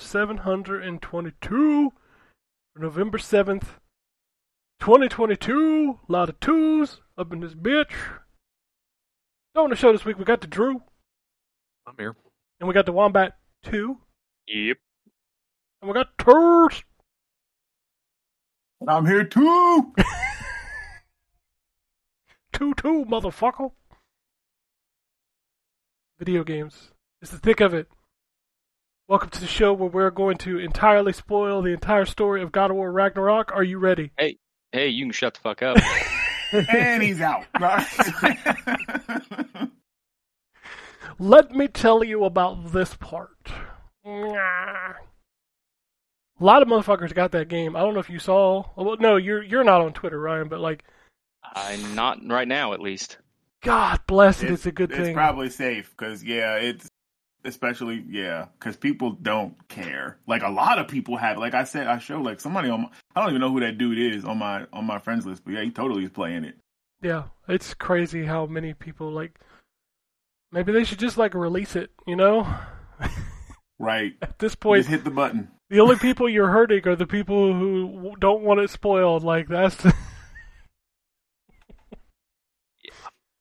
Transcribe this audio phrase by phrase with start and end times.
[0.00, 1.92] episode 722
[2.74, 3.64] for November 7th,
[4.80, 5.98] 2022.
[6.08, 7.92] A lot of twos up in this bitch.
[9.54, 10.82] So on the show this week, we got the Drew,
[11.86, 12.16] I'm here.
[12.60, 13.98] and we got the Wombat 2,
[14.46, 14.78] Yep.
[15.82, 16.82] and we got Turds.
[18.88, 19.92] I'm here too.
[22.54, 23.72] 2 2, motherfucker.
[26.18, 26.90] Video games.
[27.20, 27.88] It's the thick of it.
[29.10, 32.70] Welcome to the show where we're going to entirely spoil the entire story of God
[32.70, 33.50] of War Ragnarok.
[33.52, 34.12] Are you ready?
[34.16, 34.38] Hey,
[34.70, 35.78] hey, you can shut the fuck up.
[36.52, 37.44] and he's out.
[41.18, 43.50] Let me tell you about this part.
[44.04, 44.92] Nah.
[44.92, 44.94] A
[46.38, 47.74] lot of motherfuckers got that game.
[47.74, 48.62] I don't know if you saw.
[48.76, 50.46] Oh, well, no, you're you're not on Twitter, Ryan.
[50.46, 50.84] But like,
[51.42, 53.18] I'm not right now, at least.
[53.60, 55.14] God bless it, it's, a good it's thing.
[55.14, 56.88] probably safe because yeah, it's
[57.44, 60.18] especially yeah because people don't care.
[60.26, 61.38] Like a lot of people have.
[61.38, 62.82] Like I said, I show like somebody on.
[62.82, 65.44] My, I don't even know who that dude is on my on my friends list,
[65.44, 66.56] but yeah, he totally is playing it.
[67.02, 69.38] Yeah, it's crazy how many people like.
[70.52, 71.90] Maybe they should just like release it.
[72.06, 72.46] You know,
[73.78, 74.14] Right.
[74.22, 75.48] at this point, Just hit the button.
[75.70, 79.22] the only people you're hurting are the people who don't want it spoiled.
[79.24, 79.76] Like that's.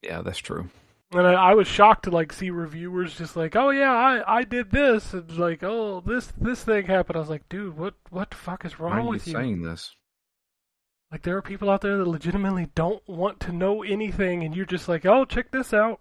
[0.02, 0.70] Yeah, that's true.
[1.12, 4.44] And I, I was shocked to like see reviewers just like, oh yeah, I, I
[4.44, 7.18] did this, and like, oh this this thing happened.
[7.18, 9.34] I was like, dude, what what the fuck is wrong Why are you with you?
[9.34, 9.96] saying this?
[11.12, 14.66] Like there are people out there that legitimately don't want to know anything, and you're
[14.66, 16.00] just like, oh, check this out.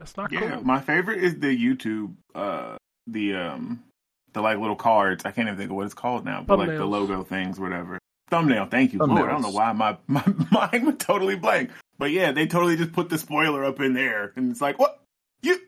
[0.00, 0.40] That's not cool.
[0.40, 0.64] Yeah, cool.
[0.64, 2.14] my favorite is the YouTube.
[2.34, 2.76] Uh,
[3.06, 3.84] the um,
[4.32, 5.24] the like little cards.
[5.24, 7.98] I can't even think of what it's called now, but like the logo things, whatever.
[8.28, 8.66] Thumbnail.
[8.66, 8.98] Thank you.
[8.98, 11.70] Lord, I don't know why my my mind went totally blank.
[11.98, 15.00] But yeah, they totally just put the spoiler up in there, and it's like, what
[15.42, 15.58] you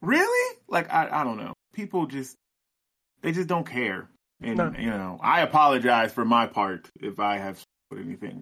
[0.00, 0.56] really?
[0.68, 1.52] Like I I don't know.
[1.74, 2.34] People just
[3.22, 4.08] they just don't care,
[4.40, 4.72] and No.
[4.78, 8.40] you know I apologize for my part if I have put anything.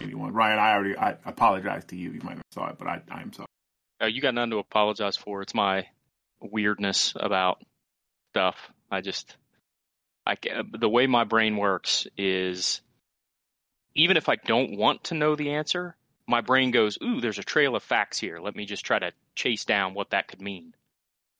[0.00, 0.58] Anyone, Ryan?
[0.58, 2.12] I already I apologize to you.
[2.12, 3.46] You might have saw it, but I I am sorry.
[4.02, 5.42] Uh, you got nothing to apologize for.
[5.42, 5.86] It's my
[6.40, 7.62] weirdness about
[8.32, 8.56] stuff.
[8.90, 9.36] I just,
[10.26, 10.36] I
[10.78, 12.80] the way my brain works is,
[13.94, 15.94] even if I don't want to know the answer,
[16.32, 18.38] my brain goes, "Ooh, there's a trail of facts here.
[18.40, 20.74] Let me just try to chase down what that could mean."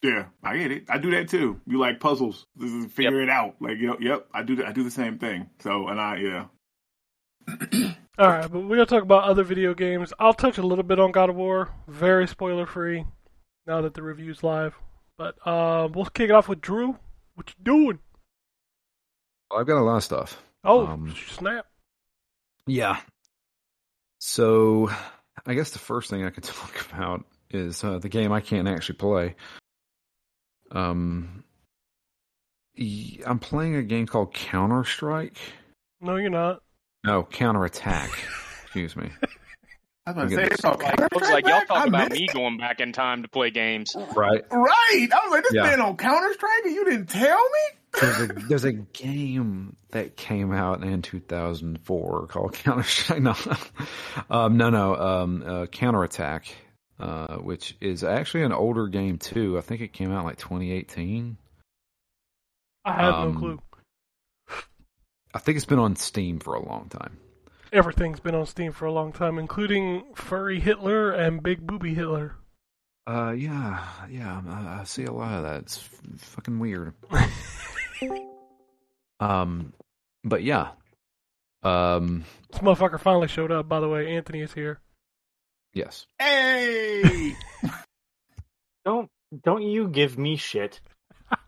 [0.02, 0.84] Yeah, I get it.
[0.88, 1.60] I do that too.
[1.66, 2.46] You like puzzles.
[2.56, 3.56] This is figure it out.
[3.60, 4.26] Like, yep, yep.
[4.34, 4.64] I do.
[4.64, 5.48] I do the same thing.
[5.60, 6.44] So, and I, yeah.
[8.18, 10.12] All right, but we're gonna talk about other video games.
[10.18, 13.04] I'll touch a little bit on God of War, very spoiler free.
[13.66, 14.74] Now that the review's live,
[15.16, 16.98] but uh, we'll kick it off with Drew.
[17.34, 17.98] What you doing?
[19.56, 20.42] I've got a lot of stuff.
[20.64, 21.66] Oh, Um, snap!
[22.66, 22.98] Yeah.
[24.24, 24.88] So,
[25.46, 28.68] I guess the first thing I could talk about is uh, the game I can't
[28.68, 29.34] actually play.
[30.70, 31.42] Um,
[33.26, 35.38] I'm playing a game called Counter Strike.
[36.00, 36.62] No, you're not.
[37.04, 38.10] No, Counter Attack.
[38.62, 39.10] Excuse me.
[40.06, 40.78] I was about to say, it's all
[41.12, 42.32] Looks like y'all talk I about me it.
[42.32, 43.96] going back in time to play games.
[44.14, 44.42] Right.
[44.52, 45.08] Right.
[45.12, 45.64] I was like, this Yeah.
[45.64, 47.78] man on Counter Strike, and you didn't tell me.
[48.00, 53.20] There's a, there's a game that came out in 2004 called Counter Strike.
[53.22, 53.34] No,
[54.30, 54.96] um, no, no.
[54.96, 56.46] Um, uh, Counter Attack,
[56.98, 59.58] uh, which is actually an older game too.
[59.58, 61.36] I think it came out like 2018.
[62.84, 63.62] I have Um, no clue.
[65.34, 67.18] I think it's been on Steam for a long time.
[67.72, 72.36] Everything's been on Steam for a long time, including Furry Hitler and Big Booby Hitler.
[73.06, 74.42] Uh, yeah, yeah.
[74.46, 75.62] I, I see a lot of that.
[75.62, 76.92] It's f- fucking weird.
[79.20, 79.72] um,
[80.24, 80.70] but yeah.
[81.62, 83.68] Um, This motherfucker finally showed up.
[83.68, 84.80] By the way, Anthony is here.
[85.74, 86.06] yes.
[86.18, 87.34] Hey.
[88.84, 89.08] Don't
[89.44, 90.80] don't you give me shit.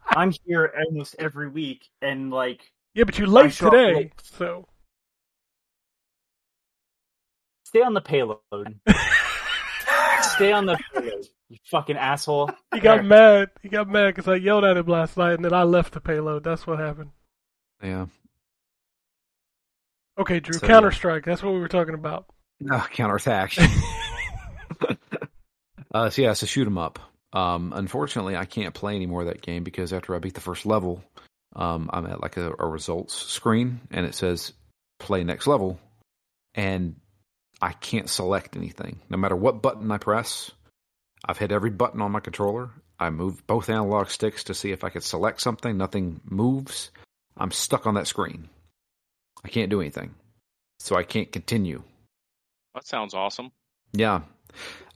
[0.08, 4.12] I'm here almost every week, and like Yeah, but you're late today, late.
[4.22, 4.66] so
[7.64, 8.38] Stay on the payload.
[10.22, 11.26] Stay on the payload.
[11.54, 12.50] You fucking asshole.
[12.74, 13.50] he got mad.
[13.62, 16.00] He got mad because I yelled at him last night, and then I left the
[16.00, 16.42] payload.
[16.42, 17.10] That's what happened.
[17.80, 18.06] Yeah.
[20.18, 21.24] Okay, Drew, So- Counter Strike.
[21.24, 22.26] That's what we were talking about.
[22.58, 23.56] No, counterattack.
[25.94, 26.98] uh, so yeah, it's a shoot 'em up.
[27.32, 30.40] Um, unfortunately, I can't play any more of that game because after I beat the
[30.40, 31.04] first level,
[31.54, 34.52] um, I'm at like a, a results screen and it says
[34.98, 35.78] play next level,
[36.54, 36.96] and
[37.62, 38.98] I can't select anything.
[39.08, 40.50] No matter what button I press,
[41.24, 42.70] I've hit every button on my controller.
[42.98, 45.76] I moved both analog sticks to see if I could select something.
[45.76, 46.90] Nothing moves.
[47.36, 48.48] I'm stuck on that screen.
[49.44, 50.14] I can't do anything,
[50.78, 51.82] so I can't continue.
[52.74, 53.52] That sounds awesome.
[53.92, 54.22] Yeah,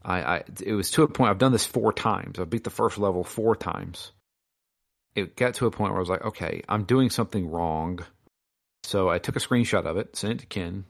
[0.04, 1.30] I, I it was to a point.
[1.30, 2.38] I've done this four times.
[2.38, 4.12] I beat the first level four times.
[5.14, 8.00] It got to a point where I was like, okay, I'm doing something wrong.
[8.84, 10.84] So I took a screenshot of it, sent it to Ken,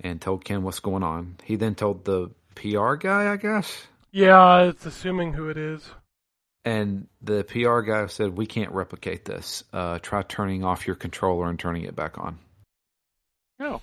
[0.00, 1.36] and told Ken what's going on.
[1.44, 5.82] He then told the PR guy, I guess, Yeah, it's assuming who it is.
[6.64, 9.64] and the PR guy said, we can't replicate this.
[9.72, 12.38] Uh, try turning off your controller and turning it back on.
[13.58, 13.80] No.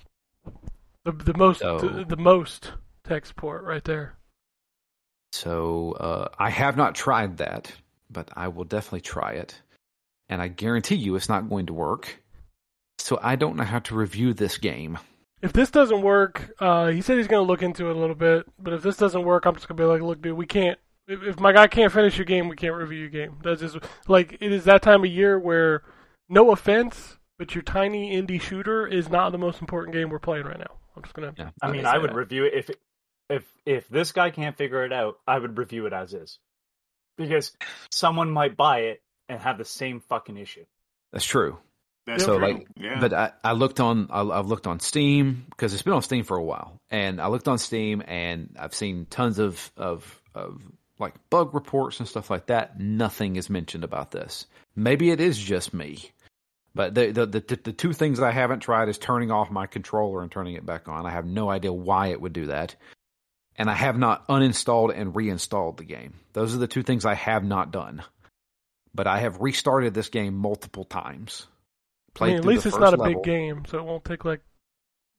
[1.04, 2.72] The the most So- the, the most
[3.04, 4.13] tech support right there.
[5.33, 7.72] So uh, I have not tried that,
[8.10, 9.60] but I will definitely try it.
[10.30, 12.22] And I guarantee you it's not going to work.
[13.00, 14.98] So I don't know how to review this game.
[15.41, 18.15] If this doesn't work, uh, he said he's going to look into it a little
[18.15, 18.45] bit.
[18.59, 20.77] But if this doesn't work, I'm just going to be like, look, dude, we can't.
[21.07, 23.38] If, if my guy can't finish your game, we can't review your game.
[23.43, 23.77] That's just
[24.07, 25.83] like it is that time of year where,
[26.29, 30.45] no offense, but your tiny indie shooter is not the most important game we're playing
[30.45, 30.75] right now.
[30.95, 31.33] I'm just gonna.
[31.38, 32.15] Yeah, I mean, I would that.
[32.15, 32.69] review it if
[33.29, 35.15] if if this guy can't figure it out.
[35.27, 36.37] I would review it as is,
[37.17, 37.51] because
[37.89, 40.65] someone might buy it and have the same fucking issue.
[41.11, 41.57] That's true.
[42.07, 42.48] That's So, true.
[42.48, 43.00] like, yeah.
[43.00, 46.24] But I, I looked on, I, I've looked on Steam because it's been on Steam
[46.24, 50.62] for a while, and I looked on Steam and I've seen tons of of of
[51.00, 52.80] like bug reports and stuff like that.
[52.80, 54.48] Nothing is mentioned about this.
[54.75, 56.12] Maybe it is just me,
[56.74, 59.68] but the the the, the two things that I haven't tried is turning off my
[59.68, 61.06] controller and turning it back on.
[61.06, 62.75] I have no idea why it would do that,
[63.57, 66.15] and I have not uninstalled and reinstalled the game.
[66.33, 68.04] Those are the two things I have not done.
[68.94, 71.47] But I have restarted this game multiple times.
[72.19, 73.21] I mean, at least it's not a level.
[73.21, 74.41] big game, so it won't take like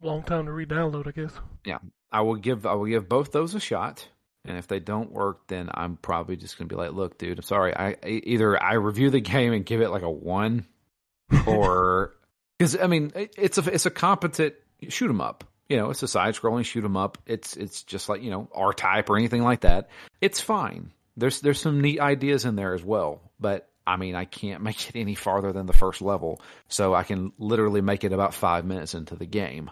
[0.03, 1.07] a long time to re-download.
[1.07, 1.33] I guess.
[1.65, 1.79] Yeah,
[2.11, 4.07] I will give I will give both those a shot,
[4.45, 7.39] and if they don't work, then I'm probably just going to be like, "Look, dude,
[7.39, 7.75] I'm sorry.
[7.75, 10.67] I either I review the game and give it like a one,
[11.47, 12.15] or
[12.59, 14.55] because I mean it- it's a it's a competent
[14.89, 15.45] shoot 'em up.
[15.69, 17.19] You know, it's a side scrolling shoot 'em up.
[17.27, 19.89] It's it's just like you know R type or anything like that.
[20.21, 20.93] It's fine.
[21.17, 24.89] There's there's some neat ideas in there as well, but I mean I can't make
[24.89, 28.65] it any farther than the first level, so I can literally make it about five
[28.65, 29.71] minutes into the game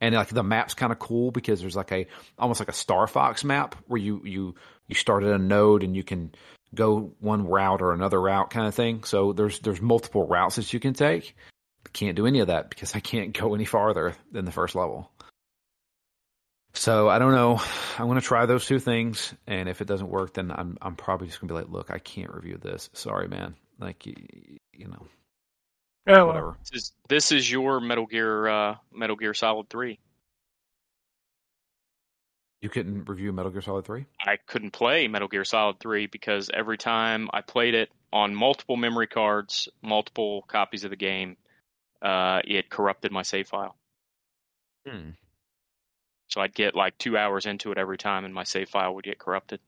[0.00, 2.06] and like the map's kind of cool because there's like a
[2.38, 4.54] almost like a Star Fox map where you you
[4.86, 6.32] you start at a node and you can
[6.74, 9.04] go one route or another route kind of thing.
[9.04, 11.36] So there's there's multiple routes that you can take.
[11.92, 15.10] Can't do any of that because I can't go any farther than the first level.
[16.78, 17.60] So I don't know.
[17.98, 20.94] I'm going to try those two things, and if it doesn't work, then I'm I'm
[20.94, 22.88] probably just going to be like, look, I can't review this.
[22.92, 23.56] Sorry, man.
[23.80, 24.14] Like you,
[24.72, 25.06] you know,
[26.06, 26.56] Yeah, well, whatever.
[26.60, 29.98] This is, this is your Metal Gear uh, Metal Gear Solid Three.
[32.60, 34.06] You couldn't review Metal Gear Solid Three.
[34.24, 38.76] I couldn't play Metal Gear Solid 3 because every time I played it on multiple
[38.76, 41.36] memory cards, multiple copies of the game,
[42.02, 43.76] uh, it corrupted my save file.
[44.86, 45.10] Hmm.
[46.38, 49.02] So I'd get like two hours into it every time, and my save file would
[49.04, 49.58] get corrupted.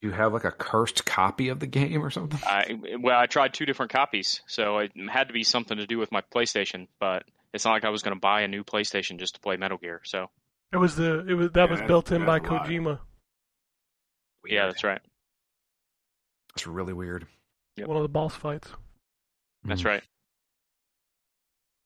[0.00, 2.40] Do you have like a cursed copy of the game or something?
[2.44, 5.98] I well, I tried two different copies, so it had to be something to do
[5.98, 6.88] with my PlayStation.
[6.98, 7.22] But
[7.54, 9.78] it's not like I was going to buy a new PlayStation just to play Metal
[9.78, 10.00] Gear.
[10.04, 10.28] So
[10.72, 12.66] it was the it was that Yeah, was built in by that's a lot.
[12.66, 12.98] Kojima,
[14.48, 15.00] yeah, that's right.
[16.56, 17.28] It's really weird.
[17.76, 17.86] Yep.
[17.86, 18.68] one of the boss fights.
[19.64, 19.86] That's Mhm.
[19.86, 20.02] right.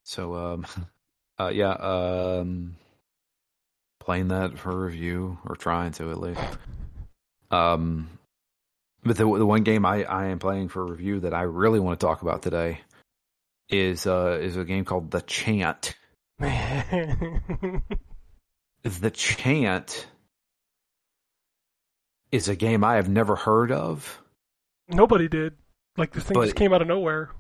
[0.05, 0.67] So, um,
[1.39, 2.77] uh, yeah, um,
[4.11, 6.41] playing that for review or trying to at least.
[7.53, 8.09] Um,
[9.05, 12.01] but the the one game I, I am playing for review that I really want
[12.01, 12.81] to talk about today
[13.69, 15.95] is uh is a game called The Chant.
[16.41, 17.83] Man,
[18.83, 20.09] The Chant
[22.33, 24.21] is a game I have never heard of.
[24.89, 25.55] nobody did.
[25.97, 27.31] Like this thing But- just came out of nowhere.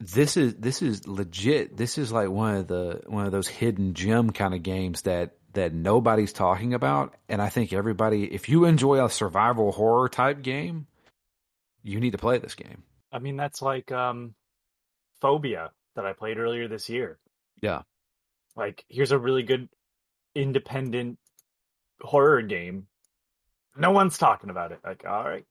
[0.00, 1.76] this is this is legit.
[1.76, 5.36] This is like one of the one of those hidden gem kind of games that
[5.54, 7.14] that nobody's talking about.
[7.28, 10.86] And I think everybody, if you enjoy a survival horror type game,
[11.82, 12.82] you need to play this game.
[13.12, 14.34] I mean, that's like um,
[15.20, 17.18] phobia that I played earlier this year.
[17.60, 17.82] Yeah.
[18.56, 19.68] Like, here's a really good
[20.34, 21.18] independent
[22.00, 22.86] horror game.
[23.76, 24.80] No one's talking about it.
[24.84, 25.44] Like, all right.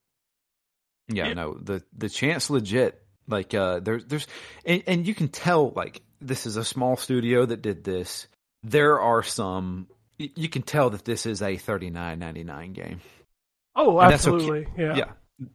[1.10, 1.34] Yeah, Yeah.
[1.34, 3.00] no, the the Chant's legit.
[3.28, 4.28] Like uh there's there's
[4.66, 8.28] and, and you can tell like this is a small studio that did this.
[8.64, 13.02] There are some you can tell that this is a thirty nine ninety nine game.
[13.76, 14.36] Oh, that's okay.
[14.36, 14.68] absolutely.
[14.78, 14.96] Yeah.
[14.96, 15.12] Yeah.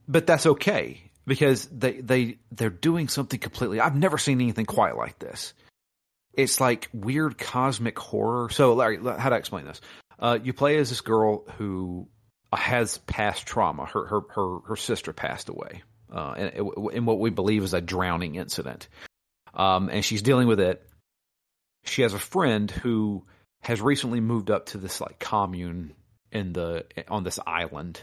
[0.06, 4.96] But that's okay because they they they're doing something completely I've never seen anything quite
[4.96, 5.54] like this.
[6.32, 8.48] It's like weird cosmic horror.
[8.50, 9.80] So Larry, how do I explain this?
[10.18, 12.08] Uh you play as this girl who
[12.52, 13.84] has past trauma.
[13.84, 15.82] Her her her her sister passed away.
[16.12, 18.88] Uh in, in what we believe is a drowning incident.
[19.54, 20.82] Um and she's dealing with it.
[21.84, 23.24] She has a friend who
[23.62, 25.94] has recently moved up to this like commune
[26.32, 28.00] in the on this island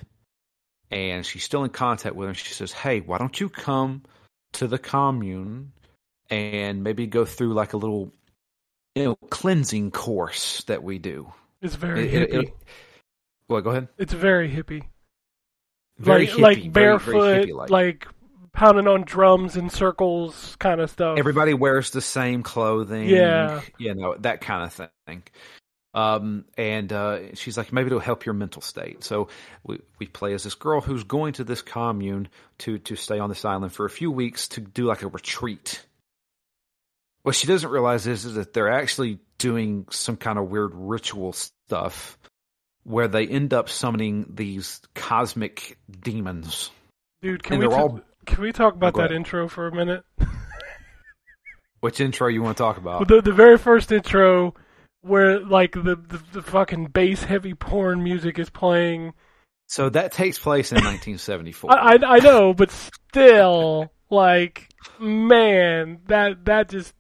[0.92, 2.34] and she's still in contact with him.
[2.36, 4.04] She says, "Hey, why don't you come
[4.54, 5.72] to the commune
[6.30, 8.12] and maybe go through like a little,
[8.96, 11.32] you know, cleansing course that we do?"
[11.62, 12.44] It's very It- it- hippie.
[12.50, 12.54] it-
[13.50, 13.88] well, go ahead.
[13.98, 14.84] it's very hippie.
[15.98, 17.70] Very like hippie, like very- very barefoot, hippie-like.
[17.70, 18.08] like
[18.56, 21.18] pounding on drums in circles kind of stuff.
[21.18, 23.08] Everybody wears the same clothing.
[23.10, 23.62] Yeah.
[23.78, 25.24] you know that kind of thing.
[25.94, 29.04] Um, and uh, she's like, maybe it'll help your mental state.
[29.04, 29.30] So
[29.64, 32.28] we we play as this girl who's going to this commune
[32.60, 35.86] to to stay on this island for a few weeks to do like a retreat.
[37.24, 41.34] What she doesn't realize is, is that they're actually doing some kind of weird ritual
[41.34, 42.20] stuff
[42.84, 46.70] where they end up summoning these cosmic demons.
[47.24, 49.18] Dude, can and we they're ta- all- can we talk about go that ahead.
[49.18, 50.04] intro for a minute?
[51.80, 53.08] Which intro you want to talk about?
[53.08, 54.56] the the very first intro
[55.02, 59.14] where like the the, the fucking bass heavy porn music is playing.
[59.68, 61.72] So that takes place in 1974.
[61.72, 66.94] I, I I know, but still, like, man, that that just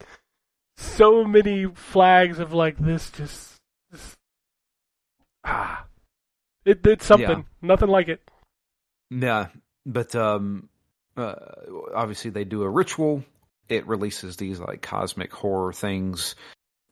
[0.77, 3.55] so many flags of like this just,
[3.91, 4.15] just
[5.43, 5.85] ah,
[6.65, 8.21] it it's something, nothing like it.
[9.09, 9.47] Yeah,
[9.85, 10.69] but um,
[11.17, 11.35] uh,
[11.93, 13.23] obviously they do a ritual.
[13.69, 16.35] It releases these like cosmic horror things,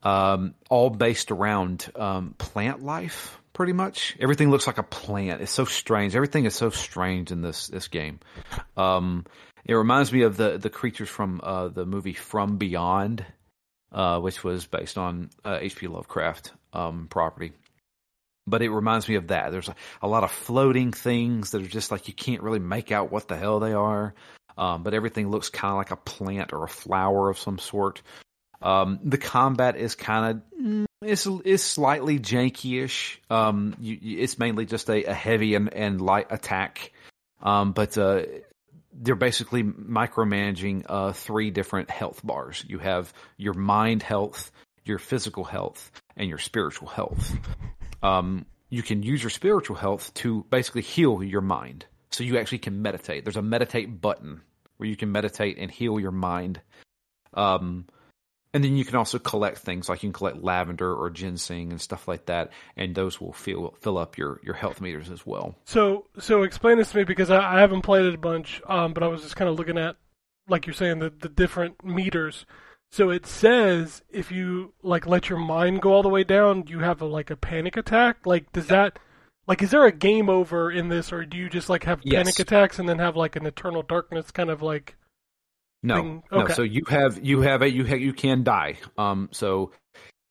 [0.01, 3.39] um, all based around um, plant life.
[3.53, 5.42] Pretty much everything looks like a plant.
[5.42, 6.15] It's so strange.
[6.15, 8.20] Everything is so strange in this this game.
[8.75, 9.25] Um,
[9.65, 13.24] it reminds me of the the creatures from uh, the movie From Beyond,
[13.92, 15.88] uh, which was based on uh, H.P.
[15.88, 17.53] Lovecraft um, property
[18.46, 19.52] but it reminds me of that.
[19.52, 22.92] There's a, a lot of floating things that are just like you can't really make
[22.92, 24.14] out what the hell they are.
[24.58, 28.02] Um, but everything looks kind of like a plant or a flower of some sort.
[28.62, 33.20] Um, the combat is kind of mm, it's is slightly janky-ish.
[33.30, 36.92] Um, you, you, it's mainly just a, a heavy and, and light attack.
[37.42, 38.24] Um, but uh,
[38.94, 42.64] they're basically micromanaging uh, three different health bars.
[42.68, 44.52] You have your mind health,
[44.86, 47.36] your physical health, and your spiritual health
[48.03, 51.86] um, you can use your spiritual health to basically heal your mind.
[52.12, 53.25] So you actually can meditate.
[53.25, 54.41] There's a meditate button
[54.77, 56.62] where you can meditate and heal your mind.
[57.33, 57.86] Um,
[58.53, 61.81] and then you can also collect things like you can collect lavender or ginseng and
[61.81, 65.55] stuff like that, and those will fill fill up your your health meters as well.
[65.65, 68.93] So so explain this to me because I, I haven't played it a bunch, um,
[68.93, 69.95] but I was just kind of looking at,
[70.48, 72.45] like you're saying, the the different meters.
[72.94, 76.78] So it says if you like let your mind go all the way down, you
[76.78, 78.18] have a, like a panic attack.
[78.24, 79.00] Like does that
[79.48, 82.18] like is there a game over in this, or do you just like have Yes.
[82.24, 84.96] panic attacks and then have like an eternal darkness kind of like?
[85.82, 86.24] No, thing?
[86.32, 86.42] no.
[86.42, 86.54] Okay.
[86.54, 88.78] So you have you have a you ha- you can die.
[88.96, 89.72] Um, so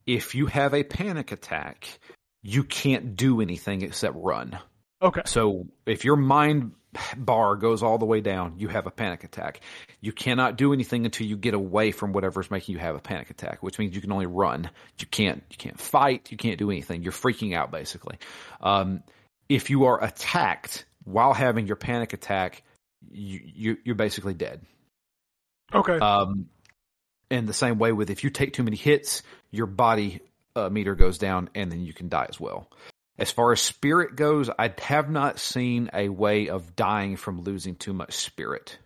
[0.06, 1.98] if you have a panic attack,
[2.42, 4.56] you can't do anything except run.
[5.02, 6.74] Okay, So if your mind
[7.16, 9.60] bar goes all the way down, you have a panic attack.
[10.00, 13.30] You cannot do anything until you get away from whatever's making you have a panic
[13.30, 14.70] attack, which means you can only run.
[14.98, 16.30] You can't you can't fight.
[16.30, 17.02] You can't do anything.
[17.02, 18.18] You're freaking out basically.
[18.60, 19.02] Um,
[19.48, 22.62] if you are attacked while having your panic attack,
[23.10, 24.60] you, you you're basically dead.
[25.74, 26.46] okay, Um,
[27.30, 30.20] and the same way with if you take too many hits, your body
[30.54, 32.70] uh, meter goes down, and then you can die as well.
[33.18, 37.76] As far as spirit goes, I have not seen a way of dying from losing
[37.76, 38.78] too much spirit.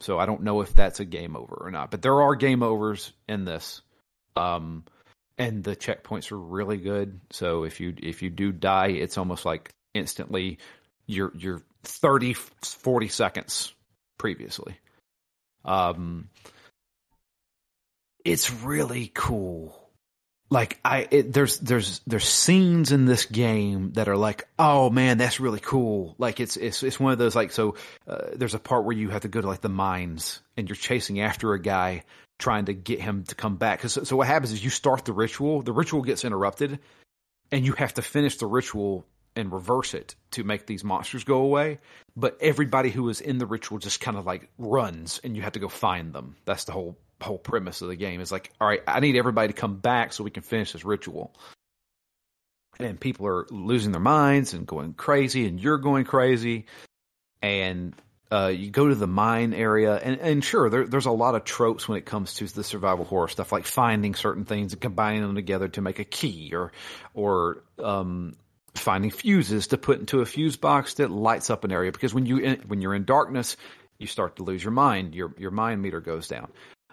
[0.00, 1.90] So I don't know if that's a game over or not.
[1.90, 3.82] But there are game overs in this.
[4.34, 4.84] Um,
[5.38, 7.20] and the checkpoints are really good.
[7.30, 10.58] So if you if you do die, it's almost like instantly
[11.06, 13.72] you're you're 30 40 seconds
[14.18, 14.76] previously.
[15.64, 16.28] Um,
[18.24, 19.81] it's really cool.
[20.52, 25.16] Like I it, there's there's there's scenes in this game that are like oh man
[25.16, 26.14] that's really cool.
[26.18, 29.08] Like it's it's it's one of those like so uh, there's a part where you
[29.08, 32.04] have to go to like the mines and you're chasing after a guy
[32.38, 33.80] trying to get him to come back.
[33.80, 36.78] 'Cause- so what happens is you start the ritual the ritual gets interrupted
[37.50, 41.38] and you have to finish the ritual and reverse it to make these monsters go
[41.38, 41.78] away.
[42.14, 45.54] But everybody who is in the ritual just kind of like runs and you have
[45.54, 46.36] to go find them.
[46.44, 48.20] That's the whole whole premise of the game.
[48.20, 50.84] Is like all right i need everybody to come back so we can finish this
[50.84, 51.34] ritual.
[52.78, 56.66] And people are losing their minds and going crazy and you're going crazy.
[57.42, 57.94] And
[58.30, 61.44] uh, you go to the mine area and, and sure there, there's a lot of
[61.44, 65.20] tropes when it comes to the survival horror stuff like finding certain things and combining
[65.20, 66.72] them together to make a key or
[67.12, 68.34] or um,
[68.74, 71.92] finding fuses to put into a fuse box that lights up an area.
[71.92, 73.56] Because when you when you're in darkness
[74.02, 75.14] you start to lose your mind.
[75.14, 76.50] Your your mind meter goes down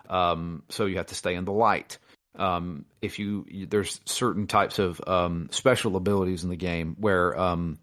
[0.10, 1.98] um, so you have to stay in the light.
[2.36, 7.38] Um, if you, you there's certain types of um, special abilities in the game where
[7.38, 7.80] um,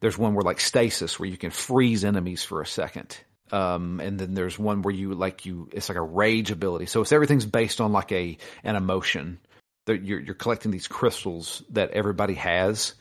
[0.00, 3.16] there's one where like stasis where you can freeze enemies for a second.
[3.52, 6.86] Um, and then there's one where you like you it's like a rage ability.
[6.86, 9.38] So it's everything's based on like a an emotion.
[9.86, 12.94] You're you're collecting these crystals that everybody has.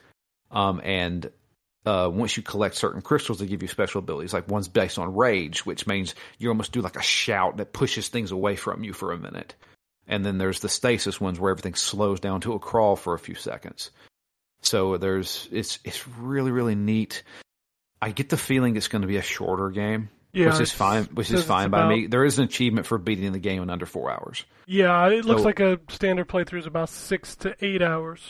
[0.51, 1.32] Um, and
[1.86, 4.34] uh, once you collect certain crystals, they give you special abilities.
[4.34, 8.08] Like one's based on rage, which means you almost do like a shout that pushes
[8.08, 9.56] things away from you for a minute.
[10.08, 13.20] And then there's the stasis ones where everything slows down to a crawl for a
[13.20, 13.92] few seconds.
[14.62, 17.24] So there's it's it's really really neat.
[18.02, 21.06] I get the feeling it's going to be a shorter game, Yeah, which is fine.
[21.06, 22.08] Which is fine by about- me.
[22.08, 24.44] There is an achievement for beating the game in under four hours.
[24.66, 28.22] Yeah, it looks So- like a standard playthrough is about six to eight hours.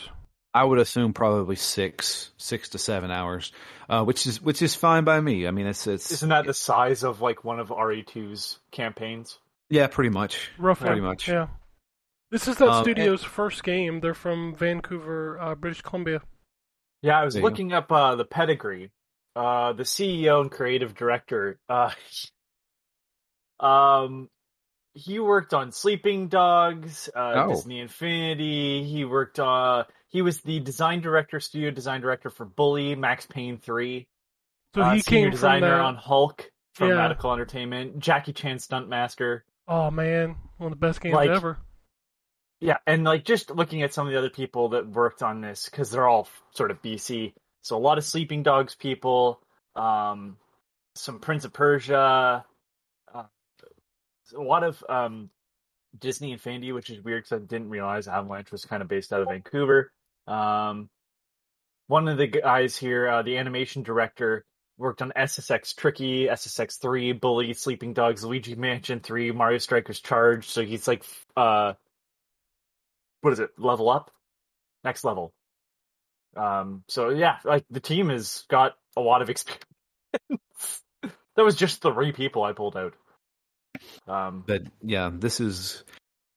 [0.54, 3.52] I would assume probably six, six to seven hours,
[3.90, 5.48] uh, which is which is fine by me.
[5.48, 9.40] I mean, it's it's Isn't that the size of like one of RE2's campaigns?
[9.70, 10.88] yeah, pretty much, Roughly.
[10.88, 11.28] pretty much.
[11.28, 11.48] Yeah.
[12.30, 14.00] This is that Um, studio's first game.
[14.00, 16.22] They're from Vancouver, uh, British Columbia.
[17.02, 18.92] Yeah, I was There you looking up uh, the pedigree.
[19.36, 21.60] Uh, the CEO and creative director.
[21.68, 21.92] Uh,
[23.60, 24.30] um,
[24.94, 27.50] he worked on Sleeping Dogs, uh, Oh.
[27.50, 28.84] Disney Infinity.
[28.84, 29.40] He worked.
[29.40, 34.08] Uh, he was the design director, studio design director for Bully, Max Payne Three.
[34.76, 36.96] So uh, he senior came designer on Hulk from Yeah.
[36.96, 38.00] Radical Entertainment.
[38.00, 39.42] Jackie Chan Stuntmaster.
[39.68, 41.58] Oh man, one of the best games Like- ever.
[42.60, 45.66] Yeah, and like just looking at some of the other people that worked on this
[45.70, 47.34] because they're all sort of BC.
[47.62, 49.42] So a lot of Sleeping Dogs people,
[49.76, 50.38] um,
[50.96, 52.46] some Prince of Persia,
[53.14, 53.24] uh,
[54.34, 55.30] a lot of um,
[56.00, 59.22] Disney Infinity, which is weird because I didn't realize Avalanche was kind of based out
[59.22, 59.92] of Vancouver.
[60.28, 60.90] Um,
[61.88, 64.46] one of the guys here, uh, the animation director,
[64.78, 70.48] worked on SSX Tricky, SSX Three, Bully, Sleeping Dogs, Luigi Mansion Three, Mario Strikers Charge.
[70.48, 71.04] So he's like,
[71.38, 71.74] uh,
[73.22, 73.52] what is it?
[73.58, 74.12] Level up,
[74.84, 75.34] next level.
[76.36, 79.62] Um, so yeah, like the team has got a lot of experience.
[81.36, 82.94] that was just three people I pulled out.
[84.08, 85.84] Um, But yeah, this is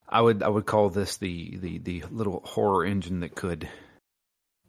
[0.08, 3.68] I would I would call this the the the little horror engine that could.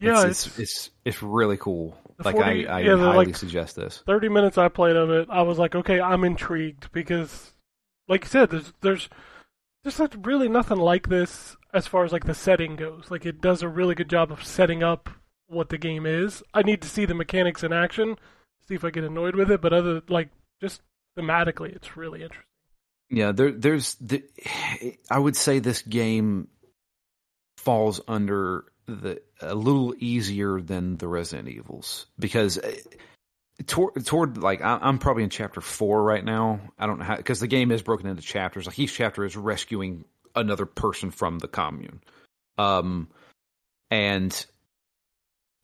[0.00, 1.96] Yeah, it's it's it's, it's really cool.
[2.18, 4.02] The Like 40 I I yeah, highly like- suggest this.
[4.06, 7.52] 30 minutes I played of it, I was like, okay, I'm intrigued because,
[8.08, 9.08] like you said, there's there's
[9.84, 13.10] there's like really nothing like this as far as like the setting goes.
[13.10, 15.08] Like it does a really good job of setting up
[15.46, 16.42] what the game is.
[16.54, 18.16] I need to see the mechanics in action,
[18.66, 19.60] see if I get annoyed with it.
[19.60, 20.82] But other like just
[21.16, 22.44] thematically, it's really interesting.
[23.10, 24.22] Yeah, there there's the,
[25.10, 26.48] I would say this game
[27.56, 32.72] falls under the a little easier than the Resident Evils because uh,
[33.66, 36.60] toward toward like I- I'm probably in chapter four right now.
[36.78, 38.66] I don't know how because the game is broken into chapters.
[38.66, 42.00] Like each chapter is rescuing another person from the commune,
[42.58, 43.08] um,
[43.90, 44.46] and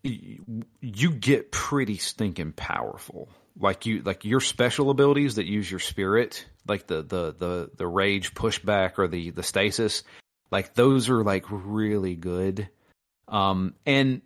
[0.02, 3.28] you get pretty stinking powerful.
[3.58, 7.86] Like you, like your special abilities that use your spirit, like the the the the
[7.86, 10.02] rage pushback or the the stasis,
[10.50, 12.68] like those are like really good.
[13.28, 14.22] Um, and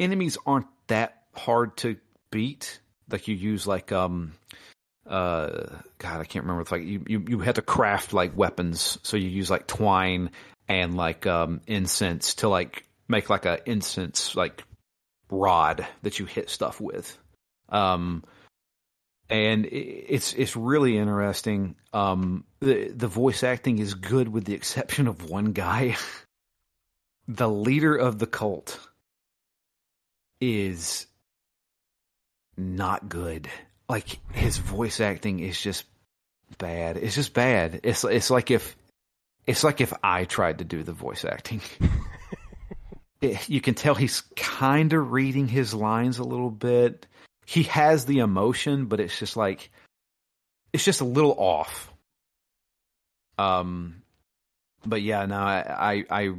[0.00, 1.96] enemies aren't that hard to
[2.30, 2.80] beat.
[3.10, 4.32] Like you use like um
[5.06, 5.66] uh
[5.98, 9.16] god i can't remember it's like you, you you had to craft like weapons so
[9.16, 10.30] you use like twine
[10.68, 14.62] and like um incense to like make like a incense like
[15.28, 17.18] rod that you hit stuff with
[17.70, 18.22] um
[19.32, 25.08] and it's it's really interesting um the the voice acting is good with the exception
[25.08, 25.96] of one guy
[27.28, 28.78] the leader of the cult
[30.40, 31.06] is
[32.56, 33.48] not good.
[33.88, 35.84] Like his voice acting is just
[36.58, 36.96] bad.
[36.96, 37.80] It's just bad.
[37.84, 38.76] It's it's like if
[39.46, 41.60] it's like if I tried to do the voice acting.
[43.20, 47.06] it- you can tell he's kind of reading his lines a little bit.
[47.52, 49.70] He has the emotion, but it's just like
[50.72, 51.92] it's just a little off.
[53.36, 54.02] Um,
[54.86, 56.32] but yeah, no, I I I,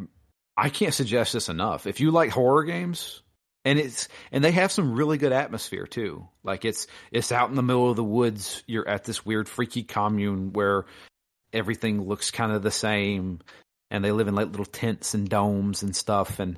[0.58, 1.86] I can't suggest this enough.
[1.86, 3.22] If you like horror games,
[3.64, 6.28] and it's and they have some really good atmosphere too.
[6.44, 8.64] Like it's it's out in the middle of the woods.
[8.66, 10.86] You're at this weird freaky commune where
[11.54, 13.38] everything looks kind of the same,
[13.92, 16.58] and they live in like little tents and domes and stuff, and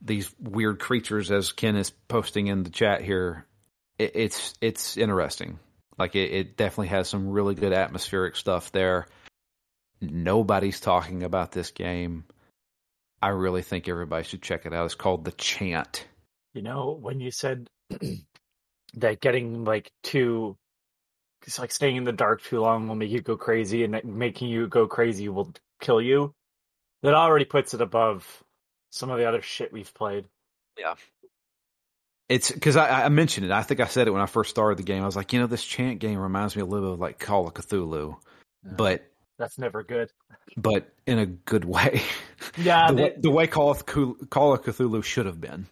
[0.00, 3.44] these weird creatures, as Ken is posting in the chat here.
[3.98, 5.58] It, it's it's interesting.
[5.98, 9.06] Like it, it definitely has some really good atmospheric stuff there.
[10.00, 12.24] Nobody's talking about this game.
[13.20, 14.84] I really think everybody should check it out.
[14.84, 16.06] It's called The Chant.
[16.54, 17.68] You know, when you said
[18.94, 20.56] that getting like too,
[21.44, 24.04] it's like staying in the dark too long will make you go crazy, and that
[24.04, 26.32] making you go crazy will kill you.
[27.02, 28.44] That already puts it above
[28.90, 30.26] some of the other shit we've played.
[32.28, 33.52] It's because I, I mentioned it.
[33.52, 35.02] I think I said it when I first started the game.
[35.02, 37.18] I was like, you know, this chant game reminds me a little bit of like
[37.18, 38.16] Call of Cthulhu,
[38.62, 40.10] but That's never good.
[40.56, 42.02] but in a good way.
[42.56, 45.66] Yeah, the, they- way, the way Call of Cthulhu, Call of Cthulhu should have been.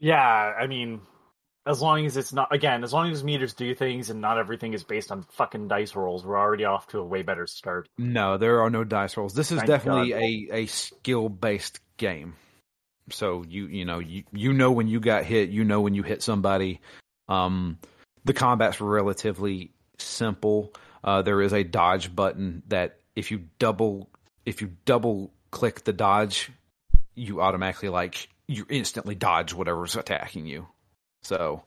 [0.00, 1.00] Yeah, I mean,
[1.66, 4.72] as long as it's not again, as long as meters do things and not everything
[4.72, 7.88] is based on fucking dice rolls, we're already off to a way better start.
[7.98, 9.34] No, there are no dice rolls.
[9.34, 12.34] This is Thank definitely a, a skill based game.
[13.10, 16.02] So you you know you you know when you got hit, you know when you
[16.02, 16.80] hit somebody.
[17.28, 17.78] Um,
[18.24, 20.72] the combat's relatively simple.
[21.02, 24.08] Uh, there is a dodge button that if you double
[24.46, 26.50] if you double click the dodge,
[27.14, 30.66] you automatically like you instantly dodge whatever's attacking you.
[31.22, 31.62] So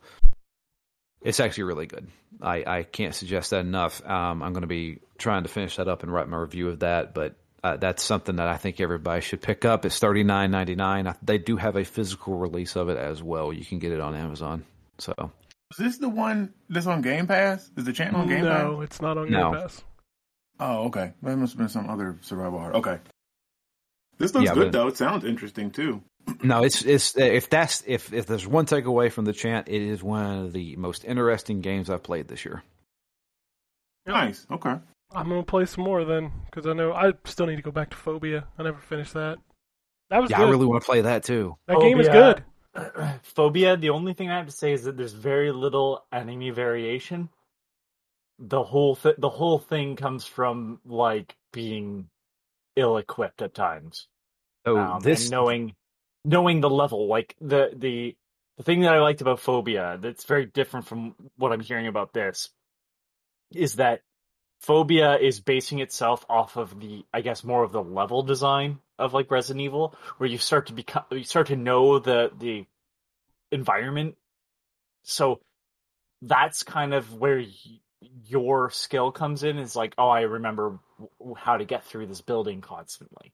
[1.21, 2.07] it's actually really good.
[2.41, 4.05] I, I can't suggest that enough.
[4.05, 6.79] Um, I'm going to be trying to finish that up and write my review of
[6.79, 9.85] that, but uh, that's something that I think everybody should pick up.
[9.85, 11.11] It's thirty nine ninety nine.
[11.23, 13.51] They do have a physical release of it as well.
[13.51, 14.63] You can get it on Amazon.
[14.99, 15.13] So
[15.71, 17.71] Is this the one that's on Game Pass?
[17.75, 18.61] Is the channel on Game no, Pass?
[18.63, 19.51] No, it's not on No.
[19.51, 19.83] Game Pass.
[20.59, 21.13] Oh, okay.
[21.23, 22.75] That must have been some other survival horror.
[22.77, 22.99] Okay.
[24.19, 24.87] This looks Yeah, good but- though.
[24.87, 26.03] It sounds interesting too.
[26.43, 30.03] no, it's it's if that's if if there's one takeaway from the chant, it is
[30.03, 32.61] one of the most interesting games I've played this year.
[34.05, 34.45] Nice.
[34.51, 34.75] Okay.
[35.15, 37.89] I'm gonna play some more then, because I know I still need to go back
[37.91, 38.47] to Phobia.
[38.57, 39.37] I never finished that.
[40.09, 40.47] That was Yeah, good.
[40.47, 41.55] I really want to play that too.
[41.67, 42.43] that game is good.
[43.23, 47.29] Phobia, the only thing I have to say is that there's very little enemy variation.
[48.37, 52.09] The whole th- the whole thing comes from like being
[52.75, 54.07] ill equipped at times.
[54.65, 55.75] So um, this and knowing
[56.25, 58.15] knowing the level like the the
[58.57, 62.13] the thing that i liked about phobia that's very different from what i'm hearing about
[62.13, 62.49] this
[63.53, 64.01] is that
[64.65, 69.13] phobia is basing itself off of the i guess more of the level design of
[69.13, 72.65] like resident evil where you start to become you start to know the the
[73.51, 74.15] environment
[75.03, 75.39] so
[76.23, 77.47] that's kind of where y-
[78.27, 80.79] your skill comes in is like oh i remember
[81.19, 83.33] w- how to get through this building constantly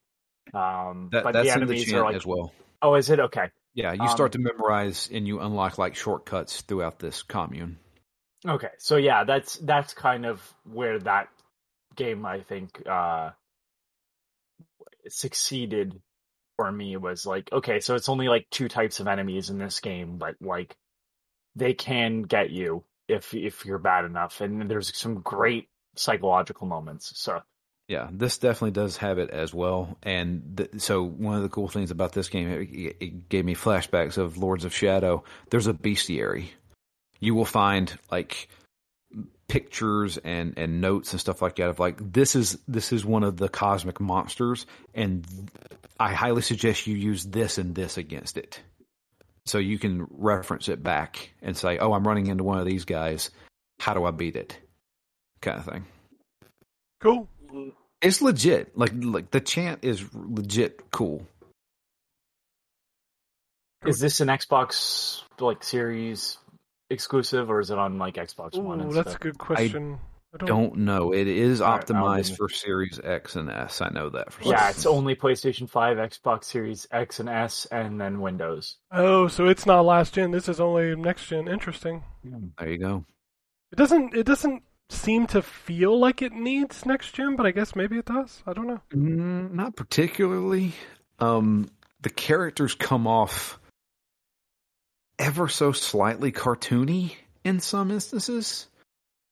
[0.54, 2.52] um that, but that's the in the enemies are like as well.
[2.82, 6.62] oh is it okay Yeah, you um, start to memorize and you unlock like shortcuts
[6.62, 7.78] throughout this commune.
[8.48, 11.30] Okay so yeah that's that's kind of where that
[11.96, 13.30] game i think uh
[15.08, 16.00] succeeded
[16.56, 19.80] for me was like okay so it's only like two types of enemies in this
[19.80, 20.76] game but like
[21.56, 27.12] they can get you if if you're bad enough and there's some great psychological moments
[27.16, 27.42] so
[27.88, 29.98] Yeah, this definitely does have it as well.
[30.02, 33.54] And th- so one of the cool things about this game, it, it gave me
[33.54, 35.26] flashbacks of Lords of Shadow.
[35.50, 36.52] There's a bestiary.
[37.22, 38.50] You will find like
[39.48, 43.24] pictures and and notes and stuff like that of like this is this is one
[43.24, 45.26] of the cosmic monsters and
[46.00, 48.60] I highly suggest you use this and this against it.
[49.46, 52.86] So you can reference it back and say, "Oh, I'm running into one of these
[52.86, 53.30] guys.
[53.80, 54.58] How do I beat it?"
[55.42, 55.86] kind of thing.
[57.02, 57.28] Cool.
[58.02, 58.76] It's legit.
[58.78, 61.28] Like like the chant is legit cool.
[63.86, 66.38] is this an xbox like series
[66.92, 70.00] exclusive or is it on like xbox one Ooh, and that's a good question.
[70.34, 71.12] I don't, Don't know.
[71.14, 73.82] It is All right, I'll optimized give for Series X and S.
[73.82, 74.70] I know that for yeah sure.
[74.70, 79.66] it's only playstation 5 xbox series x and s and then windows Oh, so it's
[79.66, 80.32] not last gen.
[80.32, 81.48] This is only next gen.
[81.50, 82.04] Interesting.
[82.24, 83.06] There you go.
[83.72, 84.14] It doesn't.
[84.16, 88.06] It doesn't seem to feel like it needs next gen, but I guess maybe it
[88.06, 88.44] does.
[88.46, 88.82] I don't know.
[88.94, 90.74] Mm, not particularly.
[91.20, 91.70] Um,
[92.02, 93.60] the characters come off
[95.22, 98.68] ever so slightly cartoony in some instances.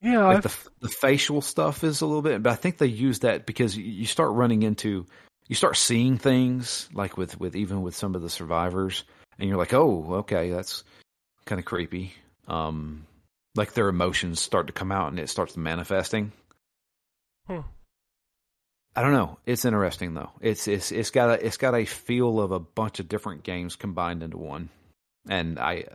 [0.02, 3.20] Yeah, like the the facial stuff is a little bit, but I think they use
[3.20, 5.06] that because you- start running into
[5.48, 9.04] you start seeing things like with with even with some of the survivors,
[9.38, 10.86] and you're like, oh, okay, that's
[11.46, 12.14] kind of creepy.
[12.48, 13.06] Um,
[13.56, 16.32] like their emotions start to come out and it starts manifesting.
[17.48, 17.62] Hmm.
[18.96, 19.38] I don't know.
[19.46, 20.32] It's interesting though.
[20.40, 23.76] It's it's it's got a it's got a feel of a bunch of different games
[23.76, 24.70] combined into one,
[25.30, 25.86] and I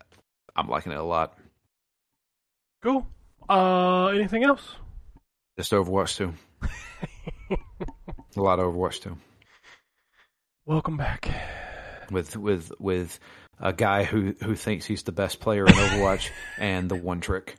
[0.57, 1.37] I'm liking it a lot.
[2.83, 3.07] Cool.
[3.49, 4.77] Uh, anything else?
[5.59, 6.33] Just Overwatch two.
[7.51, 9.19] a lot of Overwatch two.
[10.65, 11.29] Welcome back.
[12.11, 13.19] with with with
[13.61, 17.57] a guy who who thinks he's the best player in Overwatch and the one trick.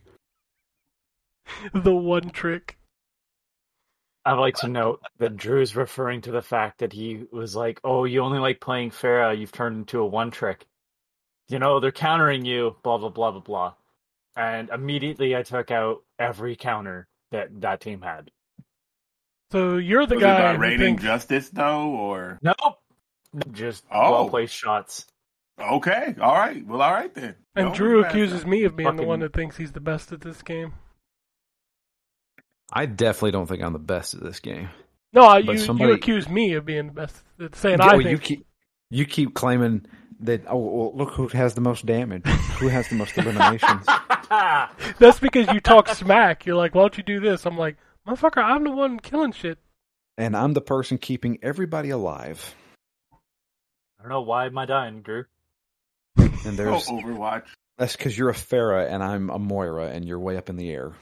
[1.73, 2.77] The one trick.
[4.27, 8.05] I'd like to note that Drew's referring to the fact that he was like, "Oh,
[8.05, 9.37] you only like playing Pharah.
[9.37, 10.65] You've turned into a one trick.
[11.49, 12.75] You know they're countering you.
[12.83, 13.73] Blah blah blah blah blah."
[14.35, 18.31] And immediately I took out every counter that that team had.
[19.51, 22.79] So you're the Was guy about who rating thinks justice though, or Nope,
[23.51, 24.11] just Oh.
[24.11, 25.05] well placed shots.
[25.59, 27.35] okay, all right, well, all right then.
[27.55, 28.49] And Don't Drew accuses that.
[28.49, 30.73] me of being the one that thinks he's the best at this game.
[32.73, 34.69] I definitely don't think I'm the best at this game.
[35.13, 37.23] No, you somebody- you accuse me of being the best.
[37.39, 38.45] At saying Yeah, I well, think you keep
[38.89, 39.85] you keep claiming
[40.21, 40.41] that.
[40.47, 42.25] Oh, well, look who has the most damage.
[42.25, 43.85] who has the most eliminations?
[44.99, 46.45] that's because you talk smack.
[46.45, 47.45] You're like, why don't you do this?
[47.45, 49.57] I'm like, motherfucker, I'm the one killing shit.
[50.17, 52.55] and I'm the person keeping everybody alive.
[53.99, 55.25] I don't know why am I dying, Drew.
[56.17, 57.43] And Oh, there's Overwatch.
[57.77, 60.69] that's because you're a Pharah and I'm a Moira, and you're way up in the
[60.71, 60.93] air.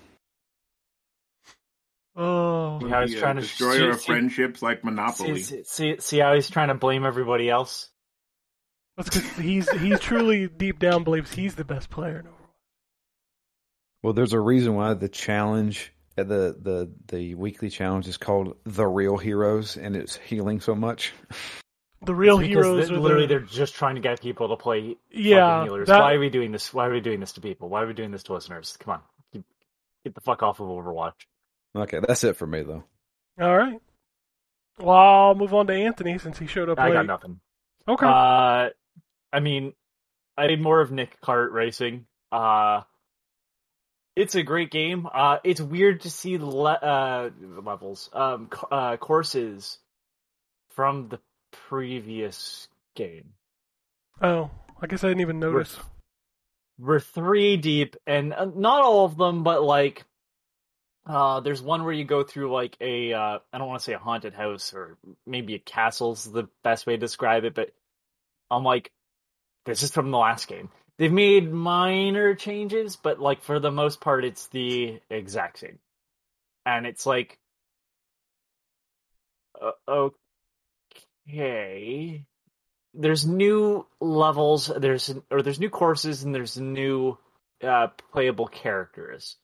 [2.15, 5.41] Oh, Yeah, I was The, uh, trying to destroy our friendships like Monopoly.
[5.41, 7.89] See, see, see how he's trying to blame everybody else.
[8.97, 12.29] That's because he's he truly deep down believes he's the best player in Overwatch.
[14.03, 18.55] Well, there's a reason why the challenge, uh, the the the weekly challenge is called
[18.65, 21.13] the real heroes, and it's healing so much.
[22.05, 24.57] The real It's heroes they- are literally the, they're just trying to get people to
[24.57, 25.63] play yeah.
[25.63, 25.87] healers.
[25.87, 26.73] that- Why are we doing this?
[26.73, 27.69] Why are we doing this to people?
[27.69, 28.75] Why are we doing this to listeners?
[28.77, 29.01] Come on,
[29.31, 29.43] get,
[30.03, 31.13] get the fuck off of Overwatch.
[31.75, 32.83] Okay, that's it for me though.
[33.39, 33.79] all right.
[34.79, 36.93] Well, I'll move on to Anthony since he showed up I late.
[36.95, 37.39] got nothing.
[37.87, 38.05] Okay.
[38.05, 38.69] Uh,
[39.33, 39.73] I mean,
[40.37, 42.05] I did more of Nick Kart racing.
[42.31, 42.81] Uh,
[44.15, 45.07] it's a great game.
[45.11, 49.79] Uh, it's weird to see le- uh, levels, um, uh, courses
[50.75, 51.19] from the
[51.67, 53.33] previous game.
[54.21, 55.77] oh, I guess I didn't even notice.
[56.79, 60.03] We're three deep, and uh, not all of them, but like,
[61.07, 63.93] uh, there's one where you go through like a, uh, I don't want to say
[63.93, 67.71] a haunted house or maybe a castle's the best way to describe it, but
[68.51, 68.91] I'm like,
[69.65, 70.69] this is from the last game.
[70.97, 75.79] They've made minor changes, but like for the most part, it's the exact same.
[76.65, 77.39] And it's like,
[79.61, 80.09] uh,
[81.27, 82.25] okay,
[82.93, 87.17] there's new levels, there's or there's new courses, and there's new
[87.63, 89.37] uh, playable characters.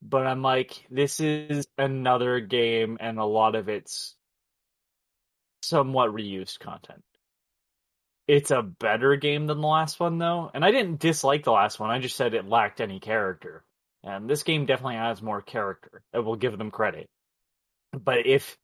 [0.00, 4.16] But I'm like, this is another game, and a lot of it's
[5.62, 7.02] somewhat reused content.
[8.28, 11.80] It's a better game than the last one, though, and I didn't dislike the last
[11.80, 11.90] one.
[11.90, 13.64] I just said it lacked any character,
[14.04, 16.02] and this game definitely has more character.
[16.14, 17.08] I will give them credit.
[17.92, 18.56] But if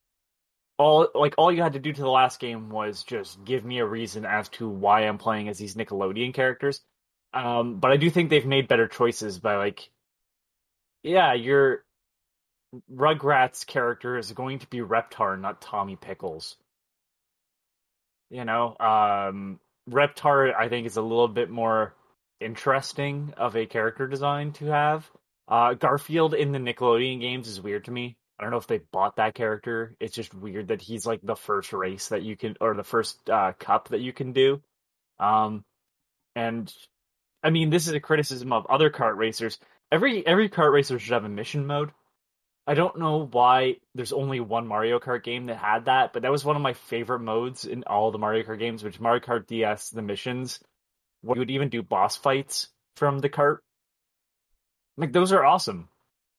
[0.79, 3.81] all like all you had to do to the last game was just give me
[3.81, 6.81] a reason as to why I'm playing as these Nickelodeon characters.
[7.35, 9.90] Um, but I do think they've made better choices by like,
[11.03, 11.85] yeah, your
[12.92, 16.57] Rugrats character is going to be Reptar, not Tommy Pickles.
[18.31, 21.95] You know, um, Reptar I think is a little bit more
[22.41, 25.11] interesting of a character design to have.
[25.49, 28.17] Uh, Garfield in the Nickelodeon games is weird to me.
[28.38, 29.97] I don't know if they bought that character.
[29.99, 33.29] It's just weird that he's like the first race that you can, or the first
[33.29, 34.62] uh, cup that you can do.
[35.19, 35.64] Um,
[36.37, 36.73] and
[37.43, 39.59] I mean, this is a criticism of other kart racers.
[39.91, 41.91] Every every kart racer should have a mission mode.
[42.69, 46.31] I don't know why there's only one Mario Kart game that had that, but that
[46.31, 49.47] was one of my favorite modes in all the Mario Kart games, which Mario Kart
[49.47, 50.61] DS, the missions,
[51.23, 53.61] where you would even do boss fights from the kart.
[54.99, 55.89] Like those are awesome.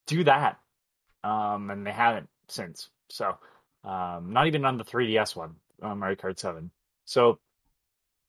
[0.05, 0.59] Do that.
[1.23, 2.89] Um, and they haven't since.
[3.09, 3.35] So,
[3.83, 6.69] um, not even on the 3DS one, uh, Mario Kart 7.
[7.05, 7.39] So,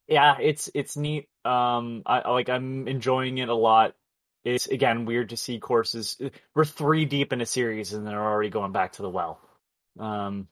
[0.09, 1.29] yeah, it's it's neat.
[1.45, 3.95] Um, I- like I'm enjoying it a lot.
[4.45, 6.21] It's again weird to see courses.
[6.55, 9.41] We're three deep in a series and they're already going back to the well.
[9.99, 10.49] Um,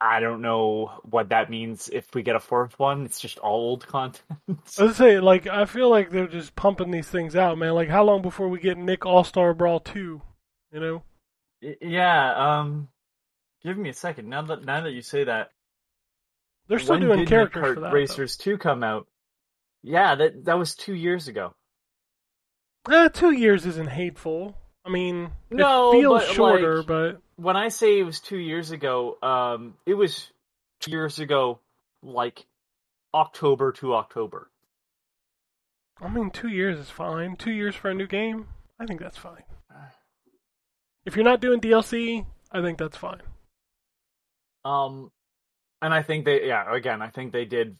[0.00, 3.04] I don't know what that means if we get a fourth one.
[3.04, 4.24] It's just all old content.
[4.78, 7.74] I was say, like, I feel like they're just pumping these things out, man.
[7.74, 10.20] Like, how long before we get Nick All Star Brawl two?
[10.72, 11.02] You know?
[11.80, 12.88] Yeah, um
[13.62, 14.28] give me a second.
[14.28, 15.52] Now that now that you say that,
[16.68, 17.92] They're still doing did characters Kart for that.
[17.92, 19.06] Racers Two come out?
[19.82, 21.54] Yeah, that that was two years ago.
[22.90, 24.56] Eh, two years isn't hateful.
[24.84, 28.36] I mean, No, it feels but, shorter, like- but When I say it was two
[28.38, 30.30] years ago, um, it was
[30.80, 31.60] two years ago,
[32.02, 32.46] like
[33.14, 34.50] October to October.
[36.00, 37.36] I mean, two years is fine.
[37.36, 39.44] Two years for a new game, I think that's fine.
[41.06, 43.20] If you're not doing DLC, I think that's fine.
[44.64, 45.12] Um,
[45.82, 47.76] and I think they, yeah, again, I think they did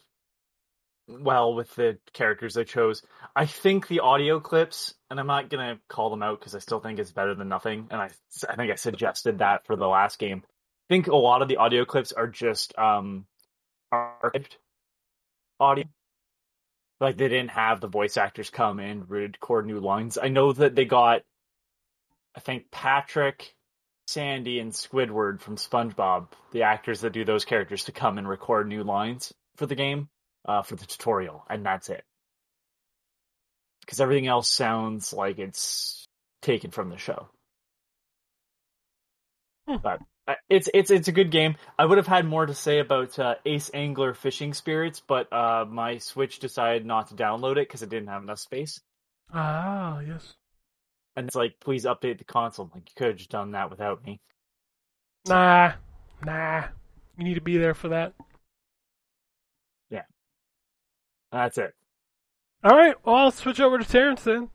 [1.09, 3.03] well with the characters they chose.
[3.37, 6.81] I think the audio clips, and I'm not gonna call them out because I still
[6.81, 7.89] think it's better than nothing.
[7.91, 8.11] And I,
[8.49, 10.43] I think I suggested that for the last game.
[10.45, 13.27] I think a lot of the audio clips are just um,
[13.93, 14.57] archived
[15.61, 15.85] audio.
[17.01, 20.19] Like they didn't have the voice actors come in record new lines.
[20.21, 21.23] I know that they got,
[22.37, 23.55] I think Patrick,
[24.07, 28.69] Sandy, and Squidward from SpongeBob, the actors that do those characters, to come and record
[28.69, 30.09] new lines for the game,
[30.45, 32.05] uh, for the tutorial, and that's it.
[33.81, 36.07] Because everything else sounds like it's
[36.43, 37.29] taken from the show.
[39.69, 39.77] Hmm.
[39.83, 41.57] But uh, it's it's it's a good game.
[41.79, 45.67] I would have had more to say about uh, Ace Angler Fishing Spirits, but uh,
[45.69, 48.81] my Switch decided not to download it because it didn't have enough space.
[49.33, 50.35] Ah, yes.
[51.17, 52.71] And it's like, please update the console.
[52.75, 54.21] Like you could have just done that without me.
[55.29, 55.73] Nah,
[56.25, 56.65] nah.
[57.17, 58.13] You need to be there for that.
[61.35, 61.75] That's it.
[62.63, 62.95] All right.
[63.05, 64.51] Well, I'll switch over to Terrence then.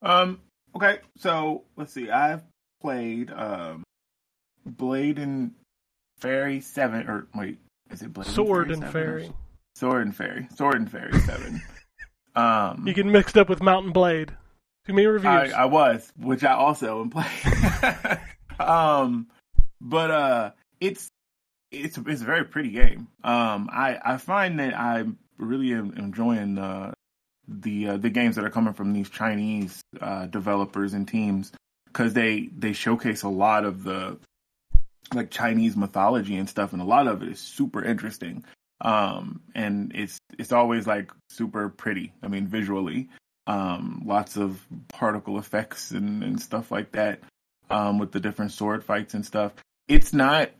[0.00, 0.40] Um.
[0.74, 1.00] Okay.
[1.18, 2.08] So let's see.
[2.08, 2.42] I've
[2.80, 3.84] played um,
[4.64, 5.52] Blade and
[6.18, 7.58] Fairy Seven, or wait,
[7.90, 9.22] is it Blade Sword and and Fairy?
[9.24, 9.34] Fairy.
[9.76, 10.48] Sword and Fairy.
[10.54, 11.62] Sword and Fairy Seven.
[12.34, 12.84] um.
[12.86, 14.34] You get mixed up with Mount and Blade.
[14.86, 15.52] Too many I, reviews.
[15.52, 18.18] I was, which I also am playing.
[18.58, 19.26] um,
[19.82, 20.50] but uh,
[20.80, 21.10] it's
[21.76, 23.08] it's it's a very pretty game.
[23.22, 25.04] Um, I I find that I
[25.38, 26.94] really am enjoying the
[27.48, 31.52] the uh, the games that are coming from these Chinese uh, developers and teams
[31.86, 34.18] because they they showcase a lot of the
[35.12, 38.44] like Chinese mythology and stuff, and a lot of it is super interesting.
[38.80, 42.12] Um, and it's it's always like super pretty.
[42.22, 43.08] I mean, visually
[43.46, 47.20] um, lots of particle effects and, and stuff like that
[47.70, 49.52] um, with the different sword fights and stuff.
[49.88, 50.50] It's not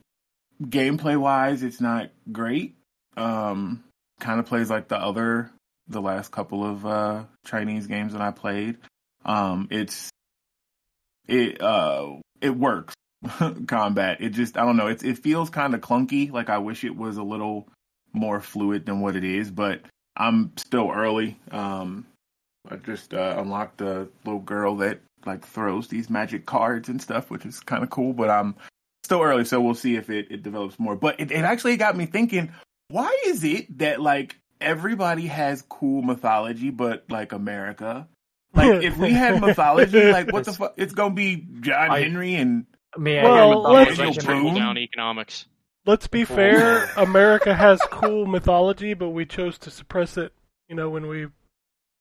[0.62, 2.76] gameplay wise, it's not great.
[3.16, 3.84] Um,
[4.20, 5.50] kind of plays like the other,
[5.88, 8.78] the last couple of uh, Chinese games that I played.
[9.24, 10.10] Um, it's
[11.26, 12.94] it uh, it works
[13.66, 14.18] combat.
[14.20, 14.88] It just I don't know.
[14.88, 16.30] It's it feels kind of clunky.
[16.30, 17.68] Like I wish it was a little
[18.12, 19.82] more fluid than what it is, but
[20.16, 21.38] I'm still early.
[21.50, 22.06] Um,
[22.70, 27.30] I just uh, unlocked a little girl that like throws these magic cards and stuff,
[27.30, 28.12] which is kind of cool.
[28.12, 28.54] But I'm
[29.04, 30.96] still early, so we'll see if it, it develops more.
[30.96, 32.52] But it, it actually got me thinking:
[32.88, 38.08] why is it that like everybody has cool mythology, but like America?
[38.54, 40.74] Like if we had mythology, like what the fuck?
[40.76, 44.24] It's gonna be John I- Henry and May I Well, let's- the Let's legend?
[44.24, 44.54] trickle Boom.
[44.54, 45.46] down economics.
[45.86, 46.84] Let's be fair.
[46.96, 50.32] America has cool mythology, but we chose to suppress it.
[50.68, 51.26] You know, when we,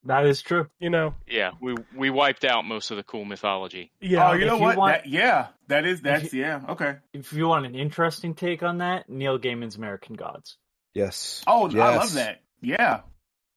[0.06, 0.68] That is true.
[0.80, 3.92] you know, Yeah, we we wiped out most of the cool mythology.
[4.02, 4.30] yeah.
[4.30, 4.78] oh, you know you what?
[4.78, 6.98] want- that, yeah, that is that's yeah okay.
[7.13, 10.58] If you want an interesting take on that, Neil Gaiman's American Gods.
[10.94, 11.44] Yes.
[11.48, 12.42] Oh, I love that.
[12.62, 13.02] Yeah,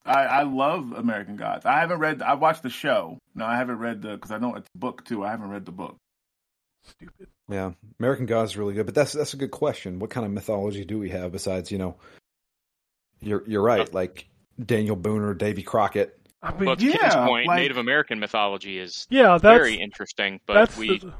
[0.04, 1.66] I, I love American Gods.
[1.66, 2.22] I haven't read.
[2.22, 3.18] I watched the show.
[3.34, 5.24] No, I haven't read the because I know it's a book too.
[5.24, 5.96] I haven't read the book.
[6.84, 7.26] Stupid.
[7.48, 9.98] Yeah, American Gods is really good, but that's that's a good question.
[9.98, 11.96] What kind of mythology do we have besides you know?
[13.20, 14.28] You're you're right, uh, like
[14.64, 16.18] Daniel Boone or Davy Crockett.
[16.42, 19.74] I mean, But to Ken's yeah, point, like- Native American mythology is yeah, that's very
[19.74, 21.12] interesting, but that's we the,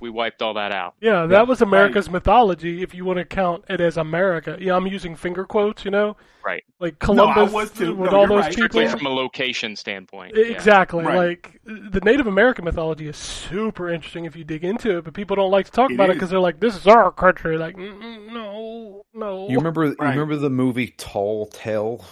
[0.00, 0.94] we wiped all that out.
[1.00, 2.82] yeah, that Yeah, was America's mythology.
[2.82, 5.84] If you want to count it as America, yeah, I'm using finger quotes.
[5.84, 6.62] You know, Right.
[6.78, 7.94] like No, I Columbus was too.
[7.94, 8.50] with No, all those right.
[8.54, 8.68] people.
[8.70, 10.34] Strictly from a location standpoint.
[10.36, 10.44] yeah.
[10.44, 11.04] Exactly.
[11.04, 11.16] Right.
[11.16, 15.34] Like the Native American mythology is super interesting if you dig into it, but people
[15.36, 17.76] don't like to talk It about it because they're like, "This is our country." Like,
[17.76, 22.04] no, no, You remember you remember the movie Tall Tale?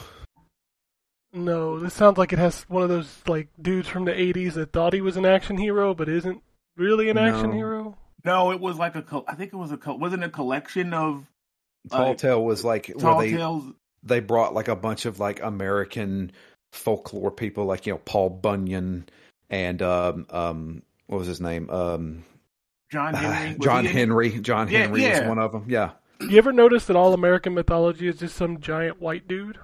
[1.34, 1.78] No.
[1.78, 4.92] This sounds like it has one of those like dudes from the '80s that thought
[4.92, 6.40] he was an action hero, but isn't
[6.76, 7.96] really an action hero.
[8.24, 9.02] No, it was like a.
[9.02, 9.76] col- I think it was a.
[9.76, 11.26] col- Wasn't a collection of
[11.90, 13.64] Tall Like, Tale was like tall where they tales.
[14.02, 16.32] they brought like a bunch of like American
[16.72, 19.06] folklore people, like you know Paul Bunyan
[19.50, 22.24] and um um what was his name um
[22.90, 23.56] John Henry.
[23.56, 23.98] was John he in it?
[23.98, 25.20] Henry John Yeah, Henry yeah.
[25.20, 25.64] was one of them.
[25.68, 29.58] Yeah, You ever notice that all American mythology is just some giant white dude?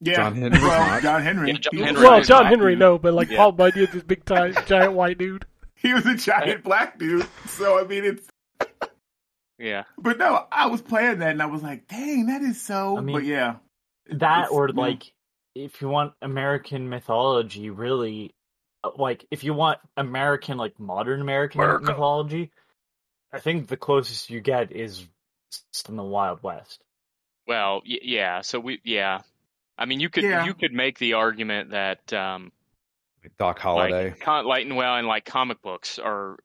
[0.00, 1.00] Yeah, John Henry's well.
[1.00, 1.50] John Henry.
[1.52, 3.38] Yeah, John Henry well, John not- Henry, no, but like Yeah.
[3.38, 5.46] Paul Bunyan's this big time giant white dude.
[5.74, 7.26] he was a giant black dude.
[7.46, 8.28] So I mean, it's.
[9.58, 9.84] Yeah.
[9.96, 12.98] But no, I was playing that and I was like, dang, that is so.
[12.98, 13.56] I mean, but yeah,
[14.10, 14.74] that It's- or yeah.
[14.80, 15.02] like
[15.54, 18.34] if you want American mythology, really,
[18.84, 21.86] uh, like if you want American like modern American America.
[21.86, 22.50] mythology,
[23.32, 25.06] I think the closest you get is
[25.88, 26.82] in the Wild West.
[27.46, 28.42] Well, yeah.
[28.42, 29.20] So we, yeah.
[29.78, 30.44] I mean, you could Yeah.
[30.46, 32.52] you could make the argument that um,
[33.38, 34.10] Doc Holliday.
[34.10, 36.36] like con- like well, and like comic books are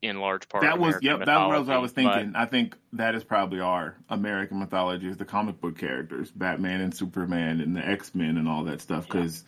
[0.00, 1.26] in large part that was American yep.
[1.26, 2.32] That was what I mythology, was but- thinking.
[2.36, 6.92] I think that is probably our American mythology is the comic book characters, Batman and
[6.94, 9.06] Superman and the X Men and all that stuff.
[9.06, 9.44] Because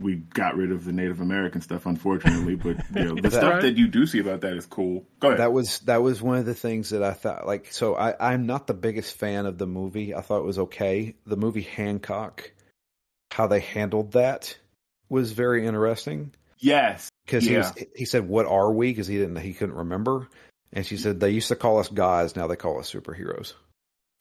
[0.00, 2.54] we got rid of the Native American stuff, unfortunately.
[2.56, 5.06] But you know, the That- stuff that you do see about that is cool.
[5.20, 5.40] Go ahead.
[5.40, 8.44] That was that was one of the things that I thought like so I I'm
[8.44, 10.14] not the biggest fan of the movie.
[10.14, 11.14] I thought it was okay.
[11.24, 12.52] The movie Hancock
[13.32, 14.56] how they handled that
[15.08, 17.10] was very interesting yes.
[17.26, 20.28] cuz he was he said what are we cuz he didn't he couldn't remember
[20.72, 23.54] and she said they used to call us guys now they call us superheroes.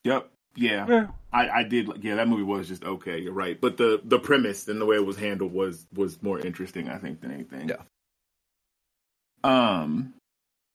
[0.03, 0.29] Yep.
[0.55, 0.85] Yeah.
[0.89, 1.07] Yeah.
[1.31, 2.03] I, I did.
[2.03, 3.19] Yeah, that movie was just okay.
[3.19, 6.39] You're right, but the the premise and the way it was handled was was more
[6.39, 7.69] interesting, I think, than anything.
[7.69, 7.83] Yeah.
[9.43, 10.13] Um.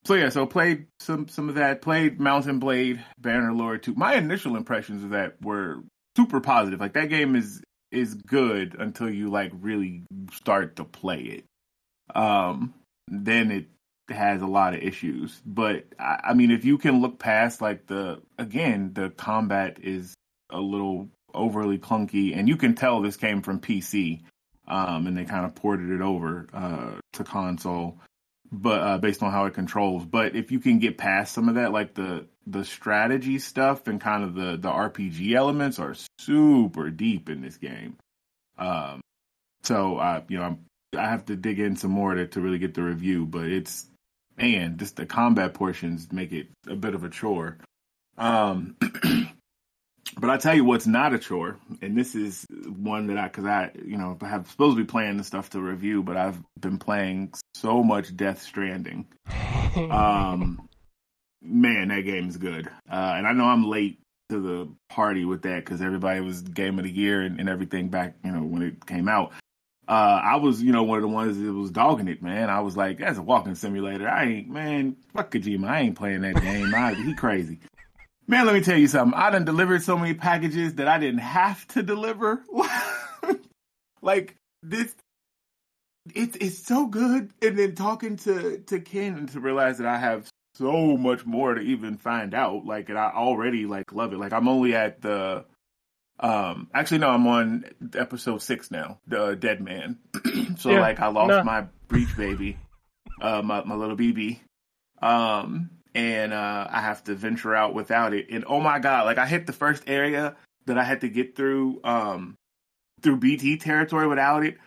[0.05, 1.83] So yeah, so played some some of that.
[1.83, 3.95] Played Mount and Blade, Bannerlord two.
[3.95, 5.83] My initial impressions of that were
[6.17, 6.79] super positive.
[6.79, 7.61] Like that game is
[7.93, 11.45] is good until you like really start to play it.
[12.17, 12.75] Um.
[13.09, 13.67] Then it
[14.09, 15.41] has a lot of issues.
[15.45, 20.15] But I, I mean, if you can look past like the again, the combat is
[20.51, 24.21] a little overly clunky, and you can tell this came from PC,
[24.69, 27.99] um, and they kind of ported it over uh, to console,
[28.51, 30.05] but uh, based on how it controls.
[30.05, 34.01] But if you can get past some of that, like the the strategy stuff and
[34.01, 37.97] kind of the the RPG elements are super deep in this game.
[38.59, 39.01] Um,
[39.63, 40.65] so I, you know, I'm,
[40.97, 43.87] I have to dig in some more to, to really get the review, but it's
[44.37, 47.59] man, just the combat portions make it a bit of a chore.
[48.19, 48.77] Um,
[50.19, 53.45] but I tell you what's not a chore, and this is one that I, because
[53.45, 56.39] I, you know, I have supposed to be playing the stuff to review, but I've
[56.61, 59.07] been playing so much Death Stranding.
[59.75, 60.69] Um,
[61.43, 63.99] man, that game is good, uh, and I know I'm late
[64.33, 67.89] to the party with that because everybody was Game of the Year and, and everything
[67.89, 69.33] back, you know, when it came out.
[69.87, 72.49] Uh, I was, you know, one of the ones that was dogging it, man.
[72.49, 74.09] I was like, that's a walking simulator.
[74.09, 75.69] I ain't, man, fuck Kojima.
[75.69, 76.75] I ain't playing that game.
[76.75, 77.59] I, he crazy.
[78.27, 79.19] Man, let me tell you something.
[79.19, 82.43] I done delivered so many packages that I didn't have to deliver.
[84.03, 84.95] like this,
[86.15, 87.33] it's it's so good.
[87.43, 91.61] And then talking to to Ken to realize that I have so much more to
[91.61, 92.65] even find out.
[92.65, 94.19] Like, and I already like love it.
[94.19, 95.45] Like, I'm only at the
[96.23, 99.99] um, actually, no, I'm on episode six now, the Dead Man.
[100.57, 101.43] so, Yeah, like, I lost no.
[101.43, 102.59] my bridge baby,
[103.21, 104.39] uh, my, my little BB.
[105.03, 108.31] Um, and, uh, I have to venture out without it.
[108.31, 110.37] And oh my God, like, I hit the first area
[110.67, 112.37] that I had to get through, um,
[113.03, 114.59] through BT territory without it.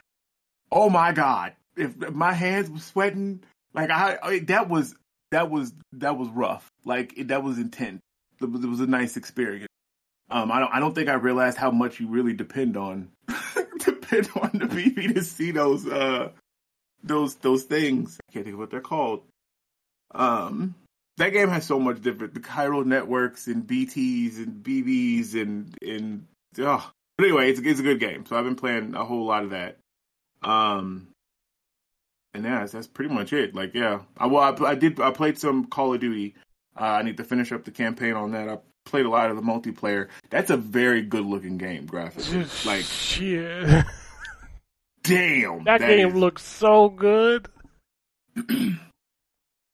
[0.70, 1.54] Oh my God.
[1.78, 4.94] If, my hands were sweating, like, I, I that was,
[5.36, 6.68] that was, that was rough.
[6.86, 8.02] Like, it, that was intense.
[8.42, 9.68] It was, it was a nice experience.
[10.30, 10.74] Um, I don't.
[10.74, 13.10] I don't think I realized how much you really depend on
[13.80, 16.30] depend on the BB to see those uh
[17.04, 18.18] those those things.
[18.28, 19.22] I can't think of what they're called.
[20.14, 20.74] Um,
[21.18, 26.26] that game has so much different the chiral networks and BTS and BBs and and
[26.60, 26.92] oh.
[27.18, 28.26] But anyway, it's it's a good game.
[28.26, 29.78] So I've been playing a whole lot of that.
[30.42, 31.08] Um,
[32.36, 33.56] and yeah, that's, that's pretty much it.
[33.56, 36.36] Like yeah, I well I, I did I played some Call of Duty.
[36.80, 38.50] Uh, I need to finish up the campaign on that.
[38.50, 40.10] I played a lot of the multiplayer.
[40.30, 42.46] That's a very good looking game graphically.
[42.66, 43.86] like shit.
[45.04, 47.48] damn, That, game is- looks so good.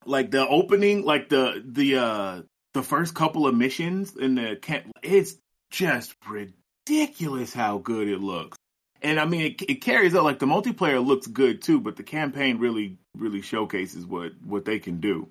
[0.06, 2.42] like the opening, like the the uh
[2.74, 4.92] the first couple of missions in the camp.
[5.02, 5.34] It's
[5.70, 8.56] just ridiculous how good it looks.
[9.02, 12.02] And I mean, it, it carries out like the multiplayer looks good too, but the
[12.02, 15.28] campaign really really showcases what what they can do.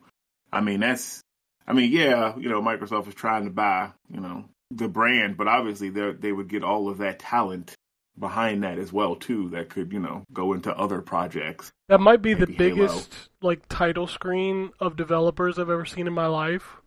[0.51, 1.21] I mean, that's
[1.67, 5.47] I mean, yeah, you know, Microsoft is trying to buy, you know, the brand, but
[5.47, 7.75] obviously they they would get all of that talent
[8.19, 11.71] behind that as well too that could, you know, go into other projects.
[11.87, 12.75] That might be the Maybe Halo.
[12.75, 16.80] biggest like title screen of developers I've ever seen in my life.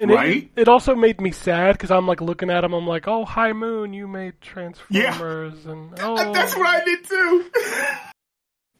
[0.00, 0.50] And Right?
[0.56, 2.72] it, it also made me sad because I'm like looking at him.
[2.72, 5.70] I'm like, oh, High Moon, you made Transformers, yeah.
[5.72, 7.44] and oh, That's what I did too.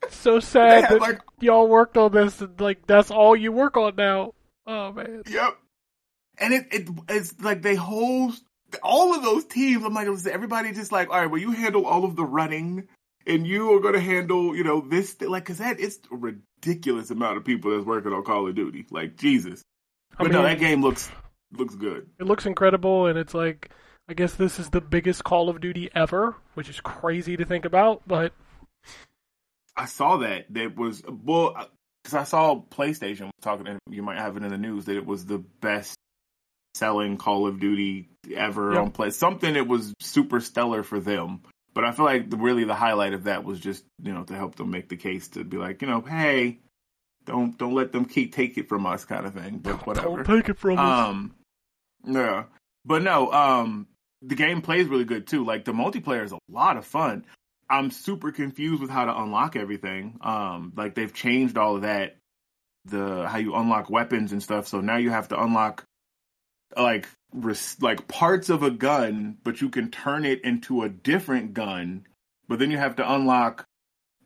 [0.09, 2.41] so sad that like- y'all worked on this.
[2.41, 4.33] And, like that's all you work on now.
[4.66, 5.59] Oh man, Yep.
[6.39, 8.33] And it, it it's like they hold
[8.83, 9.85] all of those teams.
[9.85, 12.89] I'm like, was everybody just like, all right, well, you handle all of the running
[13.27, 17.11] and you are going to handle, you know, this like because that it's a ridiculous
[17.11, 18.87] amount of people that's working on Call of Duty.
[18.91, 19.61] Like Jesus,
[20.21, 21.11] I but no, that game looks
[21.53, 22.07] looks good.
[22.18, 23.71] It looks incredible, and it's like,
[24.09, 27.64] I guess this is the biggest Call of Duty ever, which is crazy to think
[27.64, 28.03] about.
[28.07, 28.33] But
[29.77, 31.64] I saw that that was well uh,
[32.03, 33.66] because I saw PlayStation was talking.
[33.66, 35.97] And you might have it in the news that it was the best
[36.75, 38.83] selling Call of Duty ever Yep.
[38.83, 39.11] on play.
[39.11, 41.41] Something that was super stellar for them.
[41.73, 44.35] But I feel like the, really the highlight of that was just you know to
[44.35, 46.59] help them make the case to be like you know hey
[47.31, 49.59] don't don't let them keep take it from us kind of thing.
[49.59, 50.22] But whatever.
[50.22, 51.09] don't take it from us.
[51.09, 51.35] Um,
[52.07, 52.45] yeah,
[52.85, 53.87] but no, um,
[54.22, 55.45] the game plays really good too.
[55.45, 57.24] Like the multiplayer is a lot of fun.
[57.68, 60.18] I'm super confused with how to unlock everything.
[60.22, 62.16] Um, like they've changed all of that,
[62.85, 64.66] the how you unlock weapons and stuff.
[64.66, 65.85] So now you have to unlock
[66.76, 71.55] like res- like parts of a gun, but you can turn it into a different
[71.55, 72.07] gun.
[72.49, 73.64] But then you have to unlock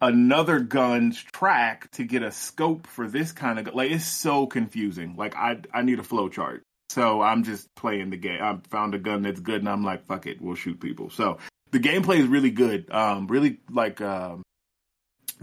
[0.05, 4.47] another gun's track to get a scope for this kind of gu- like it's so
[4.47, 5.17] confusing.
[5.17, 6.63] Like I I need a flow chart.
[6.91, 8.41] So I'm just playing the game.
[8.41, 11.11] I found a gun that's good and I'm like fuck it, we'll shoot people.
[11.11, 11.39] So
[11.71, 12.91] the gameplay is really good.
[12.91, 14.43] Um really like um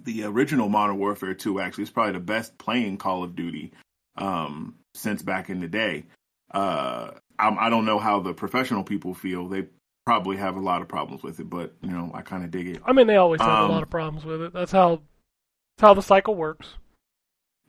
[0.03, 3.73] the original Modern Warfare 2 actually is probably the best playing Call of Duty
[4.15, 6.05] um since back in the day.
[6.53, 9.47] Uh I don't know how the professional people feel.
[9.47, 9.65] They
[10.05, 12.67] probably have a lot of problems with it, but you know, I kind of dig
[12.67, 12.81] it.
[12.85, 14.53] I mean, they always have a um, lot of problems with it.
[14.53, 15.01] That's how,
[15.77, 16.67] that's how the cycle works.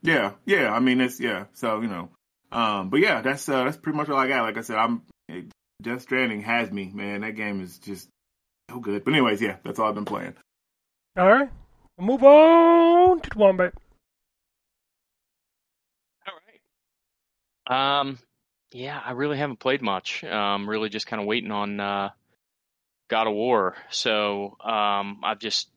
[0.03, 0.73] Yeah, yeah.
[0.73, 1.45] I mean, it's yeah.
[1.53, 2.11] So you know,
[2.51, 4.43] um, but yeah, that's uh, that's pretty much all I got.
[4.43, 5.47] Like I said, I'm it,
[5.81, 7.21] Death Stranding has me, man.
[7.21, 8.09] That game is just
[8.71, 9.05] so good.
[9.05, 10.35] But anyways, yeah, that's all I've been playing.
[11.17, 11.51] All right,
[11.97, 13.75] we'll move on to the Wombat.
[16.27, 16.35] All
[17.69, 18.01] right.
[18.01, 18.19] Um,
[18.73, 20.25] yeah, I really haven't played much.
[20.25, 22.11] Um, really just kind of waiting on uh,
[23.13, 23.77] God of War.
[23.91, 25.69] So um, I've just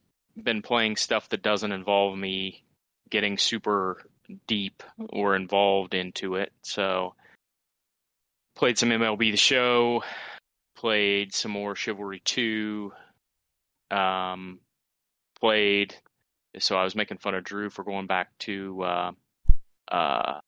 [0.42, 2.64] been playing stuff that doesn't involve me
[3.10, 4.02] getting super
[4.48, 6.54] deep or involved into it.
[6.62, 7.14] So
[8.56, 10.02] played some MLB The Show,
[10.78, 12.94] played some more Chivalry 2,
[13.92, 14.60] um,
[15.42, 15.94] played.
[16.60, 19.12] So I was making fun of Drew for going back to uh,
[19.92, 20.40] uh,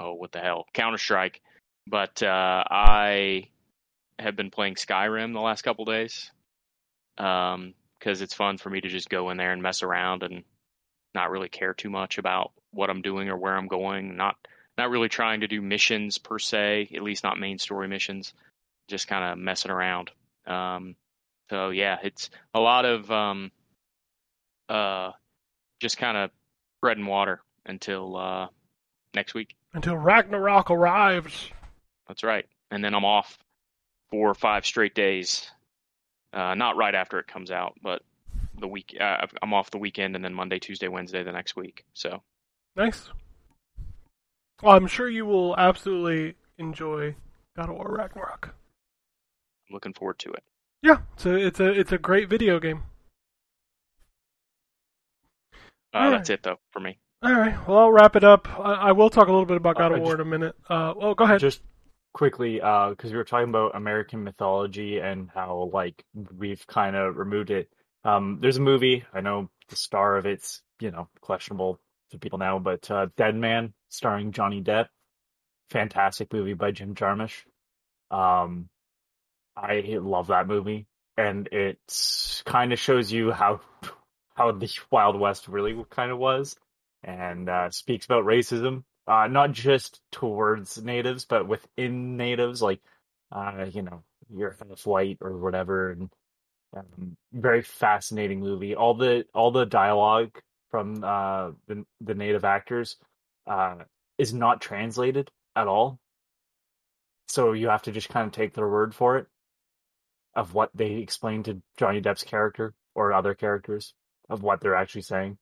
[0.00, 1.40] oh, what the hell, Counter Strike.
[1.86, 3.50] But uh, I
[4.18, 6.30] have been playing Skyrim the last couple days
[7.16, 10.44] because it's fun for me to just go in there and mess around and
[11.14, 14.16] not really care too much about what I'm doing or where I'm going.
[14.16, 14.36] Not
[14.76, 18.34] not really trying to do missions per se, at least not main story missions.
[18.88, 20.10] Just kind of messing around.
[20.46, 20.96] Um,
[21.50, 23.52] so yeah, it's a lot of um,
[24.68, 25.12] uh,
[25.80, 26.30] just kind of
[26.80, 28.48] bread and water until uh,
[29.14, 29.54] next week.
[29.72, 31.50] Until Ragnarok arrives.
[32.08, 32.46] That's right.
[32.70, 33.38] And then I'm off
[34.10, 35.50] four or five straight days.
[36.32, 38.02] Uh, not right after it comes out, but
[38.58, 41.84] the week uh, I'm off the weekend, and then Monday, Tuesday, Wednesday the next week.
[41.94, 42.22] So
[42.76, 43.08] Nice.
[44.62, 47.14] Well, I'm sure you will absolutely enjoy
[47.56, 48.48] God of War Ragnarok.
[49.68, 50.42] I'm looking forward to it.
[50.82, 52.82] Yeah, it's a it's a it's a great video game.
[55.92, 56.98] Uh, All That's it though for me.
[57.22, 58.48] All right, well I'll wrap it up.
[58.58, 60.24] I, I will talk a little bit about God Uh, of War just- in a
[60.30, 60.56] minute.
[60.68, 61.40] Uh, oh, go ahead.
[61.40, 61.62] Just
[62.14, 67.50] quickly, because we were talking about American mythology and how like we've kind of removed
[67.50, 67.68] it.
[68.04, 69.04] Um, there's a movie.
[69.12, 71.78] I know the star of it's you know questionable
[72.10, 74.86] to people now, but uh, Dead Man, starring Johnny Depp,
[75.70, 77.42] fantastic movie by Jim Jarmusch.
[78.10, 78.68] Um,
[79.56, 80.86] I love that movie,
[81.16, 81.78] and it
[82.46, 83.60] kind of shows you how
[84.34, 86.56] how the Wild West really kind of was,
[87.02, 92.80] and uh, speaks about racism uh, not just towards natives, but within natives, like,
[93.32, 94.02] uh, you know,
[94.34, 95.92] you're half white or whatever.
[95.92, 96.10] And
[96.76, 98.74] um, very fascinating movie.
[98.74, 100.30] All the all the dialogue
[100.70, 102.96] from uh, the the native actors
[103.46, 103.76] uh,
[104.18, 105.98] is not translated at all,
[107.28, 109.26] so you have to just kind of take their word for it
[110.34, 113.94] of what they explain to Johnny Depp's character or other characters
[114.28, 115.38] of what they're actually saying.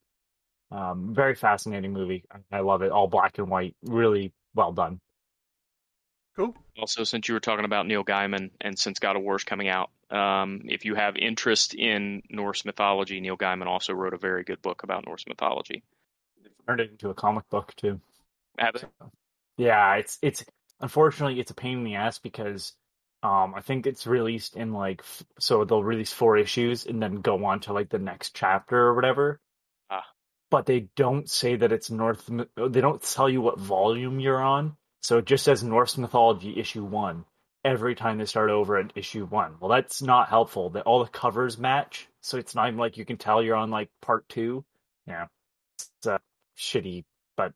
[0.72, 2.24] Um, very fascinating movie.
[2.30, 2.90] I- I love it.
[2.90, 3.76] All black and white.
[3.82, 5.00] Really well done.
[6.34, 6.56] cool.
[6.78, 9.68] Also, since you were talking about Neil Gaiman, and since God of War is coming
[9.68, 14.42] out, um, if you have interest in Norse mythology, Neil Gaiman also wrote a very
[14.44, 15.82] good book about Norse mythology.
[16.66, 18.00] Turned it into a comic book too.
[18.58, 18.84] Have it?
[19.58, 20.44] Yeah, it's it's
[20.80, 22.72] unfortunately it's a pain in the ass because
[23.22, 27.16] um I think it's released in like f- so they'll release four issues and then
[27.16, 29.40] go on to like the next chapter or whatever.
[30.52, 32.30] But they don't say that it's North.
[32.56, 34.76] They don't tell you what volume you're on.
[35.00, 37.24] So it just says Norse mythology issue one
[37.64, 39.56] every time they start over at issue one.
[39.58, 40.70] Well, that's not helpful.
[40.70, 43.70] That all the covers match so it's not even like you can tell you're on
[43.70, 44.64] like part two.
[45.06, 45.26] Yeah,
[45.74, 46.18] it's uh,
[46.56, 47.04] shitty,
[47.36, 47.52] but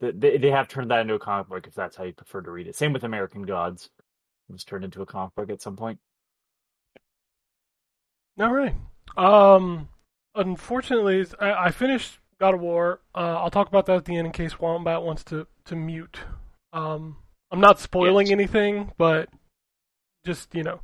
[0.00, 2.50] they they have turned that into a comic book if that's how you prefer to
[2.50, 2.76] read it.
[2.76, 3.90] Same with American Gods,
[4.48, 5.98] it was turned into a comic book at some point.
[8.38, 8.74] All right.
[9.16, 9.88] Um,
[10.38, 13.00] unfortunately, I, I finished God of War.
[13.14, 16.20] Uh, I'll talk about that at the end in case Wombat wants to to mute.
[16.72, 17.16] Um,
[17.50, 18.32] I'm not spoiling Yes.
[18.32, 19.28] anything, but
[20.24, 20.80] just you know.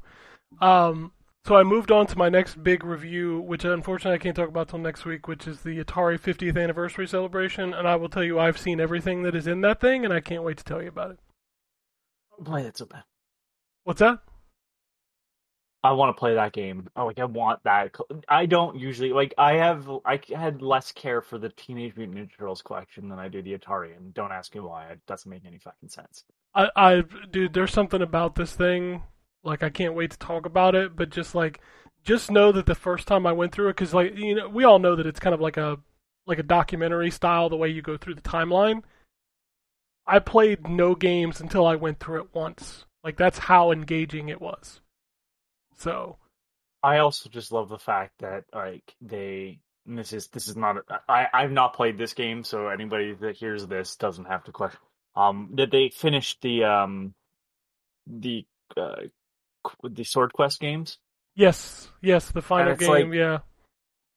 [0.60, 1.12] Um,
[1.46, 4.68] so I moved on to my next big review, which unfortunately I can't talk about
[4.68, 7.74] till next week, which is the Atari 50th anniversary celebration.
[7.74, 10.20] And I will tell you, I've seen everything that is in that thing, and I
[10.20, 11.18] can't wait to tell you about it.
[12.44, 13.04] Play it so bad.
[13.84, 14.20] What's that?
[15.84, 16.88] I want to play that game.
[16.96, 17.94] Oh, like I want that.
[18.26, 19.34] I don't usually like.
[19.36, 19.86] I have.
[20.06, 23.56] I had less care for the Teenage Mutant Ninja Turtles collection than I do the
[23.58, 24.86] Atari, and don't ask me why.
[24.86, 26.24] It doesn't make any fucking sense.
[26.54, 29.02] I, I, dude, there's something about this thing.
[29.42, 30.96] Like, I can't wait to talk about it.
[30.96, 31.60] But just like,
[32.02, 34.64] just know that the first time I went through it, because like, you know, we
[34.64, 35.78] all know that it's kind of like a,
[36.26, 38.82] like a documentary style, the way you go through the timeline.
[40.06, 42.86] I played no games until I went through it once.
[43.02, 44.80] Like, that's how engaging it was.
[45.78, 46.18] So,
[46.82, 49.58] I also just love the fact that like they.
[49.86, 50.76] and this is this is not.
[51.08, 54.80] I I've not played this game, so anybody that hears this doesn't have to question.
[55.16, 57.14] Um, that they finished the um,
[58.06, 58.46] the
[58.76, 59.02] uh,
[59.82, 60.98] the Sword Quest games.
[61.36, 63.38] yes, yes, the final game, like- yeah.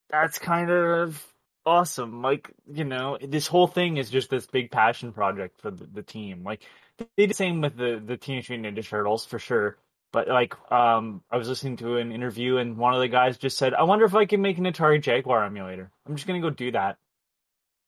[0.09, 1.23] that's kind of
[1.65, 2.21] awesome.
[2.21, 6.01] Like, you know, this whole thing is just this big passion project for the, the
[6.01, 6.43] team.
[6.43, 6.63] Like,
[6.97, 9.77] they did the same with the, the Teenage Mutant Ninja Turtles for sure.
[10.17, 13.55] But like, um, I was listening to an interview and one of the guys just
[13.55, 15.91] said, "I wonder if I can make an Atari Jaguar emulator.
[16.07, 16.97] I'm just gonna go do that."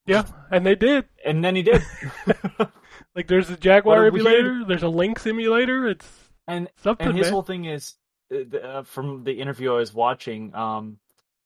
[0.05, 1.05] Yeah, and they did.
[1.25, 1.81] And then he did.
[3.15, 5.87] Like, there's a Jaguar a weird- emulator, there's a Lynx emulator.
[5.87, 6.07] It's
[6.47, 7.33] and something, and his man.
[7.33, 7.95] whole thing is
[8.31, 10.53] uh, uh, from the interview I was watching.
[10.53, 10.99] Um,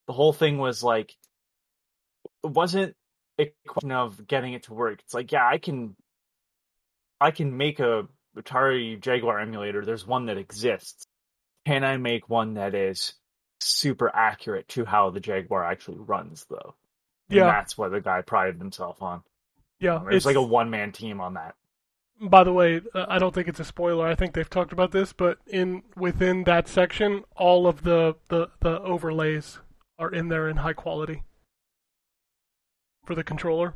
[0.07, 1.15] the whole thing was like,
[2.43, 2.95] it wasn't
[3.39, 4.99] a question of getting it to work.
[4.99, 5.95] It's like, yeah, I can,
[7.21, 8.07] I can make a
[8.37, 9.85] Atari Jaguar emulator.
[9.85, 11.05] There's one that exists.
[11.65, 13.13] Can I make one that is
[13.61, 16.75] super accurate to how the Jaguar actually runs, though?
[17.29, 17.45] And Yeah.
[17.45, 19.23] that's what the guy prided himself on.
[19.79, 21.55] yeah, it's was like a one man team on that.
[22.21, 24.07] by the way, uh, I don't think it's a spoiler.
[24.07, 28.49] I think they've talked about this, but in within that section, all of the the,
[28.61, 29.59] the overlays
[29.99, 31.23] are in there in high quality
[33.05, 33.75] for the controller.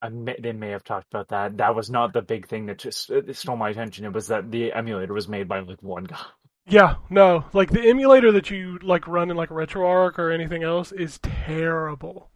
[0.00, 1.56] I may, they may have talked about that.
[1.56, 4.04] That was not the big thing that just it stole my attention.
[4.04, 6.20] It was that the emulator was made by like one guy.
[6.66, 10.92] Yeah, no, like the emulator that you like run in like RetroArch or anything else
[10.92, 12.30] is terrible.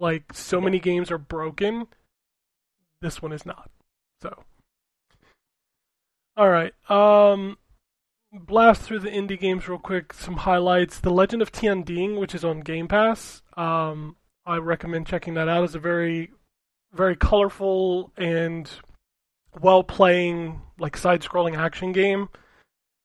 [0.00, 1.86] Like so many games are broken.
[3.00, 3.70] This one is not.
[4.22, 4.42] So,
[6.36, 6.74] all right.
[6.90, 7.58] Um,
[8.32, 10.12] blast through the indie games real quick.
[10.12, 13.42] Some highlights: The Legend of Tian Ding, which is on Game Pass.
[13.56, 15.64] Um, I recommend checking that out.
[15.64, 16.32] It's a very,
[16.92, 18.70] very colorful and
[19.60, 22.28] well playing like side scrolling action game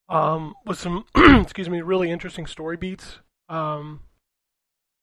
[0.09, 3.19] um, with some excuse me really interesting story beats.
[3.49, 4.01] Um,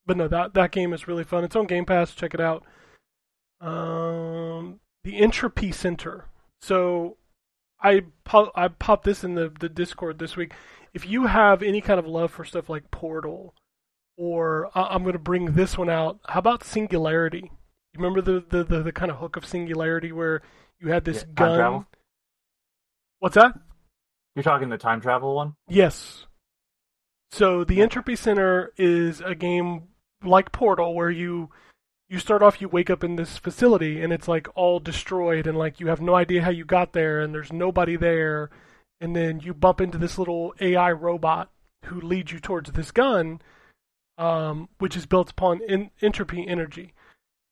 [0.05, 1.43] but no, that that game is really fun.
[1.43, 2.13] It's on Game Pass.
[2.13, 2.63] Check it out.
[3.61, 6.25] Um, the Entropy Center.
[6.61, 7.17] So
[7.81, 10.53] I po- I popped this in the the Discord this week.
[10.93, 13.53] If you have any kind of love for stuff like Portal,
[14.17, 16.19] or I- I'm going to bring this one out.
[16.27, 17.51] How about Singularity?
[17.93, 20.41] You remember the, the, the, the kind of hook of Singularity where
[20.79, 21.57] you had this Yeah, gun?
[21.57, 21.85] travel?
[23.19, 23.53] What's that?
[24.35, 25.55] You're talking the time travel one?
[25.67, 26.25] Yes.
[27.31, 27.83] So the Yeah.
[27.83, 29.83] Entropy Center is a game
[30.23, 31.49] like Portal where you
[32.09, 35.57] you start off you wake up in this facility and it's like all destroyed and
[35.57, 38.49] like you have no idea how you got there and there's nobody there
[39.01, 41.49] and then you bump into this little AI robot
[41.85, 43.41] who leads you towards this gun
[44.17, 46.93] um, which is built upon en- entropy energy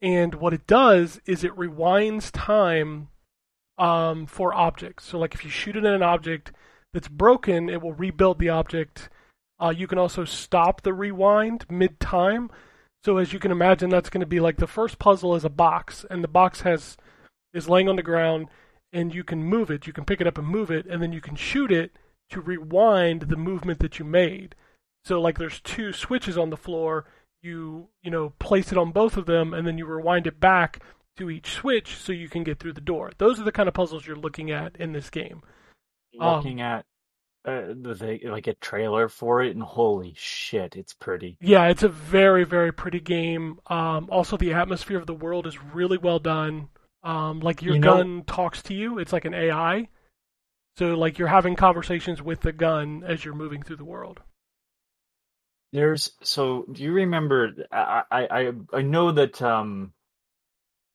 [0.01, 3.09] and what it does is it rewinds time
[3.77, 6.51] um, for objects so like if you shoot it at an object
[6.93, 9.09] that's broken, it will rebuild the object.
[9.59, 12.49] Uh, you can also stop the rewind mid time.
[13.03, 15.49] So as you can imagine, that's going to be like the first puzzle is a
[15.49, 16.97] box, and the box has
[17.53, 18.47] is laying on the ground,
[18.93, 19.87] and you can move it.
[19.87, 21.93] You can pick it up and move it, and then you can shoot it
[22.29, 24.55] to rewind the movement that you made.
[25.03, 27.05] So like there's two switches on the floor.
[27.41, 30.83] You you know place it on both of them, and then you rewind it back
[31.17, 33.11] to each switch so you can get through the door.
[33.17, 35.41] Those are the kind of puzzles you're looking at in this game.
[36.19, 36.85] Um, Looking at
[37.45, 41.37] uh, the, the like a trailer for it, and holy shit, it's pretty.
[41.41, 43.59] Yeah, it's a very, very pretty game.
[43.67, 46.69] Um, also, the atmosphere of the world is really well done.
[47.03, 49.89] Um, like your You know- gun talks to you; it's like an AI.
[50.77, 54.21] So, like you're having conversations with the gun as you're moving through the world.
[55.73, 56.65] There's so.
[56.71, 57.51] Do you remember?
[57.71, 59.93] I I I, know that um,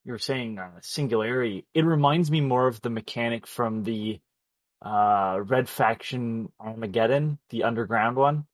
[0.05, 1.67] you're saying uh, singularity.
[1.75, 4.21] It reminds me more of the mechanic from the
[4.83, 8.47] uh Red Faction Armageddon, the underground one,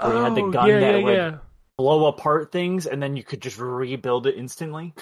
[0.00, 1.38] where you had the Oh, gun yeah, that yeah, would yeah.
[1.78, 4.94] blow apart things, and then you could just rebuild it instantly.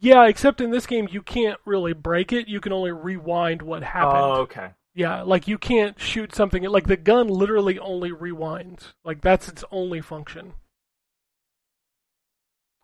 [0.00, 2.48] Yeah, except in this game you can't really break it.
[2.48, 4.24] You can only rewind what happened.
[4.24, 4.70] Oh, okay.
[4.98, 8.94] Yeah, like you can't shoot something like the gun literally only rewinds.
[9.04, 10.54] Like that's its only function.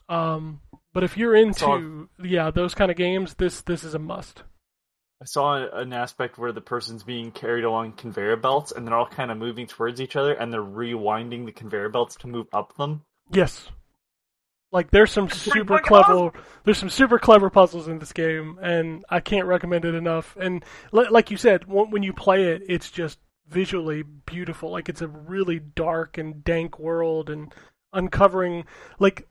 [0.09, 0.61] Um
[0.93, 4.45] but if you're into yeah, those kind of games, this this is a must.
[5.21, 9.09] I saw an aspect where the person's being carried along conveyor belts, and they're all
[9.09, 12.77] kind of moving towards each other, and they're rewinding the conveyor belts to move up
[12.77, 13.03] them.
[13.33, 13.71] Yes.
[14.75, 16.33] Like there's some super clever
[16.65, 20.37] there's some super clever puzzles in this game and I can't recommend it enough.
[20.39, 24.73] And li- like you said, when when you play it, it's just visually beautiful.
[24.73, 27.55] Like it's a really dark and dank world and
[27.93, 28.65] uncovering
[28.99, 29.29] like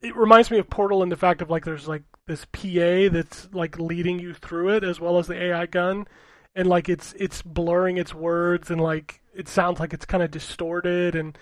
[0.00, 3.48] it reminds me of Portal in the fact of like there's like this PA that's
[3.52, 6.08] like leading you through it as well as the AI gun
[6.56, 10.32] and like it's it's blurring its words and like it sounds like it's kind of
[10.32, 11.38] distorted and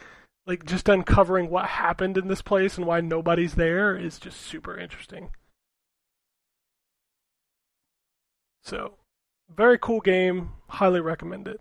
[0.46, 4.76] like just uncovering what happened in this place and why nobody's there is just super
[4.78, 5.30] interesting.
[8.62, 8.94] So,
[9.54, 10.50] very cool game.
[10.68, 11.60] Highly recommend it.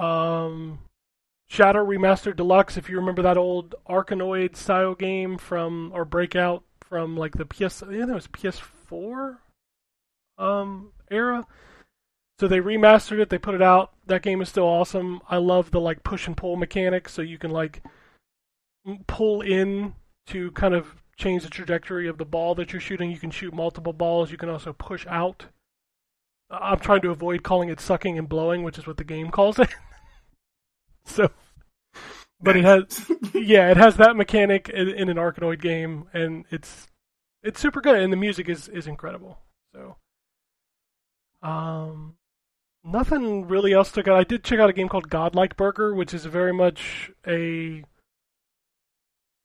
[0.00, 0.80] Um,
[1.48, 2.76] Shatter Remastered Deluxe.
[2.76, 7.82] If you remember that old Arkanoid style game from or Breakout from like the PS,
[7.82, 9.38] I think it was PS4
[10.38, 11.46] um era.
[12.40, 13.28] So they remastered it.
[13.28, 13.92] They put it out.
[14.12, 15.22] That game is still awesome.
[15.30, 17.08] I love the like push and pull mechanic.
[17.08, 17.82] So you can like
[19.06, 19.94] pull in
[20.26, 23.10] to kind of change the trajectory of the ball that you're shooting.
[23.10, 24.30] You can shoot multiple balls.
[24.30, 25.46] You can also push out.
[26.50, 29.58] I'm trying to avoid calling it sucking and blowing, which is what the game calls
[29.58, 29.74] it.
[31.06, 31.30] so,
[32.38, 36.86] but it has, yeah, it has that mechanic in, in an Arkanoid game, and it's
[37.42, 39.38] it's super good, and the music is is incredible.
[39.74, 39.96] So,
[41.42, 42.16] um,
[42.84, 44.18] nothing really else took out.
[44.18, 47.84] I did check out a game called Godlike Burger, which is very much a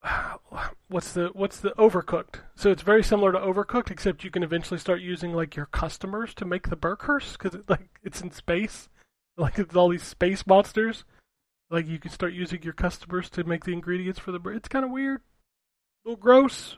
[0.88, 2.42] what's the what's the overcooked.
[2.56, 6.34] So it's very similar to Overcooked, except you can eventually start using like your customers
[6.36, 8.90] to make the burgers because it, like it's in space,
[9.38, 11.04] like it's all these space monsters.
[11.70, 14.58] Like you can start using your customers to make the ingredients for the burger.
[14.58, 15.22] It's kind of weird,
[16.06, 16.78] a little gross.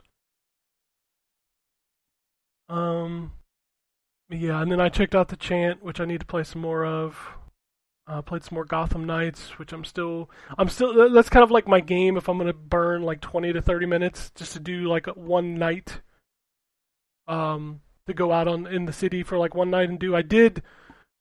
[2.68, 3.32] Um,
[4.30, 6.84] yeah, and then I checked out the Chant, which I need to play some more
[6.84, 7.18] of.
[8.06, 11.10] Uh, played some more Gotham Knights, which I'm still, I'm still.
[11.10, 12.16] That's kind of like my game.
[12.16, 16.00] If I'm gonna burn like 20 to 30 minutes just to do like one night,
[17.28, 20.16] um, to go out on in the city for like one night and do.
[20.16, 20.62] I did.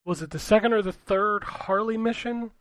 [0.05, 2.51] Was it the second or the third Harley mission,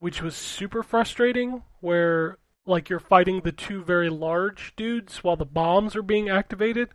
[0.00, 5.44] which was super frustrating, where like you're fighting the two very large dudes while the
[5.44, 6.90] bombs are being activated.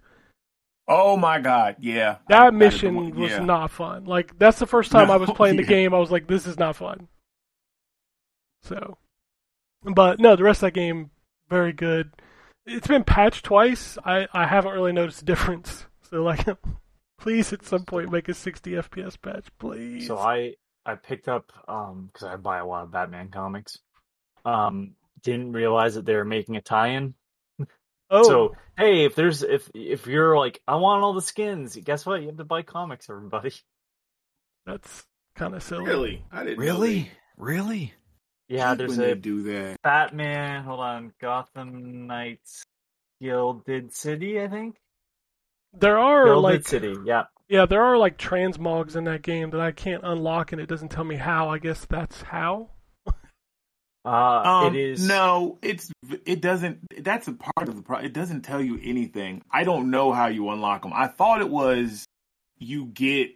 [0.91, 2.17] Oh my god, yeah.
[2.29, 3.39] That I mission one- was yeah.
[3.39, 4.05] not fun.
[4.05, 5.93] Like that's the first time I was No, playing the game.
[5.93, 7.07] I was like, this is not fun.
[8.63, 8.97] So,
[9.83, 11.11] but no, the rest of that game
[11.49, 12.11] very good.
[12.65, 13.97] It's been patched twice.
[14.03, 15.85] I I haven't really noticed a difference.
[16.09, 16.45] So like,
[17.19, 20.07] please at some point make a 60 FPS patch, please.
[20.07, 23.77] So I I picked up um because I buy a lot of Batman comics.
[24.45, 27.13] Um, didn't realize that they were making a tie-in.
[28.10, 32.05] Oh, So hey, if there's if if you're like I want all the skins, guess
[32.05, 32.22] what?
[32.22, 33.53] You have to buy comics, everybody.
[34.66, 35.05] that's
[35.36, 35.86] kind of silly.
[35.86, 36.26] Really?
[36.32, 37.12] I didn't know Really?
[37.38, 37.93] Really?
[38.47, 39.82] Yeah, they- there's when they a do that.
[39.82, 40.64] Batman.
[40.64, 42.64] Hold on, Gotham Knights,
[43.22, 44.76] Gilded City, I think.
[45.74, 47.26] There are Gilded like City, yeah.
[47.47, 50.89] yeah, there are like transmogs in that game that I can't unlock, and it doesn't
[50.89, 51.49] tell me how.
[51.49, 52.70] I guess that's how.
[54.10, 55.91] Uh, Um, it is no, it's
[56.26, 56.80] it doesn't.
[57.03, 58.07] That's a part of the problem.
[58.07, 59.43] It doesn't tell you anything.
[59.51, 60.93] I don't know how you unlock them.
[60.95, 62.05] I thought it was
[62.57, 63.36] you get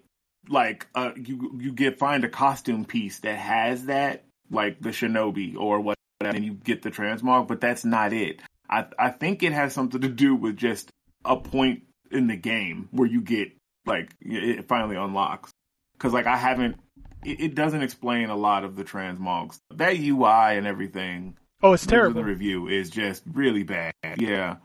[0.49, 5.55] like uh you you get find a costume piece that has that like the shinobi
[5.55, 7.47] or what, and you get the transmog.
[7.47, 8.41] But that's not it.
[8.67, 10.89] I I think it has something to do with just
[11.23, 13.51] a point in the game where you get
[13.85, 15.51] like it finally unlocks.
[15.93, 16.77] Because like I haven't.
[17.25, 19.59] It, it doesn't explain a lot of the transmogs.
[19.71, 22.21] That UI and everything Oh, it's terrible.
[22.21, 23.93] the review is just really bad.
[24.17, 24.57] Yeah.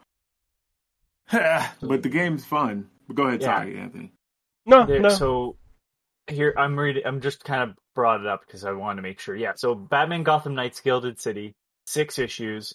[1.31, 2.89] but the game's fun.
[3.13, 3.59] Go ahead, Yeah.
[3.59, 4.13] sorry, Anthony.
[4.67, 5.09] No, There- no.
[5.09, 5.57] So
[6.27, 7.03] here I'm reading.
[7.07, 9.35] I'm just kind of brought it up because I wanted to make sure.
[9.37, 9.53] Yeah.
[9.57, 11.55] So Batman Gotham Knights Gilded City,
[11.87, 12.75] six issues.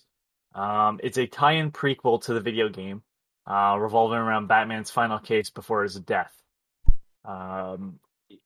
[0.56, 3.02] Um, it's a tie-in prequel to the video game,
[3.48, 6.32] uh, revolving around Batman's final case before his death.
[7.26, 8.00] Um,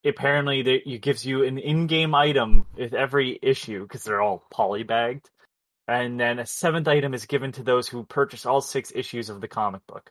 [0.03, 5.25] apparently, they, it gives you an in-game item with every issue because they're all polybagged.
[5.87, 9.39] and then a seventh item is given to those who purchase all six issues of
[9.41, 10.09] the comic book.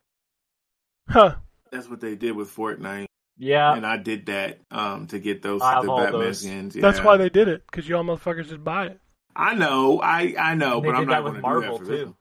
[1.09, 1.37] Huh.
[1.71, 3.07] That's what they did with Fortnite,
[3.37, 6.41] Yeah, and I did that um to get those I have the all Batman those.
[6.41, 6.75] skins.
[6.75, 9.01] That's why they did it, because y'all motherfuckers just buy it.
[9.35, 11.85] I know, I I know, but I'm not going with to do Marvel that for
[11.85, 12.05] this too.
[12.07, 12.15] one.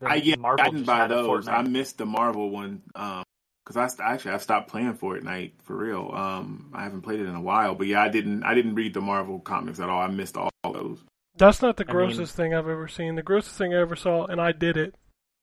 [0.00, 1.48] The I yeah, Marvel I didn't buy those.
[1.48, 3.22] I missed the Marvel one um
[3.68, 6.10] because I st- actually I've stopped playing Fortnite for real.
[6.14, 8.94] Um, I haven't played it in a while, but yeah, I didn't I didn't read
[8.94, 10.00] the Marvel comics at all.
[10.00, 10.98] I missed all, all those.
[11.36, 13.14] That's not the I grossest thing I've ever seen.
[13.14, 14.94] The grossest thing I ever saw, and I did it,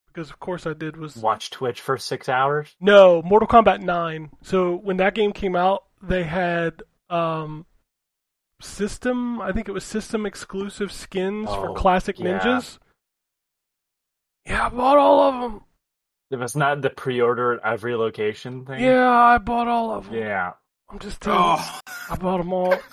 [0.07, 2.75] because of course I did, was Watch Twitch for six hours.
[2.81, 4.31] No, Mortal Kombat 9.
[4.41, 7.67] So when that game came out, they had um
[8.59, 12.39] system, I think it was system exclusive skins for Oh, classic yeah.
[12.39, 12.79] ninjas.
[14.47, 15.61] Yeah, I bought all of them.
[16.31, 18.83] It was not the pre-order at every location thing.
[18.83, 20.15] Yeah, I bought all of them.
[20.15, 20.53] Yeah.
[20.89, 21.79] I'm just telling you, Oh,
[22.11, 22.75] I bought them all.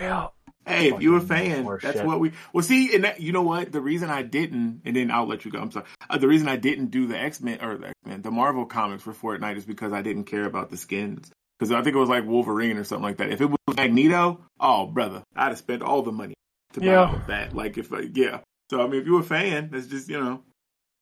[0.00, 0.28] Yeah.
[0.66, 2.06] hey, if you're a fan, that's shit.
[2.06, 2.32] what we.
[2.52, 3.70] Well, see, and that, you know what?
[3.72, 5.58] The reason I didn't, and then I'll let you go.
[5.60, 5.84] I'm sorry.
[6.08, 8.64] Uh, the reason I didn't do the X Men or the X Men, the Marvel
[8.64, 11.30] comics for Fortnite is because I didn't care about the skins.
[11.58, 13.30] Because I think it was like Wolverine or something like that.
[13.30, 16.34] If it was Magneto, oh brother, I'd have spent all the money
[16.72, 17.20] to buy Yeah.
[17.28, 17.54] that.
[17.54, 18.40] Like if, uh, yeah.
[18.70, 20.42] So I mean, if you're a fan, that's just you know,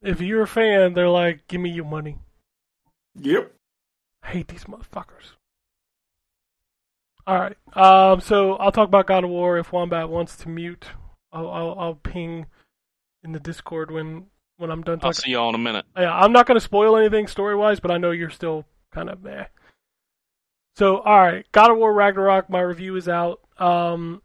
[0.02, 2.18] If you're a fan, they're like, give me your money.
[3.14, 3.52] yep.
[4.22, 5.34] I hate these motherfuckers.
[7.26, 7.56] All right.
[7.74, 8.20] Um.
[8.20, 10.86] So I'll talk about God of War if Wombat wants to mute.
[11.32, 12.46] I'll I'll, I'll ping
[13.22, 14.26] in the Discord when
[14.56, 15.86] when I'm done I'll see y'all in a minute.
[15.96, 19.08] Yeah, I'm not going to spoil anything story wise, but I know you're still kind
[19.08, 19.46] of meh.
[20.76, 22.50] So, all right, God of War Ragnarok.
[22.50, 23.40] My review is out.
[23.58, 24.22] Um,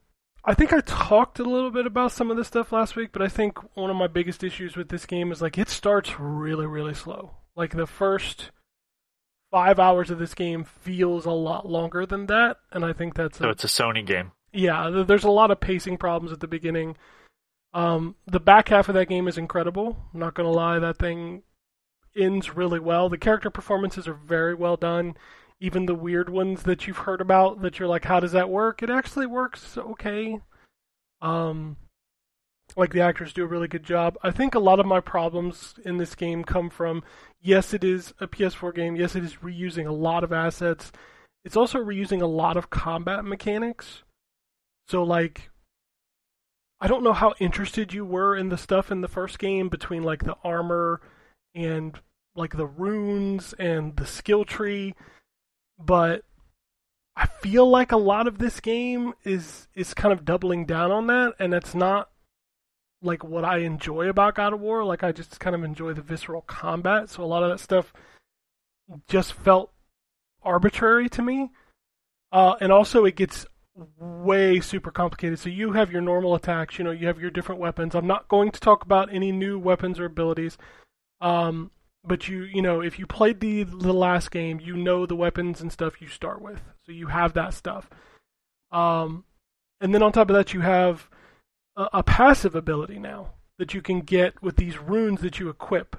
[0.47, 3.21] I think I talked a little bit about some of this stuff last week, but
[3.21, 6.67] I think one of my biggest issues with this game is like it starts really,
[6.67, 7.31] really slow.
[7.55, 8.51] Like the first
[9.51, 13.39] five hours of this game feels a lot longer than that, and I think that's
[13.39, 14.33] So a, it's a Sony game.
[14.53, 16.95] yeah, there's a lot of pacing problems at the beginning.
[17.73, 19.97] Um, the back half of that game is incredible.
[20.13, 21.41] I'm not gonna lie, that thing
[22.15, 23.09] ends really well.
[23.09, 25.15] The character performances are very well done.
[25.59, 28.83] Even the weird ones that you've heard about that you're like, how does that work?
[28.83, 30.39] It actually works okay.
[31.21, 31.77] Um,
[32.75, 34.17] like the actors do a really good job.
[34.21, 37.03] I think a lot of my problems in this game come from
[37.41, 38.95] yes, it is a PS4 game.
[38.95, 40.91] Yes, it is reusing a lot of assets.
[41.43, 44.03] It's also reusing a lot of combat mechanics.
[44.87, 45.49] So like
[46.81, 50.03] I don't know how interested you were in the stuff in the first game between
[50.03, 51.01] like the armor
[51.53, 51.97] and
[52.35, 54.93] like the runes and the skill tree,
[55.79, 56.23] but
[57.15, 61.07] I feel like a lot of this game is is kind of doubling down on
[61.07, 62.09] that and it's not
[63.01, 64.83] like what I enjoy about God of War.
[64.83, 67.93] Like I just kind of enjoy the visceral combat, so a lot of that stuff
[69.07, 69.71] just felt
[70.43, 71.51] arbitrary to me.
[72.31, 73.45] Uh, and also, it gets
[73.97, 75.39] way super complicated.
[75.39, 77.95] So you have your normal attacks, you know, you have your different weapons.
[77.95, 80.57] I'm not going to talk about any new weapons or abilities.
[81.21, 81.71] Um,
[82.07, 85.61] but you, you know, if you played the the last game, you know the weapons
[85.61, 86.61] and stuff you start with.
[86.85, 87.89] So you have that stuff.
[88.71, 89.25] Um,
[89.81, 91.09] and then on top of that, you have
[91.75, 95.95] a, a passive ability now that you can get with these runes that you equip.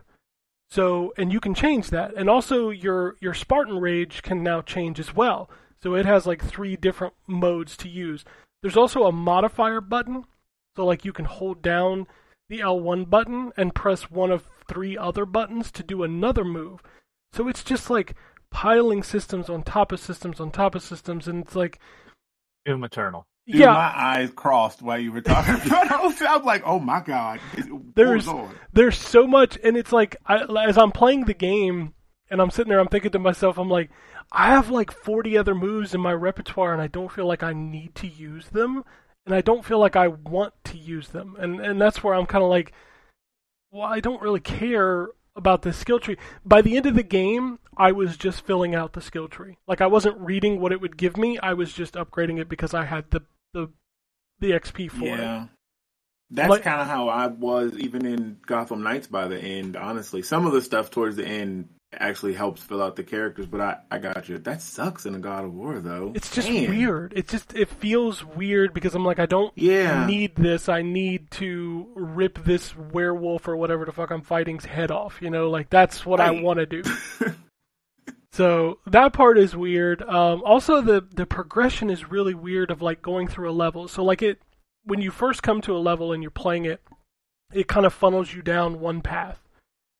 [0.70, 2.14] So, and you can change that.
[2.14, 5.48] And also your your Spartan rage can now change as well.
[5.82, 8.24] So it has like three different modes to use.
[8.62, 10.24] There's also a modifier button.
[10.74, 12.06] So like you can hold down
[12.48, 16.80] the L1 button and press one of three other buttons to do another move.
[17.32, 18.14] So it's just like
[18.50, 21.78] piling systems on top of systems on top of systems and it's like
[22.64, 23.26] Doom Eternal.
[23.46, 25.54] Dude, yeah, my eyes crossed while you were talking.
[25.72, 27.38] I'm like, oh my god,
[27.94, 28.26] There's-
[28.72, 31.94] there's so much and it's like I, as i'm playing the game
[32.30, 33.90] and i'm sitting there i'm thinking to myself i'm like
[34.32, 37.52] i have like 40 other moves in my repertoire and i don't feel like i
[37.52, 38.82] need to use them
[39.26, 41.36] and i don't feel like i want to use them.
[41.38, 42.72] And and that's where i'm kind of like
[43.70, 46.16] well i don't really care about the skill tree.
[46.46, 49.58] By the end of the game i was just filling out the skill tree.
[49.68, 51.38] Like i wasn't reading what it would give me.
[51.38, 53.20] I was just upgrading it because i had the
[53.52, 53.68] the
[54.38, 55.18] the xp for it.
[55.18, 55.46] Yeah.
[56.30, 60.22] That's Like- kind of how I was even in Gotham Knights by the end, honestly.
[60.22, 61.68] Some of the stuff towards the end
[62.00, 64.38] actually helps fill out the characters, but I, I got you.
[64.38, 66.12] That sucks in a God of War, though.
[66.14, 66.68] It's just Man.
[66.70, 67.12] weird.
[67.16, 70.06] It just it feels weird because I'm like I don't Yeah.
[70.06, 70.68] need this.
[70.68, 75.20] I need to rip this werewolf or whatever the fuck I'm fighting's head off.
[75.20, 76.82] You know, like that's what I want to do.
[78.32, 80.02] so that part is weird.
[80.02, 83.88] Um, also, the the progression is really weird of like going through a level.
[83.88, 84.40] So like it
[84.84, 86.80] when you first come to a level and you're playing it,
[87.52, 89.40] it kind of funnels you down one path,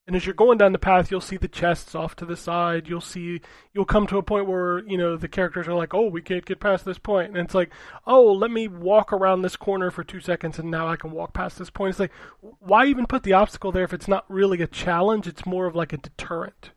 [0.06, 2.86] And as you're going down the path, you'll see the chests off to the side.
[2.86, 3.40] You'll see,
[3.74, 6.44] you'll come to a point where, you know, the characters are like, oh, we can't
[6.44, 7.30] get past this point.
[7.30, 7.72] And it's like,
[8.06, 11.32] oh, let me walk around this corner for two seconds and now I can walk
[11.32, 11.90] past this point.
[11.90, 15.26] It's like, why even put the obstacle there if it's not really a challenge?
[15.26, 16.70] It's more of like a deterrent.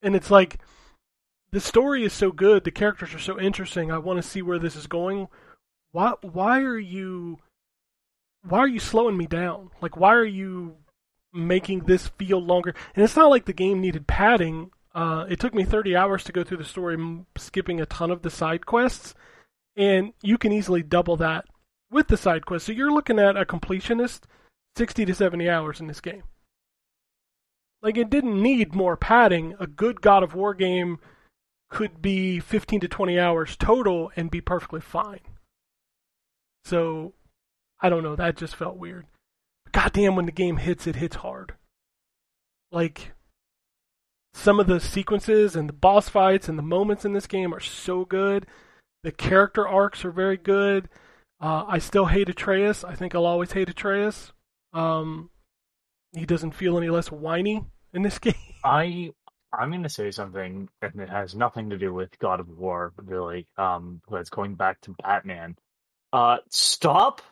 [0.00, 0.58] And it's like,
[1.50, 3.90] the story is so good, the characters are so interesting.
[3.90, 5.26] I want to see where this is going.
[5.90, 7.38] Why, why are you,
[8.46, 9.70] why are you slowing me down?
[9.80, 10.76] Like, why are you
[11.32, 12.74] making this feel longer.
[12.94, 14.70] And it's not like the game needed padding.
[14.94, 16.96] Uh, it took me 30 hours to go through the story,
[17.36, 19.14] skipping a ton of the side quests,
[19.76, 21.44] and you can easily double that
[21.90, 22.66] with the side quests.
[22.66, 24.22] So you're looking at a completionist
[24.76, 26.24] 60 to 70 hours in this game.
[27.80, 29.54] Like it didn't need more padding.
[29.60, 30.98] A good God of War game
[31.70, 35.20] could be 15 to 20 hours total and be perfectly fine.
[36.64, 37.12] So
[37.80, 39.06] I don't know, that just felt weird
[39.78, 41.54] goddamn, when the game hits, it hits hard.
[42.72, 43.12] Like,
[44.34, 47.60] some of the sequences and the boss fights and the moments in this game are
[47.60, 48.46] so good.
[49.04, 50.88] The character arcs are very good.
[51.40, 52.82] Uh, I still hate Atreus.
[52.82, 54.32] I think I'll always hate Atreus.
[54.72, 55.30] Um,
[56.12, 57.64] he doesn't feel any less whiny
[57.94, 58.34] in this game.
[58.64, 59.12] I
[59.52, 62.92] I'm going to say something, and it has nothing to do with God of War,
[62.96, 63.46] really.
[63.56, 65.56] Um, but it's going back to Batman.
[66.12, 67.22] Uh, stop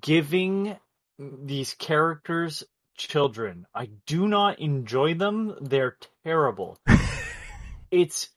[0.00, 0.76] giving
[1.20, 2.64] these characters
[2.96, 3.66] children.
[3.74, 5.56] I do not enjoy them.
[5.60, 6.78] They're terrible.
[7.90, 8.28] it's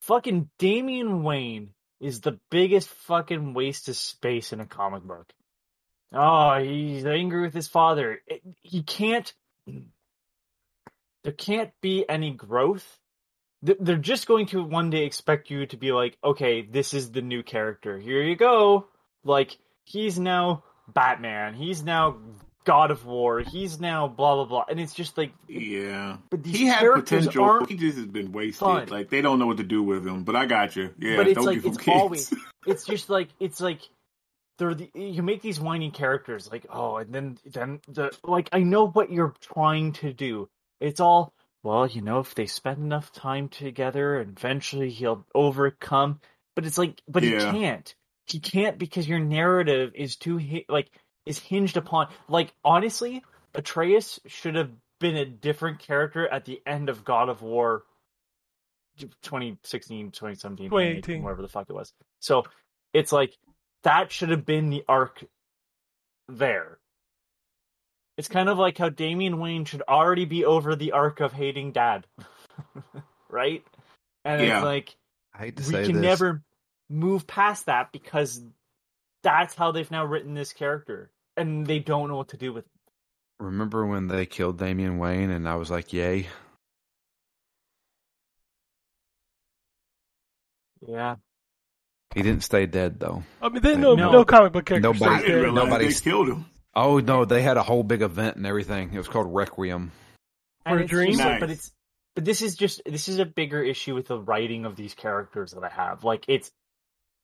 [0.00, 1.70] fucking Damian Wayne
[2.00, 5.32] is the biggest fucking waste of space in a comic book.
[6.12, 8.20] Oh, he's angry with his father.
[8.26, 9.32] It, he can't.
[11.24, 12.98] There can't be any growth.
[13.60, 17.22] They're just going to one day expect you to be like, okay, this is the
[17.22, 17.98] new character.
[17.98, 18.86] Here you go.
[19.24, 20.62] Like, he's now
[20.92, 21.54] Batman.
[21.54, 22.16] He's now
[22.64, 23.40] God of War.
[23.40, 24.64] He's now blah blah blah.
[24.68, 26.18] And it's just like, Yeah.
[26.30, 27.64] but these He had potential.
[27.66, 28.58] He just has been wasted.
[28.60, 28.88] fun.
[28.88, 30.24] Like they don't know what to do with him.
[30.24, 30.94] But I got you.
[30.98, 31.16] Yeah.
[31.16, 31.96] but it's don't like it's kids.
[31.96, 32.34] always
[32.66, 33.80] it's just like it's like
[34.58, 38.60] they're the, you make these whiny characters like oh and then then the like I
[38.60, 40.48] know what you're trying to do.
[40.80, 41.32] It's all
[41.64, 46.20] well, you know, if they spend enough time together, eventually he'll overcome.
[46.54, 47.52] But it's like, but Yeah.
[47.52, 47.94] he can't.
[48.28, 50.90] He can't because your narrative is too like
[51.26, 53.22] is hinged upon like honestly,
[53.54, 54.70] Atreus should have
[55.00, 57.84] been a different character at the end of God of War
[58.98, 60.70] 2016, 2017, 2018.
[60.70, 61.92] 2018, whatever the fuck it was.
[62.20, 62.44] So
[62.92, 63.36] it's like
[63.84, 65.24] that should have been the arc
[66.28, 66.78] there.
[68.16, 71.72] It's kind of like how Damian Wayne should already be over the arc of hating
[71.72, 72.06] dad.
[73.30, 73.62] right?
[74.24, 74.58] And Yeah.
[74.58, 74.96] it's like
[75.32, 76.02] I hate to we say can this.
[76.02, 76.42] never
[76.90, 78.42] move past that because
[79.22, 81.10] that's how they've now written this character.
[81.36, 82.70] And they don't know what to do with it.
[83.40, 86.26] Remember when they killed Damian Wayne and I was like, yay?
[90.86, 91.16] Yeah.
[92.14, 93.22] He didn't stay dead though.
[93.42, 94.10] I mean, they, no, No.
[94.10, 94.88] no comic book character.
[94.92, 95.42] Nobody- I didn't dead.
[95.42, 96.46] realize Nobody's- killed him.
[96.74, 98.92] Oh no, they had a whole big event and everything.
[98.92, 99.90] It was called Requiem.
[100.66, 101.16] For a dream?
[101.16, 101.40] Nice.
[101.40, 101.72] but it's
[102.14, 105.52] but this is just this is a bigger issue with the writing of these characters
[105.52, 106.04] that I have.
[106.04, 106.50] Like it's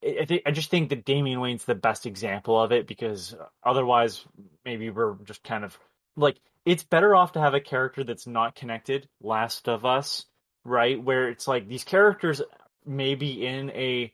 [0.04, 4.24] I I just think that Damian Wayne's the best example of it because otherwise
[4.64, 5.78] maybe we're just kind of
[6.16, 9.08] like it's better off to have a character that's not connected.
[9.22, 10.26] Last of Us,
[10.64, 11.02] right?
[11.02, 12.42] Where it's like these characters
[12.86, 14.12] may be in a,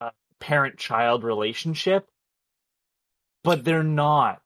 [0.00, 0.10] uh
[0.40, 2.08] parent-child relationship,
[3.42, 4.42] but they're not.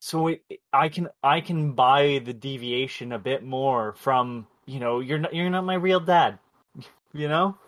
[0.00, 0.42] So it,
[0.72, 5.34] I can I can buy the deviation a bit more from you know you're not
[5.34, 6.38] you're not my real dad,
[7.12, 7.58] you know.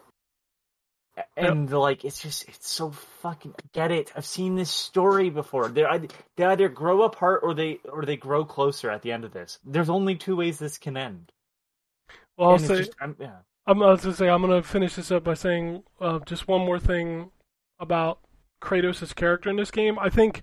[1.36, 2.90] And like it's just it's so
[3.22, 4.12] fucking I get it.
[4.14, 5.68] I've seen this story before.
[5.68, 9.24] They either, they either grow apart or they or they grow closer at the end
[9.24, 9.58] of this.
[9.64, 11.32] There's only two ways this can end.
[12.36, 13.36] Well, I'll say, just, I'm, yeah.
[13.66, 16.64] I'm, I was gonna say I'm gonna finish this up by saying uh, just one
[16.64, 17.30] more thing
[17.80, 18.20] about
[18.62, 19.98] Kratos' character in this game.
[19.98, 20.42] I think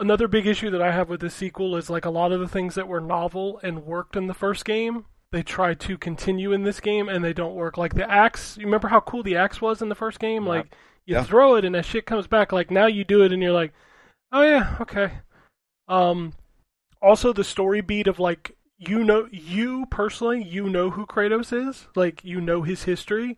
[0.00, 2.48] another big issue that I have with this sequel is like a lot of the
[2.48, 5.04] things that were novel and worked in the first game,
[5.34, 7.76] they try to continue in this game and they don't work.
[7.76, 10.44] Like the axe, you remember how cool the axe was in the first game?
[10.44, 10.48] Yeah.
[10.48, 10.66] Like
[11.06, 11.24] you Yeah.
[11.24, 12.52] throw it and that shit comes back.
[12.52, 13.72] Like now you do it and you're like,
[14.32, 15.18] oh yeah, okay.
[15.88, 16.32] Um,
[17.02, 21.86] also the story beat of like you know you personally you know who Kratos is
[21.94, 23.36] like you know his history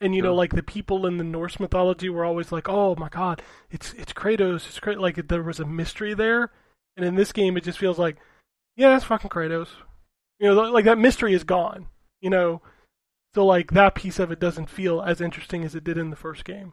[0.00, 3.08] and you know like the people in the Norse mythology were always like oh my
[3.08, 6.50] god it's it's Kratos it's Kratos like there was a mystery there
[6.96, 8.16] and in this game it just feels like
[8.76, 9.68] yeah that's fucking Kratos
[10.40, 11.86] you know like that mystery is gone
[12.20, 12.60] you know
[13.34, 16.16] so like that piece of it doesn't feel as interesting as it did in the
[16.16, 16.72] first game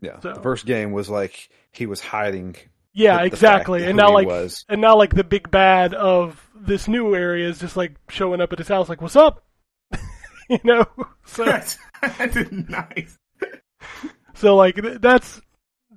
[0.00, 0.20] Yeah.
[0.20, 2.54] So- The first game was like he was hiding.
[2.92, 4.64] yeah exactly and now like was.
[4.68, 8.52] and now like the big bad of this new area is just like showing up
[8.52, 9.44] at his house, like, "What's up?"
[10.50, 10.84] you know.
[11.26, 13.16] So That's, that's nice.
[14.34, 15.40] so like that's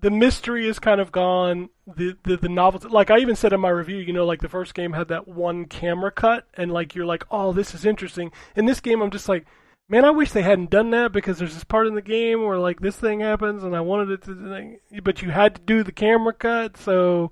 [0.01, 1.69] the mystery is kind of gone.
[1.87, 4.49] The, the the novelty, like I even said in my review, you know, like the
[4.49, 8.31] first game had that one camera cut, and like you're like, oh, this is interesting.
[8.55, 9.45] In this game, I'm just like,
[9.87, 12.57] man, I wish they hadn't done that because there's this part in the game where
[12.57, 15.91] like this thing happens, and I wanted it to, but you had to do the
[15.91, 17.31] camera cut, so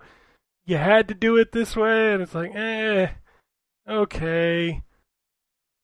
[0.66, 3.08] you had to do it this way, and it's like, eh,
[3.90, 4.84] okay.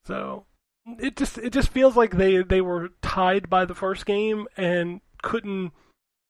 [0.06, 0.46] So
[1.00, 5.02] it just it just feels like they they were tied by the first game and
[5.24, 5.72] couldn't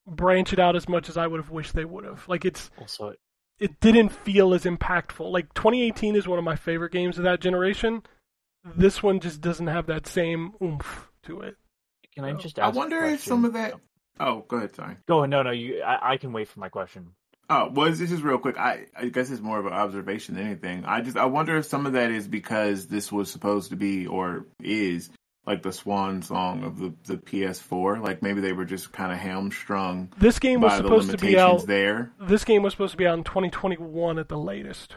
[0.07, 2.27] branch it out as much as I would have wished they would have.
[2.27, 3.13] Like it's Also,
[3.59, 5.31] it didn't feel as impactful.
[5.31, 8.03] Like 2018 is one of my favorite games of that generation.
[8.75, 11.55] This one just doesn't have that same oomph to it.
[12.13, 12.57] can I just?
[12.59, 13.75] I Ask a wonder if some of that.
[14.19, 14.75] Oh, go ahead.
[14.75, 14.97] Sorry.
[15.07, 15.81] Go ahead, no no you.
[15.81, 17.11] I, I can wait for my question.
[17.47, 18.57] Oh, well, this is real quick.
[18.57, 20.83] I, I guess it's more of an observation than anything.
[20.83, 24.07] I just I wonder if some of that is because this was supposed to be
[24.07, 25.09] or is
[25.47, 28.01] like the swan song of the, the PS4.
[28.01, 31.65] Like maybe they were just kind of hamstrung This game was supposed to be out.
[31.67, 32.11] there.
[32.19, 34.95] This game was supposed to be out in 2021 at the latest.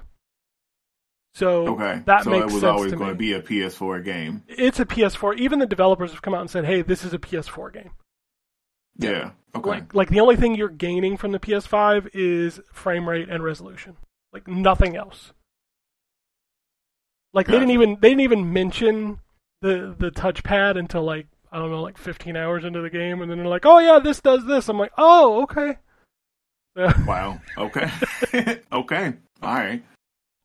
[1.34, 3.14] So Okay, that so makes it was sense always to going me.
[3.14, 4.42] to be a PS4 game.
[4.48, 5.38] It's a PS4.
[5.38, 7.90] Even the developers have come out and said, "Hey, this is a PS4 game."
[8.96, 9.30] Yeah.
[9.54, 9.70] Okay.
[9.70, 13.96] Like, like the only thing you're gaining from the PS5 is frame rate and resolution.
[14.32, 15.32] Like nothing else.
[17.32, 19.20] Like they didn't even they didn't even mention
[19.60, 23.30] the the touchpad until like I don't know like 15 hours into the game, and
[23.30, 25.78] then they're like, "Oh yeah, this does this." I'm like, "Oh okay."
[27.06, 27.40] wow.
[27.56, 27.90] Okay.
[28.72, 29.14] okay.
[29.42, 29.82] All right.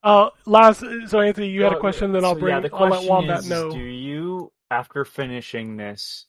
[0.04, 2.56] Uh, last, so Anthony, you had a question, then I'll so, bring.
[2.56, 3.72] Yeah, the I'll let question Wombat is, know.
[3.72, 6.26] do you, after finishing this,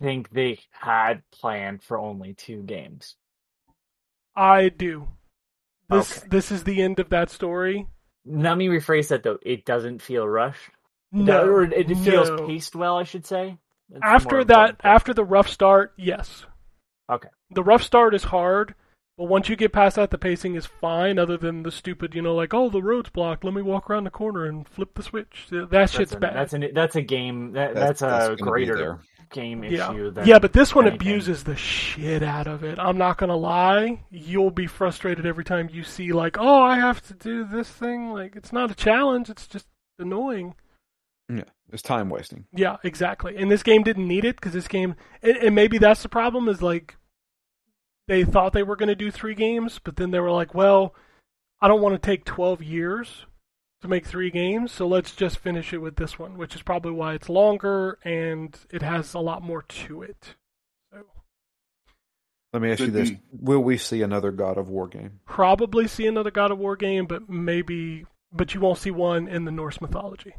[0.00, 3.16] think they had planned for only two games?
[4.34, 5.08] I do.
[5.90, 6.28] This Okay.
[6.30, 7.86] this is the end of that story.
[8.24, 9.38] Let me rephrase that though.
[9.42, 10.70] It doesn't feel rushed.
[11.12, 12.46] No, or it feels no.
[12.46, 12.96] paced well.
[12.98, 13.56] I should say.
[13.90, 16.44] That's after that important after the rough start yes
[17.10, 17.28] Okay.
[17.50, 18.74] the rough start is hard
[19.16, 22.20] but once you get past that the pacing is fine other than the stupid you
[22.20, 25.02] know like oh the road's blocked let me walk around the corner and flip the
[25.02, 28.36] switch that that's shit's a, bad That's an that's a game that that's, gonna a
[28.36, 28.98] greater there.
[29.32, 30.10] game yeah issue.
[30.10, 31.00] Than yeah but this one anything.
[31.08, 35.70] abuses the shit out of it i'm not gonna lie you'll be frustrated every time
[35.72, 39.30] you see like oh i have to do this thing like it's not a challenge
[39.30, 39.66] it's just
[39.98, 40.54] annoying
[41.28, 42.46] Yeah, it's time wasting.
[42.54, 43.36] Yeah, exactly.
[43.36, 46.48] And this game didn't need it because this game, and, and maybe that's the problem
[46.48, 46.96] is like
[48.06, 50.94] they thought they were going to do three games, but then they were like, well,
[51.60, 53.26] I don't want to take 12 years
[53.82, 56.92] to make three games, so let's just finish it with this one, which is probably
[56.92, 60.34] why it's longer and it has a lot more to it.
[60.90, 61.02] So
[62.54, 63.12] Let me ask you this.
[63.32, 65.20] Will we see another God of War game?
[65.26, 69.44] probably see another God of War game, but maybe, but you won't see one in
[69.44, 70.34] the Norse mythology.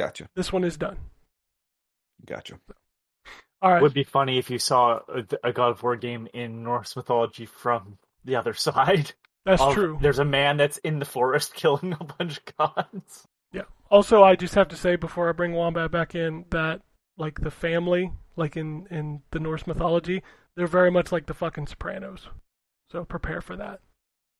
[0.00, 0.96] Gotcha, This one is done.
[2.24, 2.58] gotcha.
[3.62, 3.82] All right.
[3.82, 7.44] would be funny if you saw a, a God of War game in Norse mythology
[7.44, 9.12] from the other side.
[9.44, 9.98] That's of- true.
[10.00, 13.26] There's a man that's in the forest killing a bunch of gods.
[13.52, 13.62] Yeah.
[13.90, 16.80] Also, I just have to say before I bring Wombat back in that
[17.18, 20.22] like the family, like in in the Norse mythology,
[20.56, 22.28] they're very much like the fucking Sopranos.
[22.90, 23.80] So prepare for that.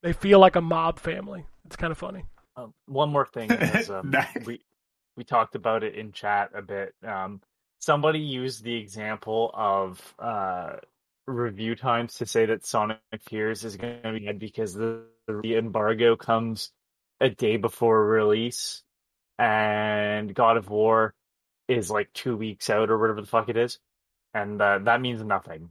[0.03, 1.45] They feel like a mob family.
[1.67, 2.25] It's kind of funny.
[2.57, 4.47] Um, one more thing is um, Nice.
[4.47, 4.61] we
[5.17, 6.95] we talked about it in chat a bit.
[7.07, 7.41] Um,
[7.79, 10.77] somebody used the example of uh,
[11.27, 15.57] review times to say that Sonic Tears is going to be dead because the, the
[15.57, 16.71] embargo comes
[17.21, 18.83] a day before release,
[19.39, 21.15] and God of War
[21.69, 23.79] is like two weeks out or whatever the fuck it is.
[24.33, 25.71] And uh, that means nothing,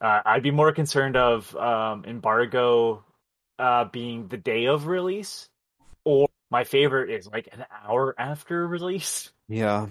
[0.00, 0.06] No.
[0.08, 3.04] Uh, I'd be more concerned of um, embargo
[3.58, 5.48] uh, being the day of release,
[6.04, 9.30] or my favorite is like an hour after release.
[9.48, 9.86] Yeah,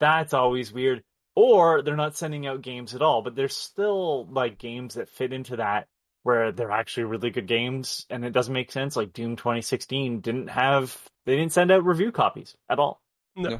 [0.00, 1.02] That's always weird.
[1.34, 5.32] Or they're not sending out games at all, but there's still like games that fit
[5.32, 5.86] into that
[6.22, 8.96] where they're actually really good games and it doesn't make sense.
[8.96, 13.00] Like Doom 2016 didn't have, they didn't send out review copies at all.
[13.36, 13.50] No.
[13.50, 13.58] Yeah.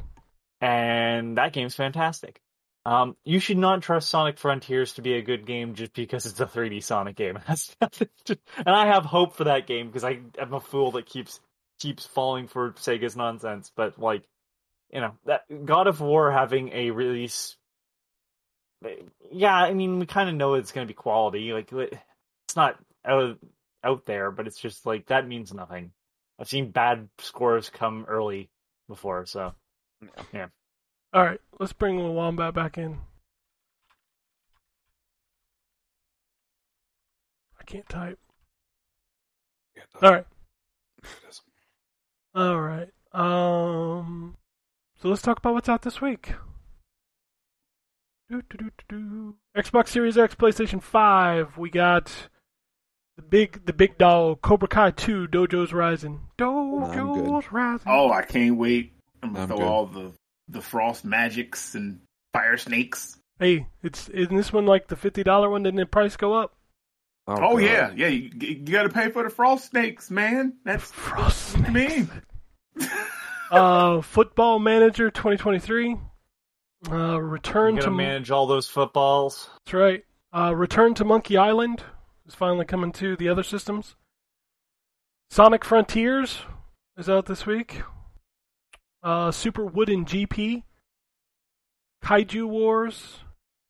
[0.59, 2.41] And that game's fantastic.
[2.85, 6.39] Um, you should not trust Sonic Frontiers to be a good game just because it's
[6.39, 7.35] a 3D Sonic game.
[7.45, 11.05] Has nothing and I have hope for that game because I am a fool that
[11.05, 11.39] keeps
[11.79, 13.71] keeps falling for Sega's nonsense.
[13.75, 14.23] But like,
[14.91, 17.55] you know, that God of War having a release,
[19.31, 21.53] yeah, I mean, we kind of know it's going to be quality.
[21.53, 23.37] Like, it's not out
[23.83, 25.91] out there, but it's just like that means nothing.
[26.39, 28.49] I've seen bad scores come early
[28.87, 29.53] before, so
[30.33, 30.47] yeah.
[31.13, 32.99] All right, let's bring the Wombat back in.
[37.59, 38.19] I can't type.
[40.01, 40.25] All right.
[42.37, 42.89] All right.
[43.13, 44.35] Um.
[45.01, 46.33] So let's talk about what's out this week.
[48.29, 49.35] Do, do, do, do, do.
[49.57, 51.57] Xbox Series X, PlayStation Five.
[51.57, 52.11] We got
[53.15, 56.19] the big, the big dog, Cobra Kai Two, Dojo's Rising.
[56.37, 57.87] Dojo's Rising.
[57.87, 58.93] Oh, I can't wait.
[59.23, 59.65] I'm gonna I'm throw good.
[59.65, 60.11] all the
[60.47, 62.01] the frost magics and
[62.33, 63.17] fire snakes.
[63.39, 65.63] Hey, it's isn't this one like the fifty dollar one?
[65.63, 66.56] Didn't the price go up?
[67.27, 67.57] Oh, God.
[67.57, 68.07] yeah, yeah.
[68.07, 70.53] You, you got to pay for the frost snakes, man.
[70.63, 72.09] That's Frost what you mean.
[73.51, 75.97] uh, Football Manager 2023.
[76.89, 79.49] Uh, return gonna to manage all those footballs.
[79.65, 80.03] That's right.
[80.31, 81.83] Uh, Return to Monkey Island
[82.27, 83.95] is finally coming to the other systems.
[85.29, 86.39] Sonic Frontiers
[86.97, 87.81] is out this week.
[89.03, 90.63] Uh, Super Woden GP.
[92.03, 93.19] Kaiju Wars.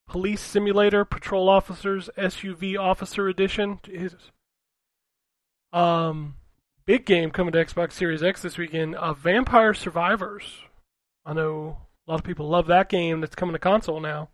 [0.07, 3.79] Police Simulator Patrol Officers SUV Officer Edition.
[3.83, 4.31] Jesus.
[5.73, 6.35] Um,
[6.85, 8.95] big game coming to Xbox Series X this weekend.
[8.95, 10.43] Uh, Vampire Survivors.
[11.25, 11.77] I know
[12.07, 14.29] a lot of people love that game that's coming to console now.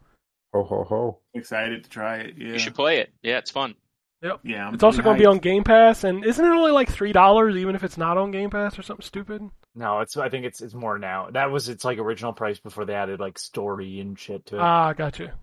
[0.54, 1.18] Ho ho ho.
[1.34, 2.36] Excited to try it.
[2.38, 3.10] Yeah, You should play it.
[3.24, 3.74] Yeah, it's fun.
[4.22, 4.42] Yep.
[4.44, 4.68] yeah.
[4.68, 7.12] I'm It's also going to be on Game Pass, and isn't it only like three
[7.12, 9.42] dollars, even if it's not on Game Pass or something stupid?
[9.76, 11.30] No, it's I think it's it's more now.
[11.32, 14.62] That was its like original price before they added like story and shit to it.
[14.62, 15.34] Ah, gotcha.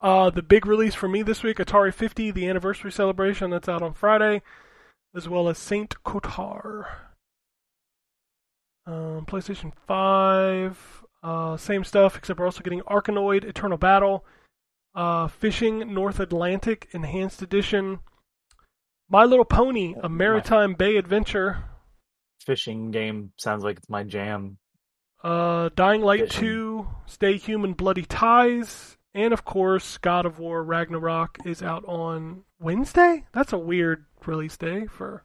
[0.00, 3.82] Uh, the big release for me this week: Atari 50, the anniversary celebration that's out
[3.82, 4.42] on Friday,
[5.14, 6.86] as well as Saint Kotar.
[8.86, 14.24] Um, PlayStation 5, uh, same stuff, except we're also getting Arkanoid Eternal Battle,
[14.94, 17.98] uh, Fishing North Atlantic Enhanced Edition,
[19.08, 21.64] My Little Pony: A Maretime Bay Adventure.
[22.46, 24.58] Fishing game sounds like it's my jam.
[25.22, 26.40] Uh, Dying Light Fishing.
[26.40, 32.44] 2, Stay Human Bloody Ties, and of course, God of War Ragnarok is out on
[32.60, 33.26] Wednesday?
[33.32, 35.24] That's a weird release day for.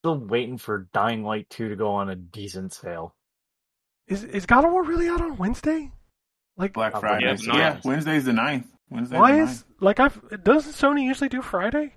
[0.00, 3.14] Still waiting for Dying Light 2 to go on a decent sale.
[4.08, 5.92] Is is God of War really out on Wednesday?
[6.56, 7.30] Like, Black Friday.
[7.30, 7.84] it's Yeah, ninth.
[7.84, 8.64] Wednesday's the 9th.
[8.88, 9.64] Wednesday's why the is.
[9.80, 10.42] Like, I've.
[10.42, 11.94] Doesn't Sony usually do Friday?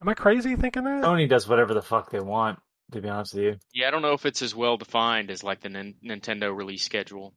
[0.00, 1.02] Am I crazy thinking that?
[1.02, 2.60] Sony does whatever the fuck they want,
[2.92, 3.56] to be honest with you.
[3.74, 6.84] Yeah, I don't know if it's as well defined as like the Nin- Nintendo release
[6.84, 7.34] schedule.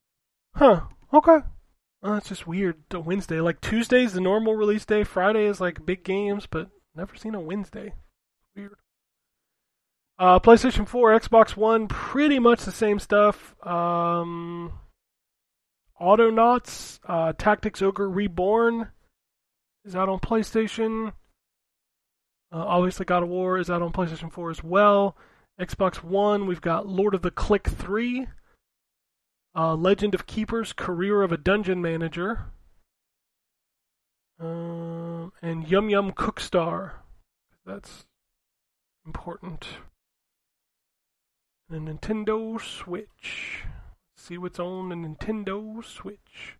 [0.54, 0.82] Huh.
[1.12, 1.40] Okay.
[2.04, 2.76] Oh, that's just weird.
[2.94, 3.40] Wednesday.
[3.40, 7.40] Like, Tuesday's the normal release day, Friday is like big games, but never seen a
[7.40, 7.94] Wednesday.
[8.56, 8.76] Weird.
[10.20, 13.56] Uh, PlayStation 4, Xbox One, pretty much the same stuff.
[13.66, 14.74] Um,
[16.00, 18.90] Autonauts, uh, Tactics Ogre Reborn
[19.86, 21.14] is out on PlayStation.
[22.52, 25.18] Uh, obviously, God of War is out on PlayStation 4 as well.
[25.60, 28.28] Xbox One, we've got Lord of the Click 3,
[29.56, 32.46] uh, Legend of Keepers, Career of a Dungeon Manager,
[34.40, 36.92] um, and Yum Yum Cookstar.
[37.66, 38.06] That's
[39.06, 39.68] important.
[41.70, 43.64] The Nintendo Switch.
[44.16, 46.58] Let's see what's on the Nintendo Switch.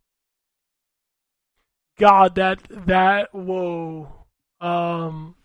[1.98, 4.26] God, that that whoa.
[4.60, 5.36] Um,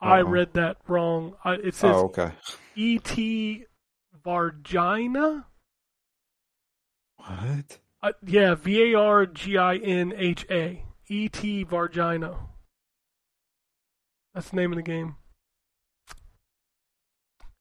[0.00, 0.28] I Uh-oh.
[0.28, 1.34] read that wrong.
[1.42, 2.32] I, it says Oh, okay.
[2.76, 3.64] E.T.
[4.24, 5.44] Vargina.
[7.28, 7.78] What?
[8.02, 10.82] Uh, yeah, V A R G I N H A.
[11.08, 12.36] E T Vargina.
[14.34, 15.16] That's the name of the game.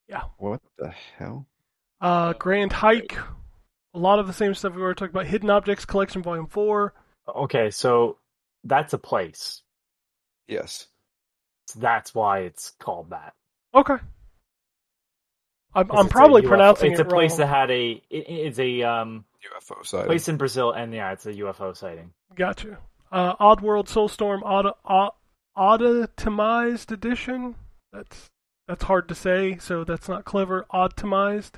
[0.09, 0.23] Yeah.
[0.37, 1.47] What the hell?
[2.01, 3.17] Uh, Grand Hike.
[3.93, 5.25] A lot of the same stuff we were talking about.
[5.27, 6.93] Hidden Objects Collection Volume 4.
[7.35, 8.17] Okay, so
[8.63, 9.63] that's a place.
[10.47, 10.87] Yes.
[11.67, 13.33] So that's why it's called that.
[13.73, 13.95] Okay.
[15.73, 17.39] I'm, 'Cause I'm it's a probably UFO pronouncing It's it a place wrong.
[17.39, 17.91] that had a.
[18.09, 20.07] It, it's a um UFO sighting.
[20.07, 22.11] place in Brazil, and yeah, it's a UFO sighting.
[22.35, 22.79] Gotcha.
[23.11, 25.15] Uh, Oddworld Soulstorm Auto, au-
[25.57, 27.55] Automized Edition.
[27.93, 28.29] That's
[28.67, 30.65] that's hard to say, so that's not clever.
[30.73, 31.53] Automized.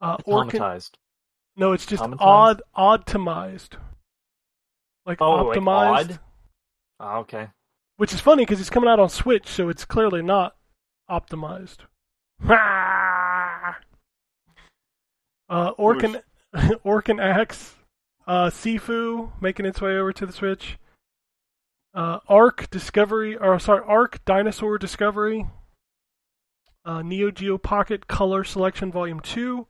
[0.00, 0.90] Uh, Orkin- Traumatized.
[1.56, 3.76] no, it's just odd optimized.
[5.06, 6.18] Like Oh, like optimized, odd?
[7.00, 7.48] Oh, okay.
[7.96, 10.56] which is funny because it's coming out on Switch, so it's clearly not
[11.10, 11.78] optimized.
[15.54, 16.20] uh, Orkin,
[16.84, 17.74] Orkin Axe,
[18.26, 20.78] uh, Sifu making its way over to the Switch.
[21.94, 25.46] Uh, Ark Discovery, or sorry, Ark Dinosaur Discovery.
[26.84, 29.68] Uh, Neo Geo Pocket Color Selection Volume Two.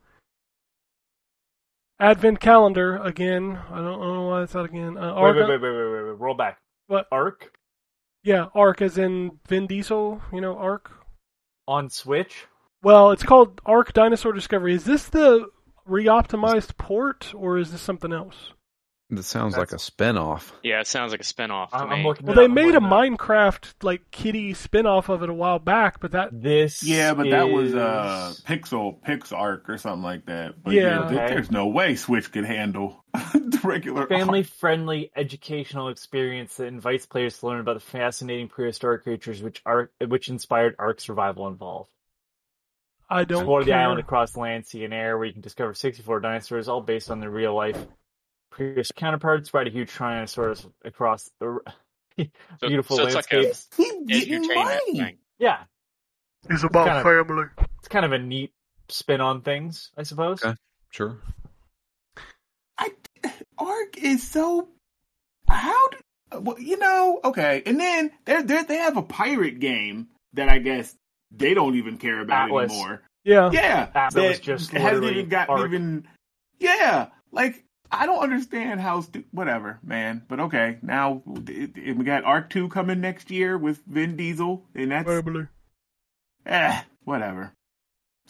[1.99, 3.57] Advent Calendar again.
[3.69, 4.97] I don't, I don't know why it's out again.
[4.97, 6.19] Uh, Wait, wait, wait, wait, wait, wait, wait.
[6.19, 6.57] Roll back.
[6.87, 7.07] What?
[7.11, 7.53] Arc
[8.23, 10.21] Yeah, Ark as in Vin Diesel.
[10.33, 10.91] You know, Ark.
[11.67, 12.47] on Switch.
[12.83, 14.73] Well, it's called Ark Dinosaur Discovery.
[14.73, 15.47] Is this the
[15.85, 18.51] re-optimized port, or is this something else?
[19.11, 20.51] That sounds like a spinoff.
[20.63, 21.95] Yeah, it sounds like a spinoff to I'm, me.
[21.97, 22.25] I'm looking.
[22.25, 23.15] Well, they made a looking.
[23.17, 26.81] Minecraft like kitty spin-off of it a while back, but that This.
[26.81, 30.55] Yeah, but that was uh is- Pixel PixArk or something like that.
[30.63, 30.81] But Yeah.
[30.81, 31.27] yeah, Okay.
[31.35, 37.37] there's no way Switch could handle the regular family friendly educational experience that invites players
[37.39, 41.91] to learn about the fascinating prehistoric creatures which are which inspired Ark Survival Evolved.
[43.09, 46.19] I don't Explore the island across land, sea, and air, where you can discover 64
[46.21, 47.77] dinosaurs, all based on their real life
[48.51, 49.53] prehistoric counterparts.
[49.53, 51.59] Ride a huge Tyrannosaurus across the
[52.17, 53.67] So- beautiful so it's like a landscapes.
[53.77, 54.55] Keep getting edutainment
[54.97, 55.17] money.
[55.37, 55.63] Yeah,
[56.49, 57.45] It's about Kind of- family.
[57.79, 58.53] it's kind of a neat
[58.89, 60.43] spin on things, I suppose.
[60.43, 60.55] Okay.
[60.91, 61.17] Sure.
[62.77, 62.91] I
[63.57, 64.69] Ark is so
[65.47, 65.97] how do,
[66.39, 70.59] well, you know okay, and then they they they have a pirate game that I
[70.59, 70.95] guess
[71.37, 72.71] they don't even care about Atlas.
[72.71, 73.01] anymore.
[73.23, 73.49] Yeah.
[73.51, 75.65] Yeah, Atlas that was just hasn't even gotten Ark.
[75.65, 76.07] even.
[76.59, 80.23] Yeah, like I don't understand how stu- whatever, man.
[80.27, 84.63] But okay, now it, it- we got Arc Two coming next year with Vin Diesel,
[84.75, 85.47] and that's Family.
[86.45, 87.51] eh, whatever.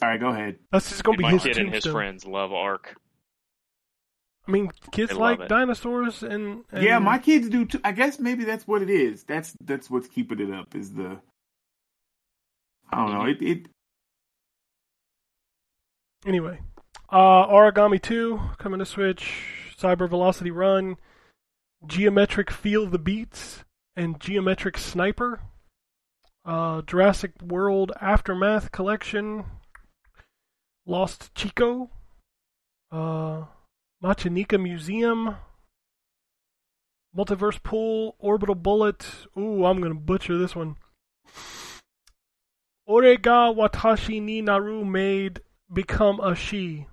[0.02, 0.60] All right, go ahead.
[0.72, 1.94] That's just gonna be my his kid and his tombstone.
[1.94, 2.96] friends love Arc.
[4.48, 5.50] I mean, kids They like it.
[5.50, 7.80] dinosaurs and, and Yeah, my kids do too.
[7.84, 9.24] I guess maybe that's what it is.
[9.24, 10.76] That's that's what's keeping it up.
[10.76, 11.20] Is the
[12.92, 13.26] I don't know.
[13.26, 13.68] It, it
[16.26, 16.60] Anyway,
[17.10, 19.32] uh, Aragami 2 coming to Switch,
[19.80, 20.98] Cyber Velocity Run,
[21.86, 23.64] Geometric Feel the Beats,
[23.96, 25.42] and Geometric Sniper,
[26.44, 29.46] uh, Jurassic World Aftermath Collection,
[30.88, 31.92] Lost Chico,
[32.92, 33.44] uh,
[34.04, 35.36] Machinika Museum,
[37.16, 39.28] Multiverse Pool, Orbital Bullet.
[39.38, 40.78] Ooh, I'm gonna butcher this one.
[42.88, 45.42] Orega Watashi ni Naru made
[45.74, 46.88] become a she.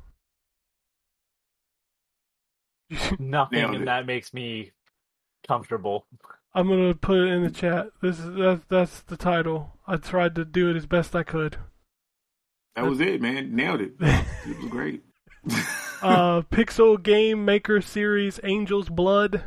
[3.18, 4.72] Nothing in that makes me
[5.46, 6.06] comfortable.
[6.54, 7.88] I'm gonna put it in the chat.
[8.02, 9.78] This is that's that's the title.
[9.86, 11.56] I tried to do it as best I could.
[12.76, 13.54] that was it, man.
[13.54, 13.92] Nailed it.
[14.44, 15.02] It was great.
[16.02, 19.44] uh, Pixel Game Maker Series Angel's Blood,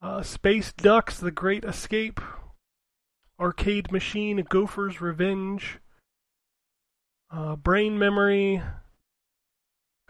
[0.00, 2.18] uh, Space Ducks The Great Escape,
[3.40, 5.78] Arcade Machine Gopher's Revenge,
[7.30, 8.62] uh, Brain Memory,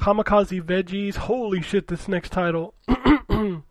[0.01, 1.17] Kamikaze Veggies.
[1.17, 2.75] Holy shit, this next title.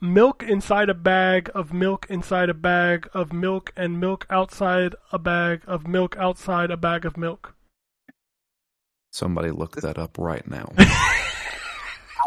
[0.00, 5.18] milk inside a bag of milk inside a bag of milk and milk outside a
[5.18, 7.54] bag of milk outside a bag of milk.
[9.12, 10.72] Somebody look that up right now.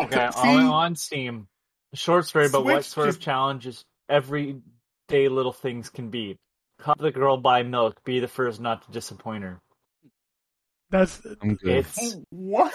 [0.01, 0.47] Okay, See?
[0.47, 1.47] on, on Steam.
[1.93, 4.61] Short story about what Switch sort of challenges challenges
[5.09, 6.37] everyday little things can be.
[6.83, 8.01] Help the girl buy milk.
[8.05, 9.59] Be the first not to disappoint her.
[10.89, 11.77] That's I'm good.
[11.77, 12.73] It's what?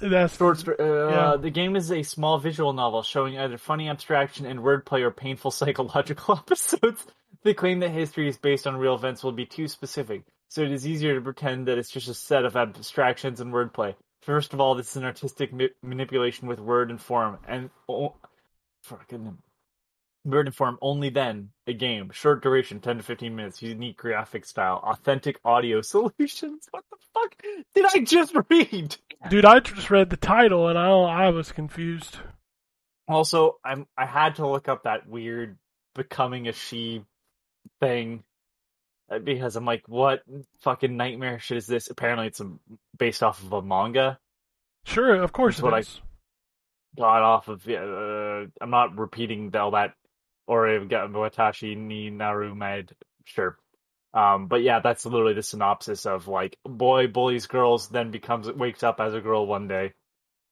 [0.00, 0.58] that's short.
[0.58, 1.36] sto- Uh, Yeah.
[1.36, 5.50] The game is a small visual novel showing either funny abstraction and wordplay or painful
[5.60, 7.06] psychological episodes.
[7.42, 10.70] They claim that history is based on real events will be too specific, so it
[10.72, 13.94] is easier to pretend that it's just a set of abstractions and wordplay.
[14.22, 18.14] First of all, this is an artistic ma- manipulation with word and form, and oh,
[18.82, 19.38] fucking
[20.24, 20.78] and form.
[20.82, 25.80] Only then a game, short duration, ten to fifteen minutes, unique graphic style, authentic audio
[25.82, 26.68] solutions.
[26.70, 27.34] What the fuck
[27.74, 28.96] did I just read?
[29.28, 32.18] Dude, I just read the title and I I was confused.
[33.08, 35.58] Also, I'm I had to look up that weird
[35.94, 37.02] becoming a she
[37.80, 38.22] thing
[39.10, 40.22] uh, because I'm like, what
[40.60, 41.90] fucking nightmare shit is this?
[41.90, 42.50] Apparently, it's a,
[42.96, 44.18] based off of a manga.
[44.84, 45.88] Sure, of course That's what it
[46.96, 47.68] I- got off of.
[47.68, 49.94] Uh, I'm not repeating all that,
[50.50, 52.90] or get Watashi ni Naru made.
[53.24, 53.56] Sure.
[54.12, 58.82] Um, but yeah, that's literally the synopsis of like boy bullies girls, then becomes wakes
[58.82, 59.92] up as a girl one day.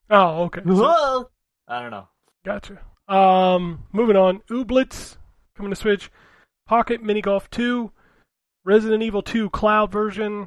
[0.09, 0.61] Oh, okay.
[0.65, 1.31] So-
[1.66, 2.09] I don't know.
[2.45, 2.79] Gotcha.
[3.09, 4.41] Um, moving on.
[4.49, 5.16] Ooblets
[5.57, 6.11] coming to Switch.
[6.66, 7.91] Pocket Mini Golf 2.
[8.65, 10.47] Resident Evil 2 Cloud version.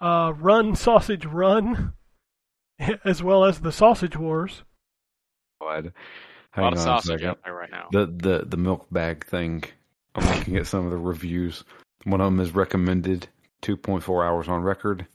[0.00, 1.92] Uh, Run Sausage Run.
[3.04, 4.64] As well as the Sausage Wars.
[6.54, 6.62] Glad.
[6.62, 7.26] A Hang lot of on a sausage second.
[7.28, 7.88] out there right now.
[7.92, 9.64] The the the milk bag thing.
[10.14, 11.64] I'm looking at some of the reviews.
[12.04, 13.26] One of them is recommended
[13.62, 15.06] 2.4 hours on record.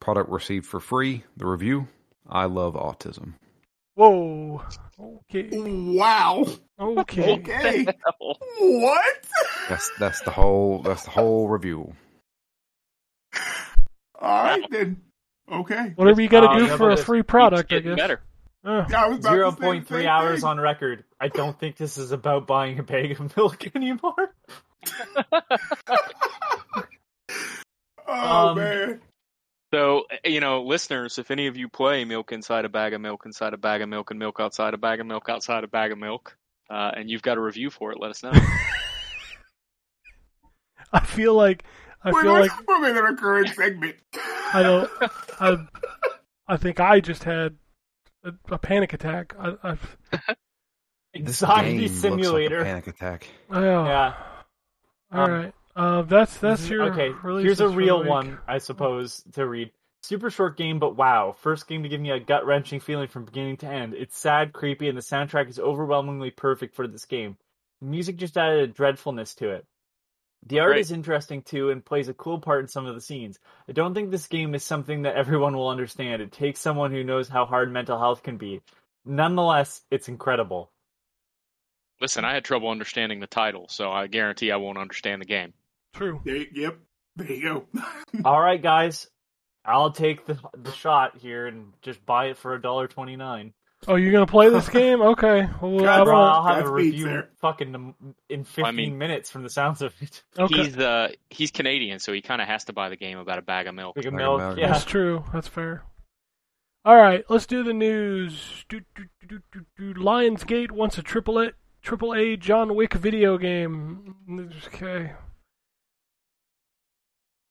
[0.00, 1.24] Product received for free.
[1.36, 1.88] The review:
[2.28, 3.32] I love autism.
[3.94, 4.62] Whoa.
[5.00, 5.48] Okay.
[5.52, 6.44] Wow.
[6.78, 7.32] Okay.
[7.34, 7.86] Okay.
[8.60, 9.26] what?
[9.68, 11.94] That's that's the whole that's the whole review.
[14.20, 15.00] All right then.
[15.50, 15.92] Okay.
[15.96, 17.96] Whatever you gotta Uh, do for a free product, I guess.
[17.96, 18.20] better.
[18.64, 20.48] Uh, I was about to Zero say the point three same hours thing.
[20.48, 21.04] on record.
[21.20, 24.34] I don't think this is about buying a bag of milk anymore.
[28.06, 29.00] Oh Um, man.
[29.72, 33.22] So, you know, listeners, if any of you play milk inside a bag of milk,
[33.26, 35.90] inside a bag of milk, and milk outside a bag of milk, outside a bag
[35.90, 36.36] of milk,
[36.70, 38.32] uh, and you've got a review for it, let us know.
[40.92, 41.64] I feel like
[42.04, 43.96] I we're, feel we're, like we're making a recurring segment.
[44.52, 44.90] I don't.
[45.40, 45.66] I,
[46.46, 47.56] I think I just had
[48.24, 49.34] a, a panic attack.
[49.38, 49.96] I, I've.
[51.16, 52.58] This Anxiety game looks simulator.
[52.58, 53.28] Like a panic attack.
[53.48, 54.14] Oh, Yeah.
[55.12, 55.54] All Um, right.
[55.76, 57.12] Uh, that's that's your okay.
[57.22, 59.70] Here's a real one, I suppose, to read.
[60.02, 61.32] Super short game, but wow.
[61.32, 63.94] First game to give me a gut wrenching feeling from beginning to end.
[63.94, 67.36] It's sad, creepy, and the soundtrack is overwhelmingly perfect for this game.
[67.80, 69.66] The music just added a dreadfulness to it.
[70.46, 70.80] The art Great.
[70.80, 73.38] is interesting too and plays a cool part in some of the scenes.
[73.68, 76.20] I don't think this game is something that everyone will understand.
[76.20, 78.60] It takes someone who knows how hard mental health can be.
[79.06, 80.70] Nonetheless, it's incredible.
[82.00, 85.54] Listen, I had trouble understanding the title, so I guarantee I won't understand the game.
[85.94, 86.20] True.
[86.24, 86.78] There, yep.
[87.16, 87.80] There you go.
[88.24, 89.06] All right, guys,
[89.64, 93.54] I'll take the the shot here and just buy it for a dollar twenty nine.
[93.86, 95.00] Oh, you're gonna play this game?
[95.02, 95.48] Okay.
[95.60, 97.28] Well, God, I I'll have a review sir.
[97.40, 97.94] fucking
[98.28, 100.22] in fifteen I mean- minutes from the sounds of it.
[100.38, 100.62] Okay.
[100.64, 103.42] He's uh he's Canadian, so he kind of has to buy the game about a
[103.42, 103.94] bag of milk.
[103.96, 104.58] Big of Bag of milk, milk.
[104.58, 104.72] yeah.
[104.72, 105.24] That's true.
[105.32, 105.82] That's fair.
[106.86, 108.64] All right, let's do the news.
[108.68, 110.00] Do, do, do, do, do, do.
[110.00, 114.14] Lionsgate wants a triple A, triple A John Wick video game.
[114.66, 115.12] Okay.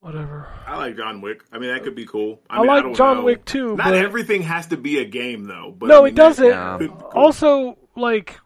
[0.04, 0.48] Whatever.
[0.68, 1.44] I like John Wick.
[1.52, 2.42] I mean, that could be cool.
[2.50, 3.24] I, mean, like don't John know.
[3.24, 5.74] Wick too, Not but everything has to be a game, though.
[5.78, 6.50] But no, I mean, it doesn't.
[6.50, 7.12] that cool.
[7.16, 8.38] Also, like,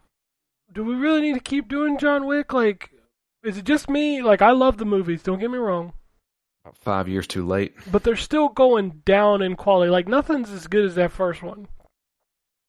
[0.72, 2.52] do we really need to keep doing John Wick?
[2.52, 2.90] Like,
[3.42, 4.22] is it just me?
[4.22, 5.24] Like, I love the movies.
[5.24, 5.94] Don't get me wrong,
[6.64, 7.74] About five years too late.
[7.90, 9.90] but they're still going down in quality.
[9.90, 11.66] Like, nothing's as good as that first one.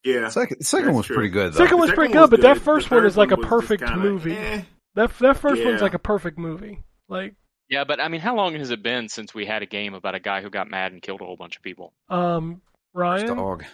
[0.03, 0.29] yeah.
[0.29, 1.15] Second, second That's one's true.
[1.15, 1.57] pretty good though.
[1.57, 3.99] Second The one's pretty second good, but that first one is like a perfect kinda,
[4.03, 4.35] movie.
[4.35, 4.61] eh.
[4.95, 6.81] That that first one's like a perfect movie.
[7.07, 7.35] Like,
[7.69, 10.15] Yeah, but I mean, how long has it been since we had a game about
[10.15, 11.93] a guy who got mad and killed a whole bunch of people?
[12.09, 12.61] um,
[12.93, 13.37] Ryan.
[13.37, 13.65] Dog.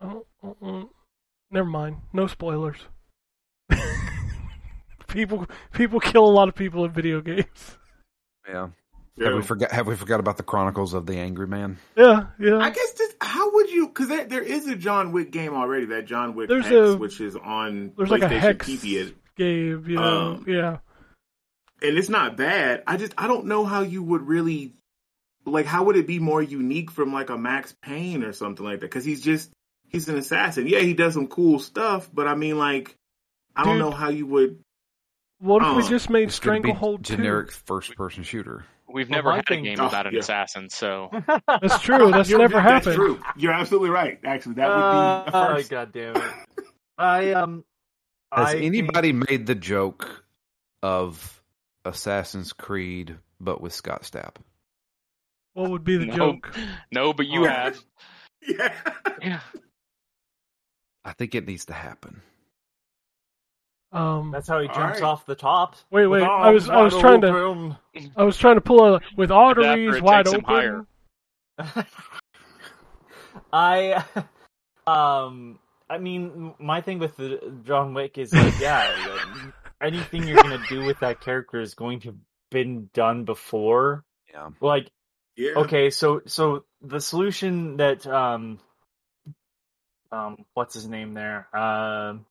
[0.00, 0.90] Oh, oh, oh.
[1.52, 1.96] Never mind.
[2.12, 2.78] No spoilers.
[5.08, 7.76] people people kill a lot of people in video games.
[8.48, 8.68] Yeah.
[9.16, 9.26] Yeah.
[9.26, 9.70] Have we forgot?
[9.72, 11.76] Have we forgot about the Chronicles of the Angry Man?
[11.96, 12.56] Yeah, yeah.
[12.58, 13.88] I guess this, how would you?
[13.88, 15.86] Because there, there is a John Wick game already.
[15.86, 19.84] That John Wick There's Hex, a- which is on There's like a hex TV, game,
[19.86, 20.02] you know.
[20.36, 20.78] Um, yeah.
[21.82, 22.82] And it's not bad.
[22.86, 24.74] I just I don't know how you would really
[25.46, 25.66] like.
[25.66, 28.86] How would it be more unique from like a Max Payne or something like that?
[28.86, 29.50] Because he's just
[29.88, 30.66] he's an assassin.
[30.66, 32.94] Yeah, he does some cool stuff, but I mean, like,
[33.56, 34.60] I don't know how you would.
[35.38, 38.64] What if we uh, just made It's gonna be Stranglehold generic first-person shooter.
[38.92, 40.18] We've Well, never had thing- a game Oh, about an yeah.
[40.20, 41.08] assassin, so
[41.46, 42.10] That's true.
[42.10, 42.94] That's You're- never That's happened.
[42.96, 43.20] true.
[43.36, 44.18] You're absolutely right.
[44.24, 46.22] Actually, that would be Uh, a oh god damn it!
[46.98, 47.64] I um.
[48.32, 50.24] Has I think- anybody made the joke
[50.82, 51.39] of
[51.84, 54.36] Assassin's Creed but with Scott Stapp?
[55.54, 56.16] What would be the No.
[56.16, 56.54] joke?
[56.92, 57.12] no.
[57.12, 57.48] But you Oh.
[57.48, 57.78] have.
[58.42, 58.74] yeah.
[59.22, 59.40] Yeah.
[61.04, 62.22] I think it needs to happen.
[63.92, 65.02] Um, That's how he jumps right.
[65.02, 65.74] off the top.
[65.90, 67.76] Wait, wait, With I was- I was wide trying to-
[68.16, 70.44] I was trying to pull a with arteries wide open.
[70.44, 70.86] higher.
[73.52, 74.04] I
[74.86, 75.58] um
[75.88, 80.62] I mean my thing with the John Wick is like yeah like, anything you're gonna
[80.68, 82.16] do with that character is going to have
[82.50, 84.50] been done before Yeah.
[84.60, 84.90] like
[85.36, 85.52] Yeah.
[85.58, 88.58] okay so so the solution that um
[90.12, 92.26] um what's his name there um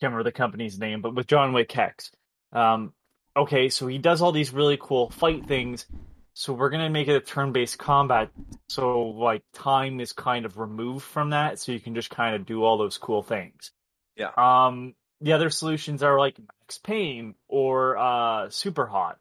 [0.00, 2.10] can't remember the company's name but with John Wick Hex
[2.52, 2.92] um
[3.36, 5.86] okay so he does all these really cool fight things
[6.34, 8.30] so we're gonna make it a turn-based combat
[8.68, 12.44] so like time is kind of removed from that so you can just kind of
[12.44, 13.70] do all those cool things
[14.16, 14.30] Yeah.
[14.36, 19.18] um the other solutions are like Max Payne or uh Super Hot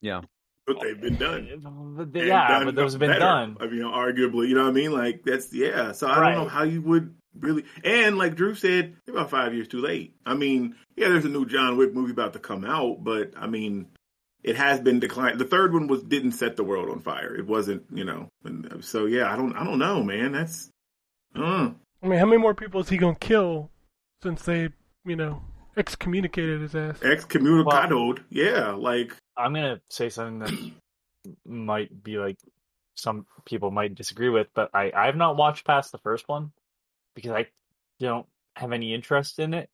[0.00, 0.22] Yeah.
[0.66, 1.94] But they've been done.
[1.96, 3.20] But they- yeah, done but those have been better.
[3.20, 3.56] done.
[3.60, 4.92] I mean, arguably, you know what I mean?
[4.92, 5.92] Like that's yeah.
[5.92, 6.34] So I Right.
[6.34, 7.64] don't know how you would really.
[7.84, 10.16] And like Drew said, they're about five years too late.
[10.24, 13.46] I mean, yeah, there's a new John Wick movie about to come out, but I
[13.46, 13.88] mean,
[14.42, 15.38] it has been declined.
[15.38, 17.34] The third one was didn't set the world on fire.
[17.36, 18.28] It wasn't, you know.
[18.44, 20.32] And so yeah, I don't, I don't know, man.
[20.32, 20.70] That's.
[21.36, 21.72] Uh,
[22.02, 23.70] I mean, how many more people is he gonna kill
[24.22, 24.68] since they,
[25.04, 25.42] you know,
[25.76, 27.02] excommunicated his ass?
[27.02, 28.24] excommunicated.
[28.30, 30.72] yeah, like I'm gonna say something that
[31.46, 32.38] might be like
[32.94, 36.52] some people might disagree with, but I I have not watched past the first one
[37.14, 37.46] because I
[38.00, 38.26] don't
[38.56, 39.68] have any interest in it,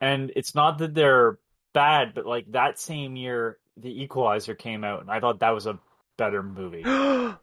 [0.00, 1.38] and it's not that they're
[1.72, 5.66] bad, but like that same year, The Equalizer came out, and I thought that was
[5.66, 5.78] a
[6.16, 7.36] better movie, and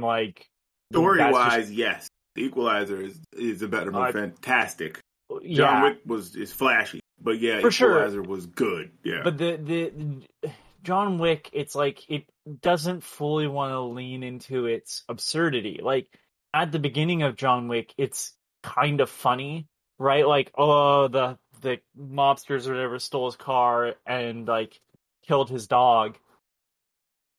[0.00, 0.48] like
[0.92, 4.04] story that's wise, yes, The Equalizer is is a better movie.
[4.04, 5.00] Uh, Fantastic.
[5.42, 7.90] just- John Wick was is flashy, but yeah, For sure.
[7.96, 8.92] Equalizer was good.
[9.02, 9.22] Yeah.
[9.24, 10.52] But the, the
[10.82, 12.24] John Wick, it's like it
[12.62, 15.80] doesn't fully want to lean into its absurdity.
[15.82, 16.08] Like
[16.54, 18.32] at the beginning of John Wick, it's
[18.62, 19.66] kind of funny,
[19.98, 20.26] right?
[20.26, 24.78] Like, oh, the the mobsters or whatever stole his car and like
[25.26, 26.16] killed his dog.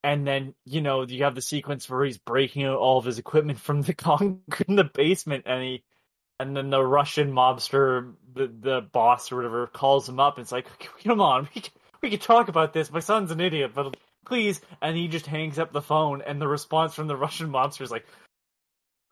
[0.08, 3.18] And then, you know, you have the sequence where he's breaking out all of his
[3.18, 5.84] equipment from the concrete in the basement and he
[6.40, 10.52] and then the Russian mobster, the the boss or whatever, calls him up and it's
[10.52, 10.66] like,
[11.04, 12.90] come on, we can, we can talk about this.
[12.90, 14.62] My son's an idiot, but please.
[14.80, 17.90] And he just hangs up the phone, and the response from the Russian mobster is
[17.90, 18.06] like,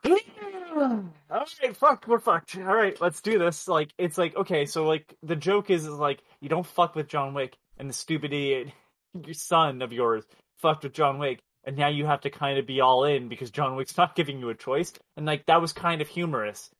[0.06, 2.56] all right, fuck, we're fucked.
[2.56, 3.68] All right, let's do this.
[3.68, 7.08] Like, it's like, okay, so like the joke is, is like you don't fuck with
[7.08, 8.68] John Wick, and the stupid idiot,
[9.26, 10.24] your son of yours,
[10.60, 13.50] fucked with John Wick, and now you have to kind of be all in because
[13.50, 16.70] John Wick's not giving you a choice, and like that was kind of humorous.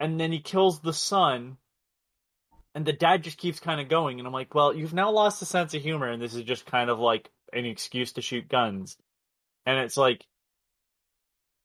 [0.00, 1.56] And then he kills the son,
[2.74, 5.40] and the dad just keeps kind of going, and I'm like, well, you've now lost
[5.40, 8.48] the sense of humor, and this is just kind of like an excuse to shoot
[8.48, 8.96] guns,
[9.66, 10.24] and it's like.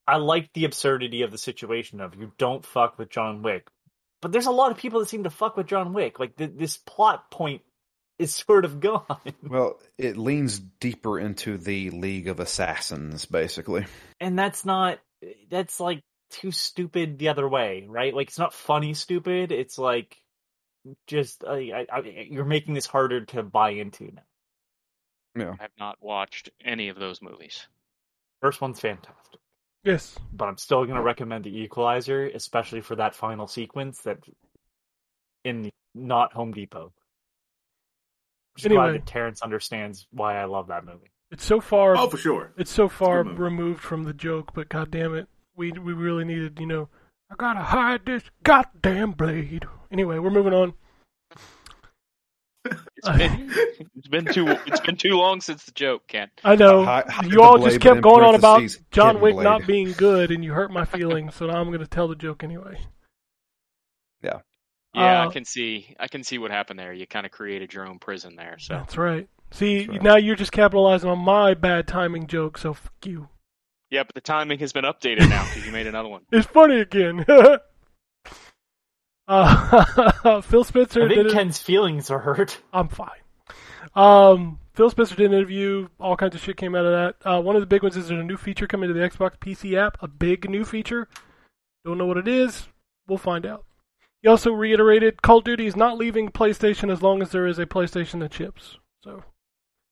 [0.07, 3.67] I like the absurdity of the situation of you don't fuck with John Wick,
[4.21, 6.19] but there's a lot of people that seem to fuck with John Wick.
[6.19, 7.61] Like th- this plot point
[8.19, 9.05] is sort of gone.
[9.43, 13.85] Well, it leans deeper into the League of Assassins, basically.
[14.19, 14.99] and that's not
[15.49, 20.15] that's like too stupid the other way right like it's not funny stupid it's like
[21.07, 24.21] just uh, I, I, you're making this harder to buy into now
[25.35, 25.53] Yeah.
[25.59, 27.65] I have not watched any of those movies.
[28.41, 29.39] first one's fantastic
[29.83, 30.17] Yes.
[30.31, 34.19] but i'm still going to recommend the equalizer especially for that final sequence that
[35.43, 36.93] in the not home depot
[38.55, 38.83] Just Anyway.
[38.91, 41.95] glad that terrence understands why i love that movie It's so far.
[41.95, 42.51] Oh, for sure.
[42.57, 43.37] It's so far movie.
[43.41, 46.89] removed from the joke, but god damn it, we we really needed, you know,
[47.31, 49.65] I gotta hide this goddamn blade.
[49.91, 50.73] Anyway, we're moving on.
[52.65, 53.51] It's been,
[53.95, 56.29] it's been too it's been too long since the joke, Ken.
[56.43, 58.61] I know Hi- hide you all just kept going on about
[58.91, 59.43] John Wick blade.
[59.45, 61.35] not being good, and you hurt my feelings.
[61.35, 62.77] So now I'm going to tell the joke anyway.
[64.21, 64.39] Yeah,
[64.95, 66.91] Uh, I can see I can see what happened there.
[66.93, 68.57] You kind of created your own prison there.
[68.59, 69.27] So That's right.
[69.51, 70.03] See, That's right.
[70.03, 72.57] now you're just capitalizing on my bad timing joke.
[72.57, 73.29] So fuck you.
[73.91, 76.21] yeah, but the timing has been updated now because you made another one.
[76.31, 77.25] It's funny again.
[79.27, 81.33] uh, Phil Spencer i did think it.
[81.33, 83.09] ken's feelings are hurt I'm fine.
[83.95, 85.87] Um, Phil Spencer did an interview.
[85.99, 87.29] All kinds of shit came out of that.
[87.29, 89.37] Uh, one of the big ones is there's a new feature coming to the Xbox
[89.39, 89.97] PC app.
[90.01, 91.07] A big new feature.
[91.85, 92.67] Don't know what it is.
[93.07, 93.65] We'll find out.
[94.21, 97.57] He also reiterated Call of Duty is not leaving PlayStation as long as there is
[97.57, 98.77] a PlayStation that ships.
[99.03, 99.23] So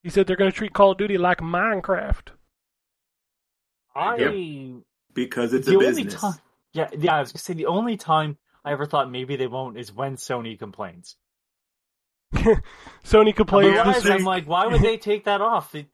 [0.04, 2.30] he said they're going to treat Call of Duty like Minecraft.
[3.96, 4.74] i
[5.14, 6.22] Because it's the a only business.
[6.22, 6.36] time,
[6.74, 9.78] yeah, yeah, I was gonna say the only time I ever thought maybe they won't
[9.78, 11.16] is when Sony complains.
[13.04, 15.74] Sony complains Otherwise, I'm like, why would they take that off?
[15.74, 15.88] It,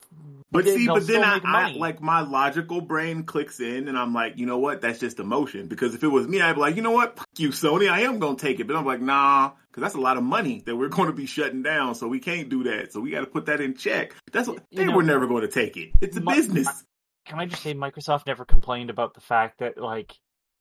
[0.53, 4.37] But see, but then I, I like my logical brain clicks in, and I'm like,
[4.37, 4.81] you know what?
[4.81, 5.67] That's just emotion.
[5.67, 7.17] Because if it was me, I'd be like, you know what?
[7.17, 7.89] Fuck you, Sony.
[7.91, 10.61] I am gonna take it, but I'm like, nah, because that's a lot of money
[10.65, 11.95] that we're going to be shutting down.
[11.95, 12.93] So we can't do that.
[12.93, 14.13] So we got to put that in check.
[14.31, 15.91] That's what You they know, were never going to take it.
[16.01, 16.83] It's a my- business.
[17.25, 20.13] Can I just say Microsoft never complained about the fact that like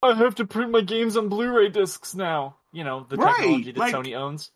[0.03, 2.57] I have to print my games on Blu-ray discs now.
[2.73, 4.51] You know the Right, technology that like- Sony owns.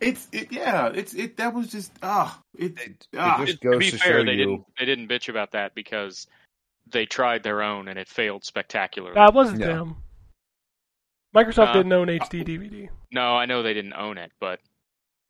[0.00, 0.90] It's it, yeah.
[0.94, 1.36] It's it.
[1.36, 2.40] That was just ah.
[2.58, 3.42] it, It, ah.
[3.42, 4.36] it just to be to fair, show they you.
[4.38, 6.26] didn't they didn't bitch about that because
[6.90, 9.14] they tried their own and it failed spectacularly.
[9.14, 9.66] That wasn't Yeah.
[9.68, 9.96] them.
[11.34, 12.88] Microsoft Uh, didn't own HD DVD.
[13.12, 14.58] no, I know they didn't own it, but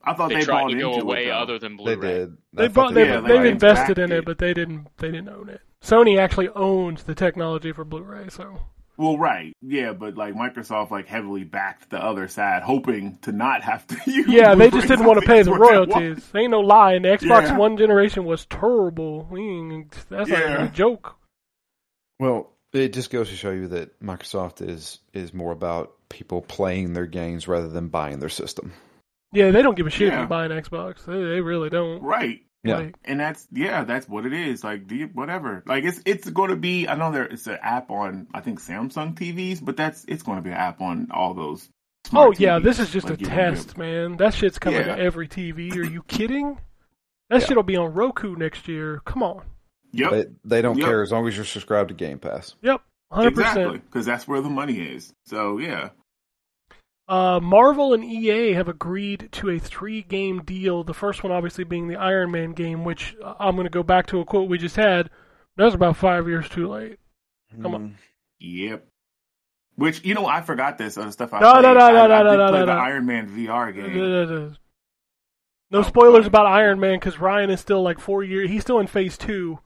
[0.03, 1.31] I thought they, they, tried to go away it.
[1.33, 1.97] other than Blu-ray.
[2.01, 2.37] did.
[2.55, 2.95] They I bought.
[2.95, 4.25] They, Yeah, they've they invested in it, it.
[4.25, 4.89] but they didn't.
[4.97, 5.61] They didn't own it.
[5.83, 8.29] Sony actually owns the technology for Blu-ray.
[8.31, 8.61] So
[9.01, 13.63] Well, right, yeah, but like Microsoft, like heavily backed the other side, hoping to not
[13.63, 14.29] have to use.
[14.29, 16.31] yeah, they just didn't want to pay the were that royalties.
[16.35, 16.93] Ain't no lie.
[16.93, 17.57] And the Xbox Yeah.
[17.57, 19.23] One generation was terrible.
[20.11, 20.65] That's not even Yeah.
[20.67, 21.17] a joke.
[22.19, 26.93] Well, it just goes to show you that Microsoft is is more about people playing
[26.93, 28.73] their games rather than buying their system.
[29.33, 30.21] Yeah, they don't give a shit if Yeah.
[30.23, 31.07] you buy an Xbox.
[31.07, 32.03] They, they really don't.
[32.03, 32.41] Right.
[32.63, 32.77] Yeah.
[32.77, 34.63] Like, And that's yeah, that's what it is.
[34.63, 35.63] Like the whatever.
[35.67, 36.87] Like it's it's going to be.
[36.89, 40.37] I know there it's an app on I think Samsung TVs, but that's it's going
[40.39, 41.69] to be an app on all those.
[42.09, 42.65] oh smart yeah, TVs.
[42.65, 44.17] this is just Like, a you don't test, man.
[44.19, 44.97] That shit's coming Yeah.
[44.97, 45.75] to every TV.
[45.77, 46.59] Are you kidding?
[47.31, 47.47] That Yeah.
[47.47, 49.01] shit'll be on Roku next year.
[49.07, 49.43] Come on.
[49.93, 50.11] Yep.
[50.11, 50.87] They they don't Yep.
[50.87, 52.55] care as long as you're subscribed to Game Pass.
[52.63, 52.81] Yep,
[53.11, 55.13] hundred exactly, because that's where the money is.
[55.25, 55.91] So yeah,
[57.11, 60.85] Uh, Marvel and EA have agreed to a three-game deal.
[60.85, 63.83] The first one, obviously, being the Iron Man game, which uh, I'm going to go
[63.83, 65.11] back to a quote we just had.
[65.57, 66.99] That's about five years too late.
[67.61, 67.97] Come on.
[68.39, 68.87] yep.
[69.75, 71.33] Which you know, I forgot this other stuff.
[71.33, 71.63] I No, played.
[71.63, 72.79] no, no, I, no, I no, did no, play no, the no.
[72.81, 74.57] Iron Man VR game.
[75.73, 76.27] No Oh, spoilers fine.
[76.29, 78.51] about Iron Man because Ryan is still like four years.
[78.51, 79.59] He's still in phase two.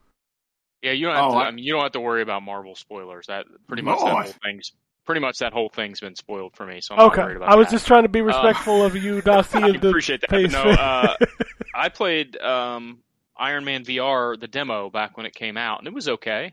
[0.83, 1.37] Yeah, you don't have Oh, to.
[1.37, 3.27] I- I mean, you don't have to worry about Marvel spoilers.
[3.27, 4.73] That pretty much that whole I- thing's
[5.05, 6.81] pretty much that whole thing's been spoiled for me.
[6.81, 7.73] So I'm not worried about I was that.
[7.73, 10.31] just trying to be respectful of you, not I appreciate that.
[10.31, 10.53] phase.
[10.53, 11.17] No, uh,
[11.75, 12.99] I played um,
[13.37, 16.53] Iron Man VR, the demo back when it came out, and it was okay.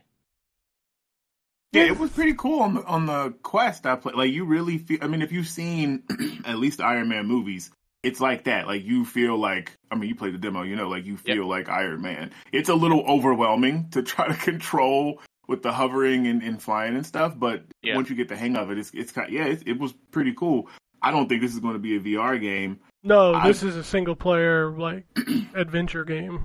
[1.72, 4.14] Yeah, it was pretty cool on the on the quest I played.
[4.14, 4.98] Like you really feel.
[5.00, 6.02] I mean, if you've seen
[6.44, 7.70] at least Iron Man movies,
[8.02, 8.66] it's like that.
[8.66, 9.76] Like you feel like.
[9.90, 12.30] I mean, you played the demo, you know, like you feel like Iron Man.
[12.52, 17.04] It's a little overwhelming to try to control with the hovering and, and flying and
[17.06, 17.96] stuff, but Yeah.
[17.96, 19.32] once you get the hang of it, it's it's kind.
[19.32, 20.68] Yeah, it, it was pretty cool.
[21.02, 22.78] I don't think this is going to be a VR game.
[23.02, 25.04] no, I- this is a single player like
[25.54, 26.44] adventure game.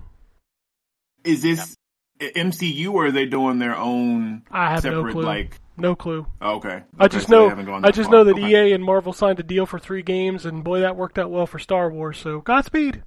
[1.23, 1.75] Is this
[2.19, 5.21] MCU or are they doing their own I have separate no clue.
[5.23, 5.59] like?
[5.77, 6.25] no clue.
[6.41, 8.19] Okay, I just so know I that just far.
[8.19, 8.69] know that Okay.
[8.69, 11.45] EA and Marvel signed a deal for three games, and boy, that worked out well
[11.45, 12.17] for Star Wars.
[12.17, 13.03] So Godspeed.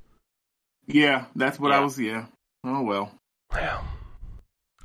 [0.87, 1.99] Yeah, that's what I was.
[1.99, 2.27] Yeah.
[2.65, 3.13] Oh well.
[3.55, 3.83] Yeah.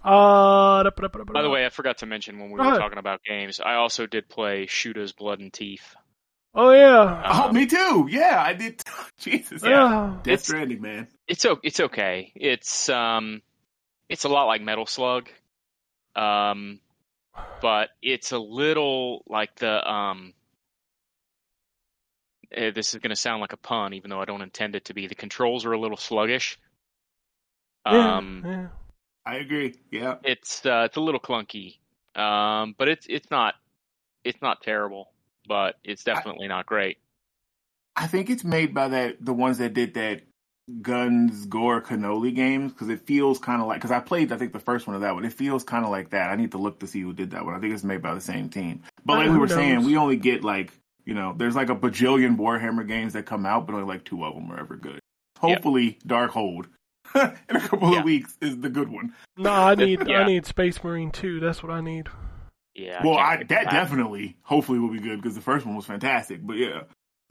[0.05, 2.77] Uh, da- da- da- da- By the way, I forgot to mention when we were
[2.77, 5.95] talking about games, I also did play Shootas Blood and Teeth.
[6.53, 8.07] oh yeah, Oh, Um, me too.
[8.09, 8.83] Yeah, I did.
[9.19, 9.63] Jesus.
[9.63, 10.17] yeah.
[10.23, 11.07] Death It's- Stranding, man.
[11.27, 12.31] It's it's okay.
[12.35, 13.41] It's um,
[14.07, 15.27] it's a lot like Metal Slug,
[16.15, 16.79] um,
[17.61, 20.33] but it's a little like the um.
[22.51, 24.85] eh, This is going to sound like a pun, even though I don't intend it
[24.85, 25.07] to be.
[25.07, 26.59] The controls are a little sluggish.
[27.87, 28.67] Yeah, Um, yeah.
[29.25, 29.75] I agree.
[29.91, 30.15] Yeah.
[30.23, 31.77] it's uh, it's a little clunky,
[32.15, 33.55] um, but it's it's not
[34.23, 35.11] it's not terrible,
[35.47, 36.97] but it's definitely not great.
[37.95, 40.21] I think it's made by that the ones that did that
[40.81, 44.51] Guns Gore Cannoli games because it feels kind of like because I played I think
[44.53, 45.25] the first one of that one.
[45.25, 46.29] It feels kind of like that.
[46.29, 47.55] I need to look to see who did that one.
[47.55, 48.83] I think it's made by the same team.
[49.05, 50.71] But like we who were saying, we only get like
[51.05, 54.23] you know there's like a bajillion Warhammer games that come out, but only like two
[54.25, 54.99] of them are ever good.
[55.39, 56.65] Hopefully, Darkhold
[57.49, 57.99] in a couple Yeah.
[57.99, 59.13] of weeks is the good one.
[59.37, 60.19] No, I need Yeah.
[60.21, 61.39] I need Space Marine 2.
[61.39, 62.07] That's what I need.
[62.75, 63.01] Yeah.
[63.05, 65.85] well, can't I, that for definitely hopefully will be good because the first one was
[65.85, 66.45] fantastic.
[66.45, 66.81] But yeah,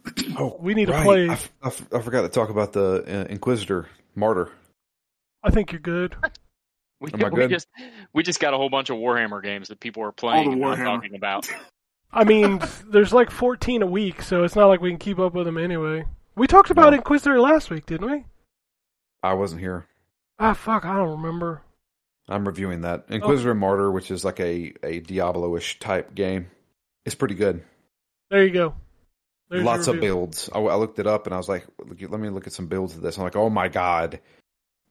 [0.38, 1.04] Oh, We need to right.
[1.04, 4.50] play- I, f- I f- I forgot to talk about the uh, Inquisitor Martyr.
[5.42, 6.16] I think you're good.
[7.00, 7.68] We, Am I we just
[8.14, 10.60] we just got a whole bunch of Warhammer games that people are playing the and
[10.62, 10.84] not Warhammer.
[10.84, 11.50] talking about.
[12.12, 15.34] I mean, there's like 14 a week, so it's not like we can keep up
[15.34, 16.04] with them anyway.
[16.36, 16.96] We talked about No.
[16.96, 18.24] Inquisitor last week, didn't we?
[19.24, 19.86] I wasn't here.
[20.38, 21.62] Ah, fuck, I don't remember.
[22.28, 23.14] I'm reviewing that Oh.
[23.14, 26.50] Inquisitor Martyr, which is like a a Diablo-ish type game.
[27.04, 27.62] It's pretty good.
[28.30, 28.74] There you go.
[29.50, 30.48] There's Lots of builds.
[30.52, 32.94] I, I looked it up and I was like, let me look at some builds
[32.96, 33.18] of this.
[33.18, 34.20] I'm like, oh my god,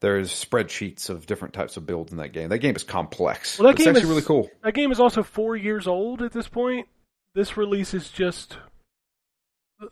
[0.00, 2.48] there's spreadsheets of different types of builds in that game.
[2.50, 3.58] That game is complex.
[3.58, 4.50] Well, that it's game actually is- really cool.
[4.62, 6.86] That game is also four years old at this point.
[7.34, 8.56] This release is just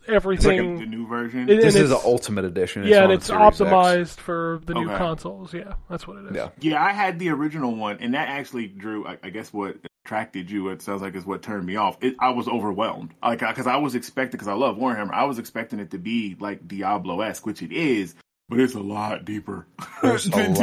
[0.01, 0.79] it's like a, everything.
[0.79, 1.49] the new version.
[1.49, 2.83] It- This is the ultimate edition.
[2.85, 3.59] yeah, and it's Series X.
[3.59, 4.97] optimized for the new Okay.
[4.97, 5.53] consoles.
[5.53, 6.35] Yeah, that's what it is.
[6.35, 6.49] Yeah.
[6.59, 9.05] Yeah, I had the original one, and that actually drew.
[9.07, 10.69] I, I guess what attracted you.
[10.69, 11.97] It sounds like is what turned me off.
[12.01, 15.13] It, I was overwhelmed, like because I was expecting because I love Warhammer.
[15.13, 18.15] I was expecting it to be like Diablo esque, which it is,
[18.49, 19.65] but it's a lot deeper.
[20.01, 20.55] There's a lot.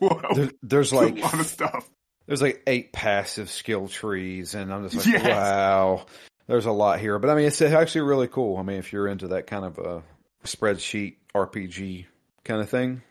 [0.00, 0.34] Diablo.
[0.34, 1.90] There, there's It's a lot of stuff.
[2.26, 5.24] there's like eight passive skill trees, and I'm just like, Yes.
[5.26, 6.06] wow,
[6.46, 7.18] there's a lot here.
[7.18, 8.56] But I mean, it's actually really cool.
[8.56, 10.02] I mean, if you're into that kind of a
[10.44, 12.06] spreadsheet RPG
[12.44, 13.02] kind of thing,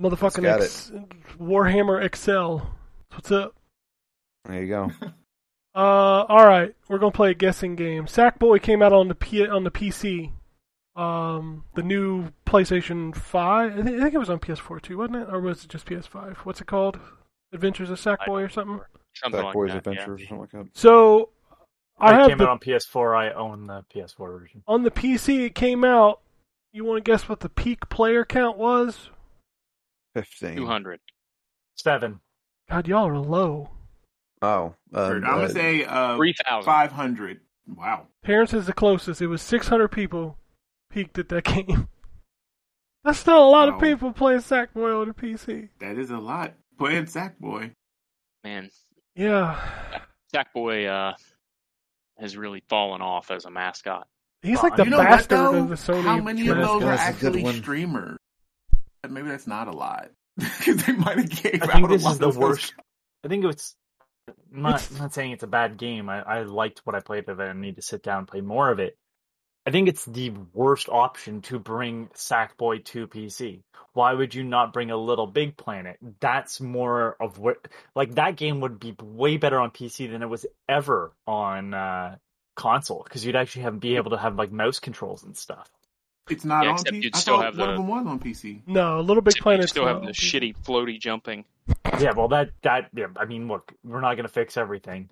[0.00, 0.92] Motherfucking got X-
[1.40, 2.74] Warhammer Excel.
[3.12, 3.54] What's up?
[4.44, 4.90] there you go.
[5.74, 8.04] Uh, all right, we're gonna play a guessing game.
[8.04, 10.30] Sackboy came out on the P- on the PC.
[10.94, 13.78] Um, the new PlayStation Five.
[13.78, 15.28] I think, I think it was on PS4 too, wasn't it?
[15.32, 16.36] Or was it just PS5?
[16.38, 17.00] What's it called?
[17.54, 18.80] Adventures of Sackboy or something.
[19.14, 20.66] Something Back like Boys that, Adventures or something like that.
[20.74, 21.30] So
[22.02, 23.16] I I have came the, out on PS4.
[23.16, 24.62] I own the PS4 version.
[24.66, 25.46] on the PC.
[25.46, 26.20] It came out.
[26.72, 29.10] You want to guess what the peak player count was?
[30.14, 30.56] Fifteen.
[30.56, 31.00] Two hundred.
[31.76, 32.20] Seven.
[32.68, 33.70] God, y'all are low.
[34.42, 36.66] Oh, I'm um, gonna uh, say uh, Three thousand.
[36.66, 37.40] five hundred.
[37.66, 39.22] Wow, Terrence is the closest.
[39.22, 40.36] It was 600 people
[40.90, 41.88] peaked at that game.
[43.04, 45.68] That's still a lot of people playing Sackboy on the PC.
[45.78, 46.54] that is a lot.
[46.78, 47.72] Playing Sackboy.
[48.42, 48.68] Man,
[49.14, 49.60] Yeah,
[50.34, 51.14] Sackboy uh,
[52.22, 54.06] has really fallen off as a mascot.
[54.42, 55.54] he's like the you know bastard though?
[55.56, 56.02] of the Sony.
[56.02, 58.18] How many of those are That's a good actually streamers?
[59.08, 60.10] Maybe that's not a lot.
[60.38, 62.40] Because they might have gave I out think a this lot is the of those
[62.40, 62.74] worst.
[63.24, 63.76] I think it's
[64.54, 66.08] I'm not, It's- I'm not saying it's a bad game.
[66.08, 67.44] I, I liked what I played of it.
[67.44, 68.96] I need to sit down and play more of it.
[69.64, 73.60] I think it's the worst option to bring Sackboy to PC.
[73.94, 75.98] Why would you not bring a Little Big Planet?
[76.20, 80.28] That's more of what like that game would be way better on PC than it
[80.28, 82.16] was ever on uh,
[82.56, 85.68] console because you'd actually have be able to have like mouse controls and stuff.
[86.30, 87.02] It's not Yeah, on except PC.
[87.04, 88.62] you'd I still thought have one the- of them was on PC.
[88.66, 91.44] No, a Little Big Planet you still have the shitty floaty jumping.
[92.00, 95.10] yeah, well, that that yeah, I mean, look, we're not gonna fix everything.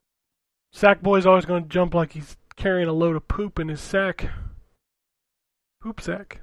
[0.75, 4.29] Sackboy's always going to jump like he's carrying a load of poop in his sack.
[5.83, 6.41] Poop sack.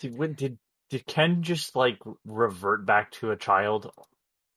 [0.00, 0.58] Did when, did
[0.90, 3.90] did Ken just like revert back to a child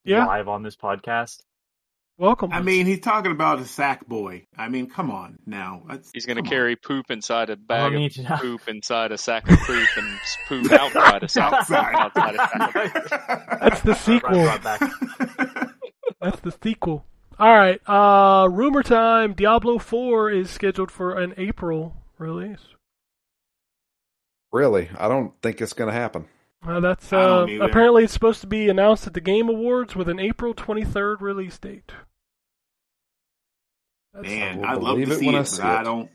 [0.05, 0.25] Yeah.
[0.25, 1.41] live on this podcast?
[2.17, 2.51] Welcome.
[2.53, 4.45] I mean, he's talking about a sack boy.
[4.55, 5.81] I mean, come on now.
[5.87, 6.51] That's- He's going to come on.
[6.51, 8.37] carry poop inside a I bag need to of know.
[8.37, 11.95] poop inside a sack of poop and poop outside a sack outside.
[11.95, 13.59] outside a sack of poop.
[13.61, 14.29] That's the sequel.
[14.45, 14.91] Right, right back.
[16.21, 17.05] That's the sequel.
[17.41, 17.81] All right.
[17.89, 19.33] Uh, rumor time.
[19.33, 22.75] Diablo 4 is scheduled for an April release.
[24.51, 26.27] Really, I don't think it's going to happen.
[26.63, 29.95] Uh, that's I uh, don't apparently it's supposed to be announced at the Game Awards
[29.95, 31.91] with an April 23rd release date.
[34.13, 36.11] That's, Man, I'd love believe to it see when it, I but see I don't.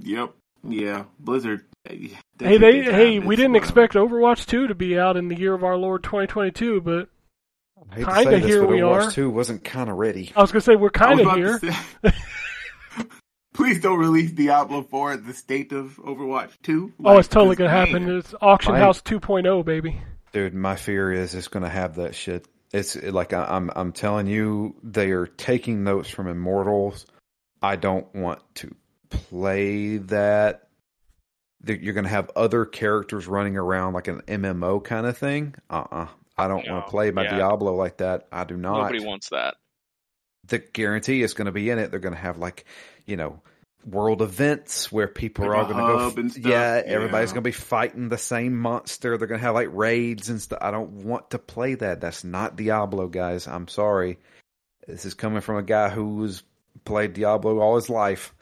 [0.00, 0.34] Yep.
[0.68, 1.04] Yeah.
[1.18, 1.64] Blizzard.
[1.84, 5.54] They hey, they hey, we didn't expect Overwatch 2 to be out in the year
[5.54, 7.15] of our Lord 2022, but I hate
[7.94, 9.10] to Kinda here but we are.
[9.10, 10.32] 2 wasn't kind of ready.
[10.36, 11.60] I was gonna say we're kind of here.
[13.54, 16.92] Please don't release Diablo 4 at the state of Overwatch 2.
[17.04, 18.08] Oh, it's totally gonna happen.
[18.18, 18.80] It's Auction Right.
[18.80, 20.00] House 2.0, baby.
[20.32, 22.46] Dude, my fear is it's going to have that shit.
[22.72, 27.06] It's like I- I'm I'm telling you, they are taking notes from Immortals.
[27.62, 28.74] I don't want to
[29.08, 30.68] play that.
[31.62, 35.54] That You're going to have other characters running around like an MMO kind of thing.
[35.70, 36.06] Uh uh
[36.36, 37.36] I don't want to play my yeah.
[37.36, 38.28] Diablo like that.
[38.30, 38.82] I do not.
[38.82, 39.56] Nobody wants that.
[40.48, 41.90] the guarantee is going to be in it.
[41.90, 42.64] They're going to have like,
[43.06, 43.40] you know,
[43.84, 45.98] world events where people are all going to go.
[45.98, 47.34] hub and yeah, everybody's yeah.
[47.34, 49.16] going to be fighting the same monster.
[49.16, 50.58] They're going to have like raids and stuff.
[50.60, 52.00] I don't want to play that.
[52.00, 53.46] That's not Diablo, guys.
[53.46, 54.18] I'm sorry.
[54.86, 56.42] This is coming from a guy who's
[56.84, 58.34] played Diablo all his life.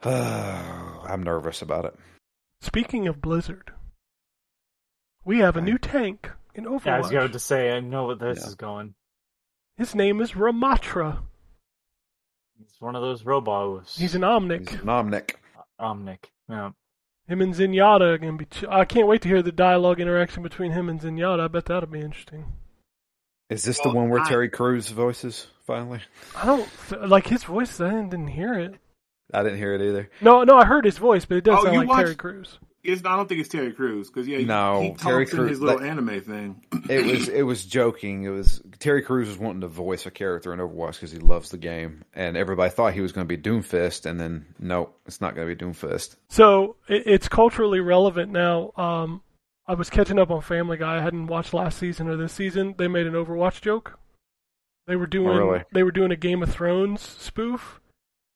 [0.04, 1.94] I'm nervous about it.
[2.60, 3.72] Speaking of Blizzard,
[5.26, 8.14] we have a new tank in Yeah, I was going to say, I know where
[8.16, 8.46] this Yeah.
[8.46, 8.94] is going.
[9.76, 11.18] His name is Ramatra.
[12.58, 13.98] He's one of those robos.
[13.98, 14.70] He's an Omnic.
[14.70, 15.34] He's an Omnic.
[15.78, 16.24] Omnic.
[16.48, 16.70] Yeah.
[17.28, 18.44] Him and Zenyatta are gonna be.
[18.46, 21.40] Ch- I can't wait to hear the dialogue interaction between him and Zenyatta.
[21.40, 22.52] I bet that'll be interesting.
[23.50, 26.00] Is this Well, the one where I- Terry Crews voices finally?
[26.36, 27.80] I don't like his voice.
[27.80, 28.76] I didn't, didn't hear it.
[29.34, 30.08] I didn't hear it either.
[30.20, 32.14] No, no, I heard his voice, but it does Oh, sound you like watched- Terry
[32.16, 32.58] Crews.
[32.88, 35.28] It's, I don't think it's Terry Crews because yeah, he- No, he talks Terry in
[35.28, 36.62] Crews- his little that- anime thing.
[36.88, 38.22] It was it was joking.
[38.24, 41.50] It was Terry Crews was wanting to voice a character in Overwatch because he loves
[41.50, 45.20] the game, and everybody thought he was going to be Doomfist, and then no, it's
[45.20, 46.14] not going to be Doomfist.
[46.28, 48.70] So it, it's culturally relevant now.
[48.76, 49.20] Um,
[49.66, 50.98] I was catching up on Family Guy.
[50.98, 52.76] I hadn't watched last season or this season.
[52.78, 53.98] They made an Overwatch joke.
[54.86, 55.64] They were doing really?
[55.72, 57.80] they were doing a Game of Thrones spoof,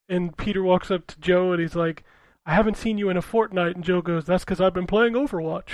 [0.08, 2.02] and Peter walks up to Joe and he's like,
[2.46, 5.14] "I haven't seen you in a fortnight." And Joe goes, "That's because I've been playing
[5.14, 5.68] Overwatch."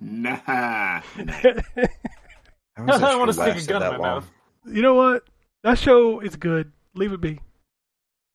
[0.00, 0.36] Nah.
[0.36, 1.16] How is
[2.76, 4.00] I that show wanna stick a gun in my long?
[4.16, 4.30] mouth.
[4.66, 5.22] you know what?
[5.62, 6.72] That show is good.
[6.94, 7.40] Leave it be.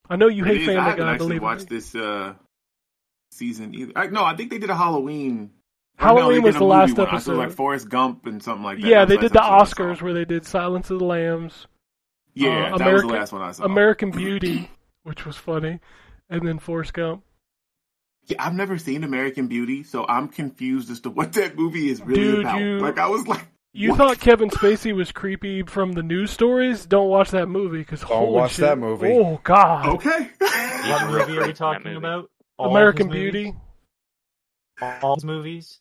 [0.10, 0.68] I know you It hate is.
[0.70, 2.34] I Family haven't Guy, but actually leave watched this uh,
[3.32, 3.94] season either.
[3.96, 5.52] I, no, I think they did a Halloween.
[5.98, 7.08] Halloween no, was the last one.
[7.08, 7.38] I episode.
[7.38, 8.88] like Forrest Gump and something like that.
[8.88, 10.98] Yeah, That they did the the last episode I Oscars where they did Silence of
[11.00, 11.68] the Lambs,
[12.34, 13.64] Yeah, uh, that was the last one I saw.
[13.66, 14.72] American Beauty,
[15.04, 15.80] which was funny,
[16.32, 17.24] and then Forrest Gump.
[18.28, 22.02] Yeah, I've never seen American Beauty, so I'm confused as to what that movie is
[22.02, 22.60] really Dude, about.
[22.62, 23.98] you- Like I was like, You What?
[23.98, 26.86] thought Kevin Spacey was creepy from the news stories?
[26.86, 29.12] Don't watch that movie because Don't watch that movie.
[29.12, 30.30] Oh God, okay.
[30.40, 32.30] What movie are we talking about?
[32.58, 33.10] All American?
[33.10, 33.56] Beauty.
[35.02, 35.80] All his movies?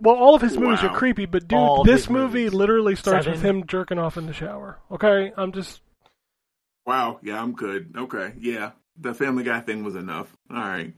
[0.00, 0.88] Well, all of his movies Wow.
[0.88, 2.54] are creepy, but dude, All this movie movies.
[2.54, 4.78] literally starts with him jerking off in the shower.
[4.90, 5.80] Okay, I'm just.
[6.86, 7.20] Wow.
[7.22, 7.94] Yeah, I'm good.
[7.96, 8.32] Okay.
[8.40, 10.32] Yeah, the Family Guy thing was enough.
[10.50, 10.92] All right.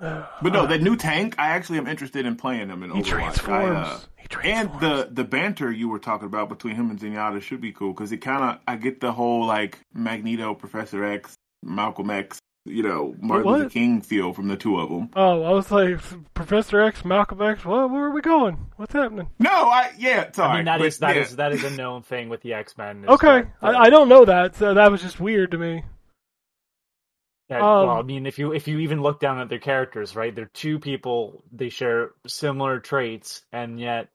[0.42, 3.06] But no, that new tank, I actually am interested in playing him in he Overwatch.
[3.06, 3.76] transforms.
[3.76, 7.40] I, uh, he and the the banter you were talking about between him and Zenyatta
[7.40, 11.34] should be cool because it kind of I get the whole like Magneto, Professor X,
[11.62, 13.58] Malcolm X, you know, Martin What?
[13.58, 15.10] Luther King feel from the two of them.
[15.14, 16.00] Oh, I was like
[16.34, 17.64] Professor X, Malcolm X.
[17.64, 17.90] What?
[17.90, 18.58] Where are we going?
[18.76, 19.28] What's happening?
[19.38, 20.50] No, I yeah, sorry.
[20.50, 21.36] I mean, that but is that is yeah.
[21.36, 23.04] that is a known thing with the X Men.
[23.06, 24.56] Okay, I, I don't know that.
[24.56, 25.84] So that was just weird to me.
[27.52, 30.16] That, Um, well, I mean, if you if you even look down at their characters,
[30.16, 30.34] right?
[30.34, 31.44] They're two people.
[31.52, 34.08] They share similar traits, and yet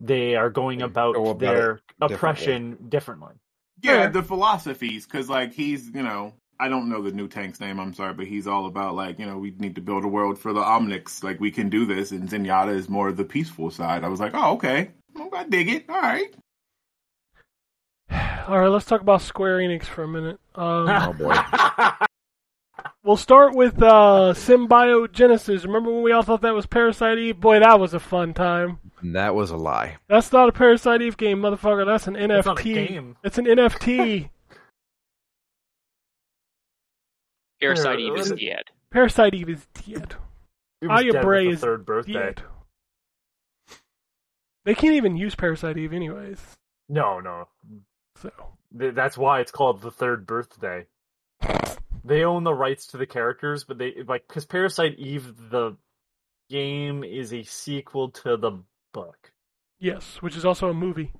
[0.00, 2.58] they are going They about, go about their it differently.
[2.58, 3.34] oppression differently.
[3.82, 4.06] Yeah, Yeah.
[4.06, 7.80] the philosophies, because like he's, you know, I don't know the new tank's name.
[7.80, 10.38] I'm sorry, but he's all about like, you know, we need to build a world
[10.38, 11.22] for the Omnics.
[11.24, 14.04] Like we can do this, and Zenyatta is more of the peaceful side.
[14.04, 14.90] I was like, oh, okay,
[15.32, 15.88] I dig it.
[15.88, 16.32] All right.
[18.48, 20.38] All right, let's talk about Square Enix for a minute.
[20.54, 21.34] Um, Oh boy.
[23.02, 25.64] We'll start with uh, Symbiogenesis.
[25.64, 27.40] Remember when we all thought that was Parasite Eve?
[27.40, 28.78] Boy, that was a fun time.
[29.02, 29.96] That was a lie.
[30.08, 31.86] That's not a Parasite Eve game, motherfucker.
[31.86, 32.36] That's an NFT.
[32.38, 33.16] It's not a game.
[33.24, 34.30] It's an NFT.
[37.60, 38.64] Parasite Eve is dead.
[38.90, 40.14] Parasite Eve is dead.
[40.82, 42.12] It Aya Brea with is third birthday.
[42.12, 42.42] dead.
[44.64, 46.40] They can't even use Parasite Eve, anyways.
[46.88, 47.48] No, no.
[48.20, 48.30] So
[48.72, 50.86] That's why it's called the third birthday.
[52.04, 55.76] They own the rights to the characters, but they like because Parasite Eve, the
[56.48, 58.52] game, is a sequel to the
[58.92, 59.32] book.
[59.78, 61.12] yes, which is also a movie.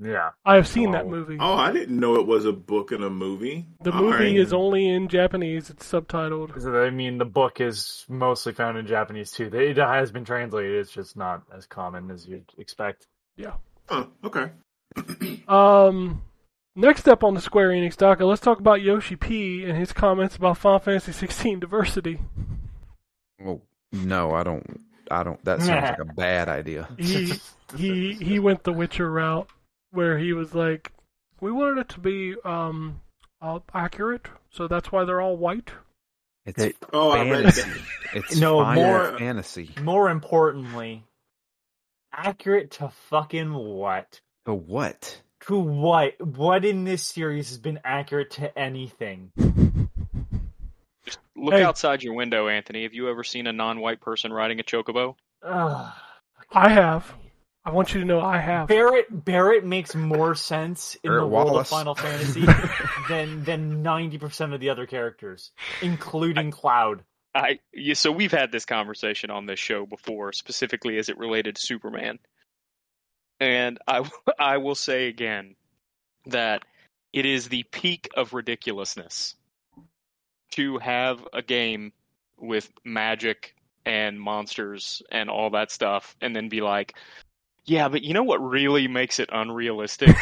[0.00, 1.10] Yeah, I have seen that Oh.
[1.10, 1.36] movie.
[1.38, 3.66] Oh, I didn't know it was a book and a movie.
[3.82, 4.36] The All movie right.
[4.36, 5.68] is only in Japanese.
[5.68, 6.58] It's subtitled.
[6.62, 9.50] so I mean the book is mostly found in Japanese too.
[9.50, 10.74] They- It has been translated.
[10.76, 13.06] It's just not as common as you'd expect.
[13.36, 13.54] Yeah.
[13.90, 14.52] Oh, okay.
[15.48, 16.22] Um,
[16.76, 20.36] next up on the Square Enix docket, let's talk about Yoshi P and his comments
[20.36, 22.18] about Final Fantasy 16 diversity.
[23.40, 23.60] Well,
[23.92, 24.80] no, I don't.
[25.10, 25.42] I don't.
[25.44, 26.88] That sounds like a bad idea.
[26.98, 27.32] He
[27.76, 29.48] he he went the Witcher route,
[29.90, 30.92] where he was like,
[31.40, 33.00] "We wanted it to be um
[33.42, 35.70] uh, accurate, so that's why they're all white."
[36.46, 37.80] It's Hey, Oh, I read fantasy.
[38.14, 39.70] It's No, more- fantasy.
[39.82, 41.04] More importantly,
[42.12, 44.20] accurate to fucking what?
[44.44, 45.20] The what?
[45.46, 46.20] To what?
[46.24, 49.30] What in this series has been accurate to anything?
[51.04, 51.62] Just look Hey.
[51.62, 52.84] outside your window, Anthony.
[52.84, 55.16] Have you ever seen a non-white person riding a chocobo?
[55.42, 55.92] Ugh.
[56.50, 57.12] I have.
[57.66, 58.68] I want you to know I have.
[58.68, 61.70] Barrett Barrett makes more sense in the Barrett world Wallace.
[61.72, 62.44] of Final Fantasy
[63.08, 65.50] than than ninety percent of the other characters,
[65.82, 67.04] including Cloud.
[67.34, 71.56] I yeah, so we've had this conversation on this show before, specifically as it related
[71.56, 72.18] to Superman.
[73.40, 74.08] And I
[74.38, 75.56] I will say again
[76.26, 76.64] that
[77.12, 79.34] it is the peak of ridiculousness
[80.52, 81.92] to have a game
[82.38, 83.54] with magic
[83.86, 86.94] and monsters and all that stuff and then be like,
[87.66, 90.14] yeah, but you know what really makes it unrealistic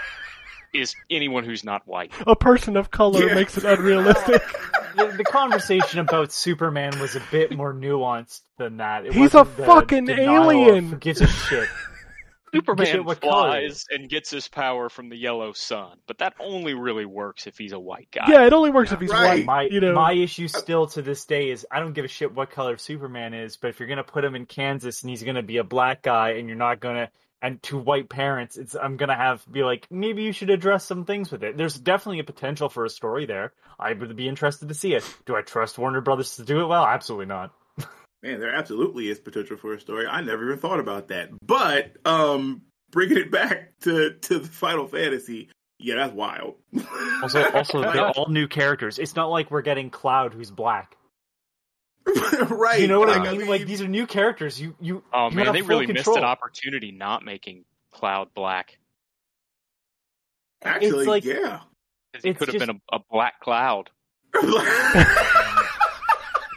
[0.74, 2.12] is anyone who's not white.
[2.26, 3.34] A person of color Yeah.
[3.34, 4.42] makes it unrealistic.
[4.96, 9.04] The, the conversation about Superman was a bit more nuanced than that.
[9.04, 10.96] It He's a fucking alien.
[10.96, 11.68] Gives a shit?
[12.56, 16.34] Superman shit what color flies and gets his power from the yellow sun, but that
[16.40, 18.26] only really works if he's a white guy.
[18.28, 19.38] yeah, it only works if he's Right.
[19.38, 19.44] white.
[19.46, 22.34] My you know, my issue still to this day is I don't give a shit
[22.34, 25.42] what color Superman is, but if you're gonna put him in Kansas and he's gonna
[25.42, 27.10] be a black guy and you're not gonna
[27.42, 31.04] and to white parents, it's I'm gonna have be like maybe you should address some
[31.04, 31.56] things with it.
[31.56, 33.52] There's definitely a potential for a story there.
[33.78, 35.04] I would be interested to see it.
[35.26, 36.86] Do I trust Warner Brothers to do it well?
[36.86, 37.52] Absolutely not.
[38.22, 40.06] Man, there absolutely is potential for a story.
[40.06, 41.30] I never even thought about that.
[41.44, 46.54] But um, bringing it back to to the Final Fantasy, yeah, that's wild.
[47.22, 48.98] Also, also they're all new characters.
[48.98, 50.96] It's not like we're getting Cloud who's black.
[52.50, 52.78] right?
[52.80, 53.48] You know what I like, mean?
[53.48, 54.60] Like these are new characters.
[54.60, 56.14] You you Oh you man, have they really control.
[56.16, 58.78] missed an opportunity not making Cloud black.
[60.62, 61.60] actually, it's like- yeah.
[62.12, 63.88] 'Cause He It's could have just- been a, a black cloud.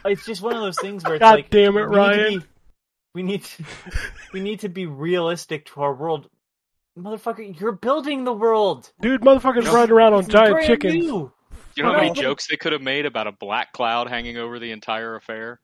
[0.04, 1.30] It's just one of those things where it's like.
[1.30, 2.38] God like, damn it, we need Ryan.
[2.40, 2.46] be-
[3.14, 3.64] we need to,
[4.32, 6.28] we need to be realistic to our world,
[6.98, 7.58] motherfucker.
[7.60, 8.90] You're building the world.
[9.00, 9.74] dude, motherfuckers No.
[9.74, 10.94] riding around on giant brand chickens.
[10.94, 11.32] new.
[11.76, 14.58] You know how many jokes they could have made about a black cloud hanging over
[14.58, 15.60] the entire affair?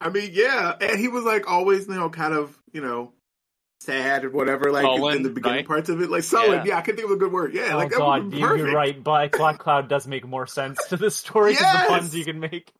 [0.00, 3.12] I mean, yeah, and he was like always, you know, kind of, you know,
[3.80, 5.66] sad or whatever, like Sullen, in the beginning right?
[5.66, 6.60] parts of it, like sullen.
[6.60, 6.64] Yeah.
[6.74, 7.52] Yeah, I can think of a good word.
[7.54, 8.66] Yeah, Oh like that would god, be you- perfect.
[8.66, 9.02] you're right.
[9.04, 11.82] Black Black Cloud does make more sense to the story than Yes!
[11.86, 12.72] the puns you can make.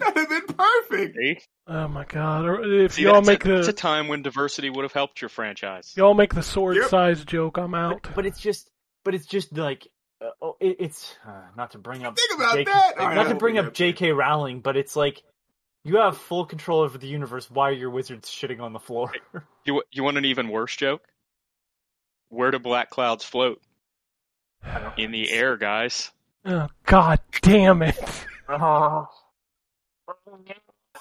[0.00, 1.16] That'd have been perfect.
[1.16, 2.64] See, Oh my god!
[2.64, 5.92] If See y'all make a, that's a time when diversity would have helped your franchise.
[5.96, 6.88] y'all make the sword Yep.
[6.90, 8.08] size joke, I'm out.
[8.14, 8.68] But it's just,
[9.04, 9.86] but it's just like,
[10.20, 12.94] uh, oh, it, it's uh, not to bring up Think about JK that.
[12.98, 14.12] All right, I not to bring bring up J.K.
[14.12, 15.22] Rowling, but it's like.
[15.82, 17.50] You have full control over the universe.
[17.50, 19.12] Why are your wizards shitting on the floor?
[19.64, 21.00] You you want an even worse joke?
[22.28, 23.62] Where do black clouds float?
[24.98, 26.10] In the air, guys.
[26.44, 27.96] Oh god damn it!
[28.50, 29.06] Oh.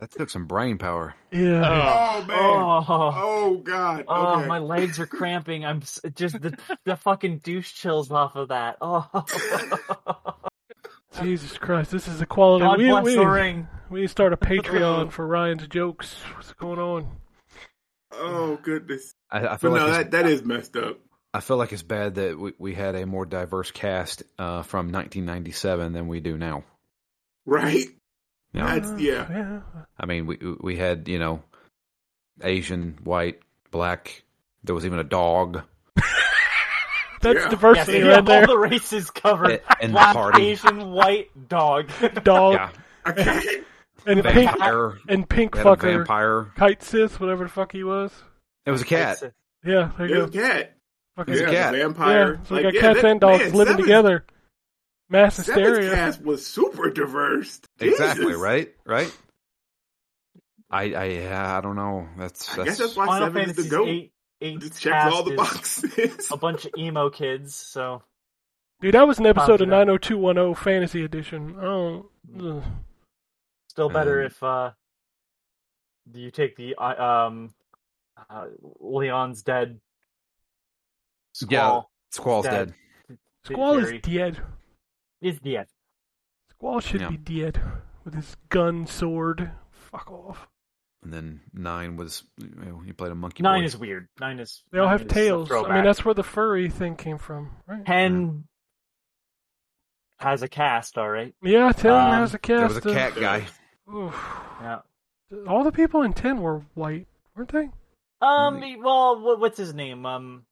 [0.00, 1.14] That took some brain power.
[1.30, 1.62] Yeah.
[1.64, 2.36] Oh man.
[2.38, 2.84] Oh.
[3.16, 4.04] Oh god.
[4.08, 4.48] Oh, Okay.
[4.48, 5.64] my legs are cramping.
[5.64, 5.82] I'm
[6.14, 8.76] just the the fucking douche chills off of that.
[8.80, 9.08] Oh,
[11.22, 12.64] Jesus Christ, this is the quality.
[12.64, 13.68] God we, bless we, the ring.
[13.88, 16.14] we need to start a Patreon for Ryan's jokes.
[16.34, 17.06] What's going on?
[18.12, 19.14] Oh goodness.
[19.30, 20.98] I, I But feel no, that that is messed up.
[21.32, 24.90] I feel like it's bad that we, we had a more diverse cast uh, from
[24.92, 26.64] 1997 than we do now.
[27.46, 27.86] Right?
[28.52, 28.74] Yeah.
[28.74, 29.26] That's uh, yeah.
[29.30, 29.60] Yeah.
[29.98, 31.42] I mean, we we had you know
[32.42, 33.40] Asian, white,
[33.70, 34.22] black.
[34.62, 35.62] There was even a dog.
[37.20, 37.48] that's Yeah.
[37.48, 38.40] diversity Yes, right there.
[38.42, 39.50] all the races covered.
[39.50, 40.46] And- and Black, party.
[40.46, 41.88] Asian, white, dog.
[42.24, 42.70] Dog Yeah,
[43.04, 43.66] I can't.
[44.06, 44.98] and pink vampire.
[45.08, 46.52] and pink We had fucker, vampire.
[46.56, 48.12] Cait Sith, whatever the fuck he was.
[48.66, 49.22] It was a cat.
[49.64, 50.38] Yeah, there you There's go.
[50.40, 50.76] a cat.
[51.16, 51.72] Fucking He's a yeah, cat.
[51.72, 52.40] the Yeah, vampire.
[52.44, 54.24] so we got yeah, cats that- and dogs man, living Seven's- together.
[55.08, 55.94] Mass Seven's hysteria.
[55.94, 57.60] cast was super diverse.
[57.80, 58.40] Exactly Jesus.
[58.40, 58.74] right.
[58.86, 59.12] Right.
[60.70, 62.08] I I yeah, I don't know.
[62.18, 63.88] That's I that's, guess that's why Final Seven is the Fantasy goat.
[63.88, 66.28] eight, eight Just all the cast is boxes.
[66.32, 67.54] A bunch of emo kids.
[67.54, 68.02] So
[68.80, 71.56] Dude, that was an episode of 90210 Fantasy Edition.
[71.60, 72.10] Oh,
[72.42, 72.62] ugh.
[73.68, 74.70] still better Um, if uh,
[76.12, 77.54] you take the uh, um,
[78.28, 78.46] uh,
[78.80, 79.80] Leon's dead.
[81.48, 81.58] Yeah.
[81.58, 82.74] Squall Squall's Dead.
[83.08, 83.18] dead.
[83.44, 84.38] Squall is dead.
[85.20, 85.66] Is dead.
[86.50, 87.10] Squall should Yeah.
[87.10, 87.60] be dead
[88.04, 89.50] with his gun sword.
[89.70, 90.48] Fuck off.
[91.02, 93.42] And then nine was you, know, you played a monkey.
[93.42, 93.66] Nine boy.
[93.66, 94.08] is weird.
[94.20, 94.62] Nine is.
[94.72, 95.50] They all have tails.
[95.50, 97.84] I mean, that's where the furry thing came from, right?
[97.84, 98.44] Ten
[100.18, 101.34] has a cast, all right.
[101.42, 102.74] Yeah, Ten Um, has a There cast.
[102.76, 103.46] was a of- cat guy.
[103.92, 104.14] Oof.
[104.62, 104.80] Yeah.
[105.46, 107.68] All the people in Ten were white, weren't they?
[108.22, 108.62] Um.
[108.82, 110.06] Well, what's his name?
[110.06, 110.46] Um.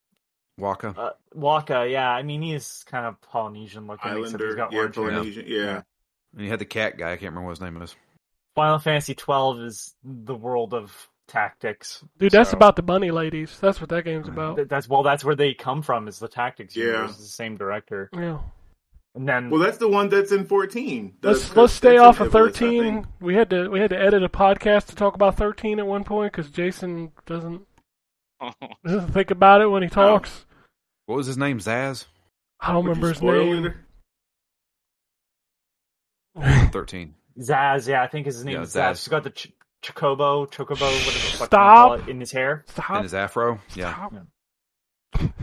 [0.61, 0.97] Wakka.
[0.97, 1.91] Uh, Wakka.
[1.91, 2.09] Yeah.
[2.11, 4.11] I mean, he's kind of Polynesian looking.
[4.11, 4.95] except he's Islander, got yeah, orange.
[4.95, 5.83] Polynesian, yeah.
[6.35, 7.12] And you had the cat guy.
[7.12, 7.95] I can't remember what his name is.
[8.55, 12.05] Final Fantasy twelve is the world of tactics.
[12.19, 13.57] Dude, that's about the bunny ladies.
[13.61, 14.69] That's what that game's about.
[14.69, 15.03] That's well.
[15.03, 16.07] That's where they come from.
[16.09, 16.85] Is the tactics Yeah.
[16.85, 17.11] universe?
[17.12, 18.11] It's the same director.
[18.12, 18.39] Yeah.
[19.15, 21.16] And then Well, that's the one that's in 14.
[21.20, 22.83] The- Let's the- let's stay off of thirteen.
[23.03, 23.07] think.
[23.20, 26.05] We had to we had to edit a podcast to talk about thirteen at one
[26.05, 27.62] point because Jason doesn't
[28.85, 30.44] doesn't think about it when he talks.
[31.06, 31.59] What was his name?
[31.59, 32.05] Zaz.
[32.60, 33.74] I don't Would remember his name.
[36.73, 37.14] Thirteen.
[37.39, 37.89] Zaz.
[37.89, 38.90] Yeah, I think his name Yeah, is Zaz.
[38.93, 38.98] Zaz.
[39.05, 39.52] He's got the ch-
[39.82, 41.51] chocobo, chocobo, whatever the fuck Stop.
[41.51, 42.64] you call it, in his hair.
[42.66, 43.02] And Stop.
[43.02, 43.60] his afro.
[43.74, 43.94] Yeah.
[43.94, 45.32] Stop.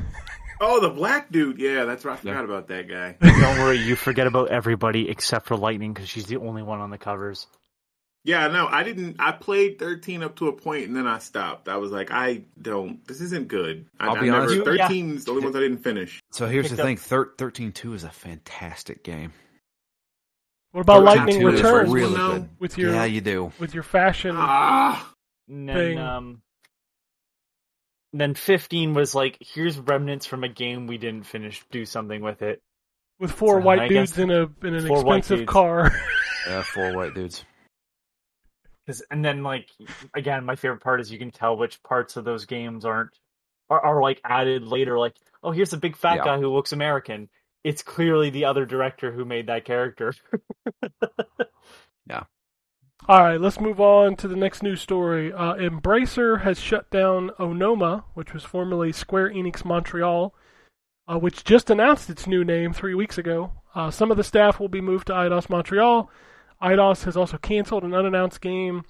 [0.62, 1.58] Oh, the black dude.
[1.58, 2.16] Yeah, that's right.
[2.16, 2.44] I forgot Yeah.
[2.44, 3.16] about that guy.
[3.22, 6.90] Don't worry, you forget about everybody except for Lightning because she's the only one on
[6.90, 7.48] the covers.
[8.26, 9.16] Yeah, no, I didn't.
[9.20, 11.70] I played 13 up to a point and then I stopped.
[11.70, 13.06] I was like, I don't.
[13.08, 13.88] This isn't good.
[14.00, 16.20] I, I'll be never, honest- You- 13 is the only ones I didn't finish.
[16.32, 16.98] So here's Picked the up- thing.
[16.98, 19.32] Thir- Thirteen two is a fantastic game.
[20.72, 22.50] What about Lightning two Returns really Well, good.
[22.60, 23.52] with your Yeah, you do.
[23.58, 24.36] with your fashion?
[24.38, 25.12] Ah,
[25.48, 26.42] And then, um,
[28.14, 31.64] then 15 was like, here's remnants from a game we didn't finish.
[31.72, 32.62] Do something with it.
[33.20, 35.92] with four So, white I dudes in a in an expensive car.
[36.48, 37.44] Yeah, four white dudes.
[38.90, 39.70] 'Cause- and then like
[40.16, 43.12] again, my favorite part is you can tell which parts of those games aren't
[43.70, 44.98] are, are like added later.
[44.98, 46.24] Like, oh, here's a big fat Yeah.
[46.26, 47.30] guy who looks American.
[47.64, 50.14] It's clearly the other director who made that character.
[52.08, 52.24] Yeah.
[53.08, 55.32] All right, let's move on to the next news story.
[55.32, 60.34] Uh, Embracer has shut down Onoma, which was formerly Square Enix Montreal,
[61.08, 63.52] uh, which just announced its new name three weeks ago.
[63.74, 66.10] Uh, some of the staff will be moved to Eidos Montreal.
[66.62, 68.84] Eidos has also canceled an unannounced game,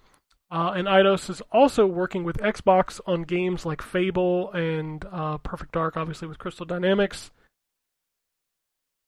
[0.51, 5.71] uh, and Eidos is also working with Xbox on games like Fable and uh, Perfect
[5.73, 7.31] Dark, obviously with Crystal Dynamics.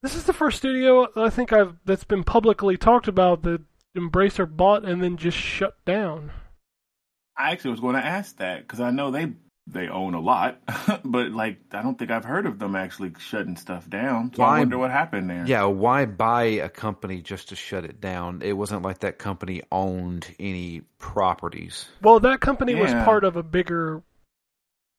[0.04, 3.62] This is the first studio I think I've that's been publicly talked about that
[3.96, 6.32] Embracer bought and then just shut down.
[7.38, 9.34] I actually was going to ask that because I know they
[9.72, 10.62] they own a lot,
[11.04, 14.34] but like I don't think I've heard of them actually shutting stuff down.
[14.36, 15.46] So Why- I wonder what happened there.
[15.46, 18.42] Yeah, why buy a company just to shut it down?
[18.44, 21.86] It wasn't like that company owned any properties.
[22.02, 24.04] Well, that company was part of a bigger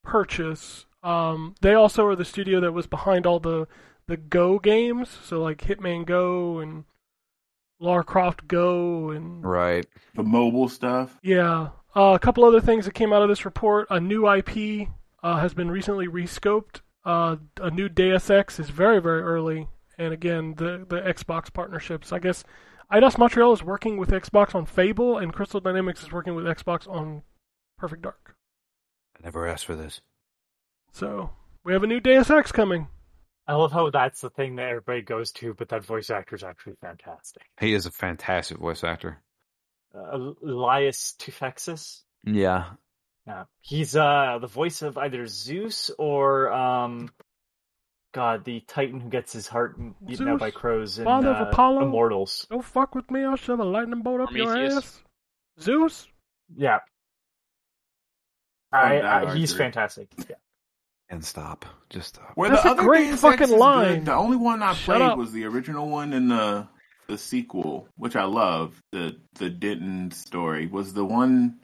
[0.03, 0.85] purchase.
[1.01, 3.67] Um, they also are the studio that was behind all the
[4.07, 6.83] the Go games, so like Hitman Go and
[7.83, 9.85] Lara Croft Go and Right.
[10.15, 11.19] The mobile stuff.
[11.21, 11.69] Yeah.
[11.95, 13.87] Uh, a couple other things that came out of this report.
[13.89, 14.87] A new IP
[15.21, 16.81] uh, has been recently rescoped.
[17.05, 19.67] Uh, a new Deus Ex is very, very early.
[19.97, 22.11] And again, the, the Xbox partnerships.
[22.11, 22.43] I guess
[22.91, 26.87] Eidos Montreal is working with Xbox on Fable, and Crystal Dynamics is working with Xbox
[26.87, 27.23] on
[27.77, 28.35] Perfect Dark.
[29.17, 30.01] I never asked for this.
[30.91, 31.31] So
[31.63, 32.87] we have a new Deus Ex coming.
[33.47, 36.43] I love how that's the thing that everybody goes to, but that voice actor is
[36.43, 37.43] actually fantastic.
[37.59, 39.21] He is a fantastic voice actor.
[39.93, 42.01] Uh, Elias Toufexis.
[42.25, 42.65] Yeah.
[43.27, 47.09] Yeah, he's uh the voice of either Zeus or um,
[48.11, 49.79] God, the Titan who gets his heart
[50.09, 51.83] eaten out by crows in Father of uh, Apollo?
[51.83, 52.47] Immortals.
[52.49, 55.01] Don't fuck with me, I'll shove a lightning bolt up your ass.
[55.57, 56.07] Zeus?
[56.53, 56.79] Yeah,
[58.73, 60.07] Oh, I, I, he's fantastic.
[60.17, 60.35] Yeah.
[61.13, 61.65] And stop.
[61.91, 62.35] Just stop.
[62.35, 63.59] Were That's the a other great Deus fucking Exes good?
[63.59, 64.03] line.
[64.05, 65.17] The only one I Shut played up.
[65.17, 66.67] was the original one and the
[67.07, 68.81] the sequel, which I love.
[68.91, 71.59] The the Denton story was the one.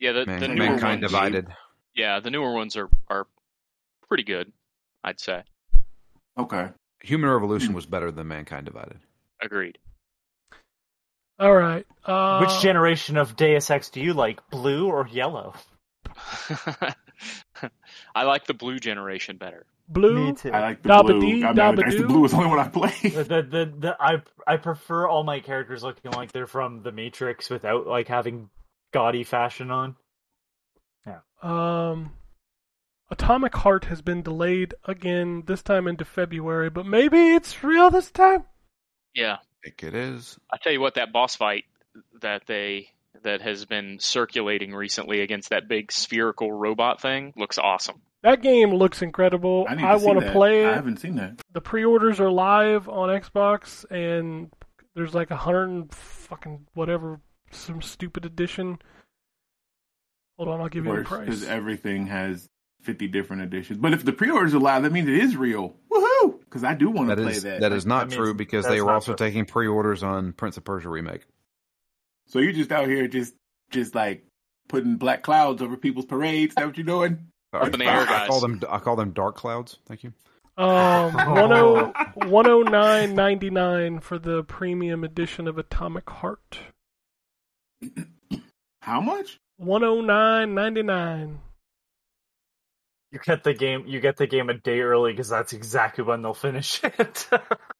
[0.00, 1.12] Yeah, the, Man- the newer mankind ones.
[1.12, 1.46] divided.
[1.94, 3.28] Yeah, the newer ones are are
[4.08, 4.52] pretty good.
[5.04, 5.44] I'd say.
[6.36, 6.70] Okay.
[7.04, 8.98] Human Revolution was better than Mankind Divided.
[9.40, 9.78] Agreed.
[11.38, 11.86] All right.
[12.04, 15.54] Uh, Which generation of Deus Ex do you like, blue or yellow?
[18.14, 19.66] I like the blue generation better.
[19.88, 20.34] Blue.
[20.34, 20.50] too.
[20.50, 21.20] I like the Dabba blue.
[21.20, 22.90] dee, I mean, dabba the blue is the only one I The, play.
[23.10, 27.50] the, the, the, I I prefer all my characters looking like they're from the Matrix
[27.50, 28.48] without like having
[28.92, 29.96] gaudy fashion on.
[31.06, 31.18] Yeah.
[31.42, 32.12] Um,
[33.10, 38.10] Atomic Heart has been delayed again, this time into February, but maybe it's real this
[38.10, 38.44] time.
[39.14, 40.38] Yeah, I think it is.
[40.50, 41.64] I tell you what, that boss fight
[42.22, 42.88] that they
[43.22, 48.02] that has been circulating recently against that big spherical robot thing looks awesome.
[48.22, 49.66] That game looks incredible.
[49.68, 50.32] I, I want to that.
[50.32, 51.40] play I haven't seen that.
[51.52, 54.50] The pre-orders are live on Xbox, and
[54.94, 57.20] there's like a hundred and fucking whatever,
[57.50, 58.78] some stupid edition.
[60.38, 61.26] Hold on, I'll give you the price.
[61.26, 62.48] Because everything has
[62.82, 63.78] 50 different editions.
[63.78, 65.76] But if the pre-orders are live, that means it is real.
[65.92, 66.40] Woohoo!
[66.40, 67.60] Because I do want to play is that.
[67.60, 69.26] that is not I mean, true because they were also true.
[69.26, 71.26] taking pre-orders on Prince of Persia remake.
[72.26, 73.34] So you're just out here just
[73.70, 74.24] just like
[74.68, 76.52] putting black clouds over people's parades.
[76.52, 77.26] Is that what you're doing?
[77.52, 79.78] Sorry, in the air, I, I call them I call them dark clouds.
[79.86, 80.12] Thank you.
[80.56, 86.58] Um, 10 109.99 for the premium edition of Atomic Heart.
[88.80, 89.40] How much?
[89.60, 91.38] 109.99.
[93.10, 93.84] You get the game.
[93.86, 97.28] You get the game a day early because that's exactly when they'll finish it.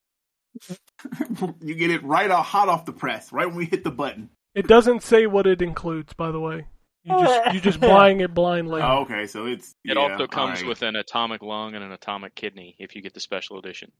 [1.60, 4.30] you get it right off, hot off the press, right when we hit the button.
[4.54, 6.66] It doesn't say what it includes, by the way.
[7.02, 8.80] You just you just buying it blindly.
[8.82, 10.66] Oh, okay, so it's It yeah, also comes alright.
[10.66, 13.92] with an atomic lung and an atomic kidney if you get the special edition.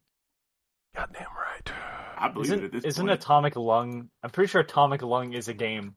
[0.97, 1.73] Goddamn right.
[2.17, 3.21] I believe it at isn't this isn't point.
[3.21, 4.09] Atomic Lung?
[4.23, 5.97] I'm pretty sure Atomic Lung is a game.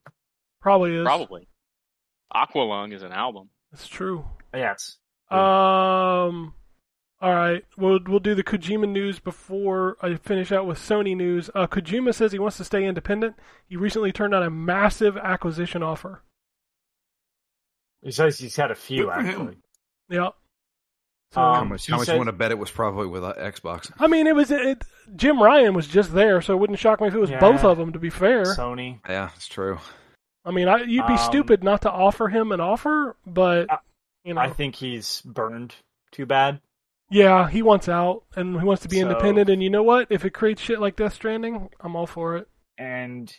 [0.62, 1.04] Probably is.
[1.04, 1.48] Probably.
[2.34, 3.50] Aqualung is an album.
[3.74, 4.26] It's true.
[4.54, 4.98] Yes.
[5.30, 6.54] Um.
[7.20, 11.50] All right, we'll we'll do the Kojima news before I finish out with Sony news.
[11.56, 13.36] Uh, Kojima says he wants to stay independent.
[13.68, 16.22] He recently turned down a massive acquisition offer.
[18.04, 19.28] He says he's had a few Good for him.
[19.28, 19.58] actually.
[20.10, 20.30] Yeah.
[21.32, 21.88] So, Um, How much?
[21.88, 23.92] How much says- you want to bet it was probably with uh, Xbox?
[24.00, 24.84] I mean, it was it,
[25.16, 27.40] Jim Ryan was just there, so it wouldn't shock me if it was Yeah.
[27.40, 27.92] both of them.
[27.94, 29.00] To be fair, Sony.
[29.10, 29.80] Yeah, it's true.
[30.46, 33.80] I mean, I, you'd be Um, stupid not to offer him an offer, but I-
[34.24, 35.76] you know, I think he's burned
[36.12, 36.62] too bad.
[37.10, 39.50] Yeah, he wants out and he wants to be So- independent.
[39.50, 40.08] And you know what?
[40.10, 42.48] If it creates shit like Death Stranding, I'm all for it.
[42.78, 43.34] And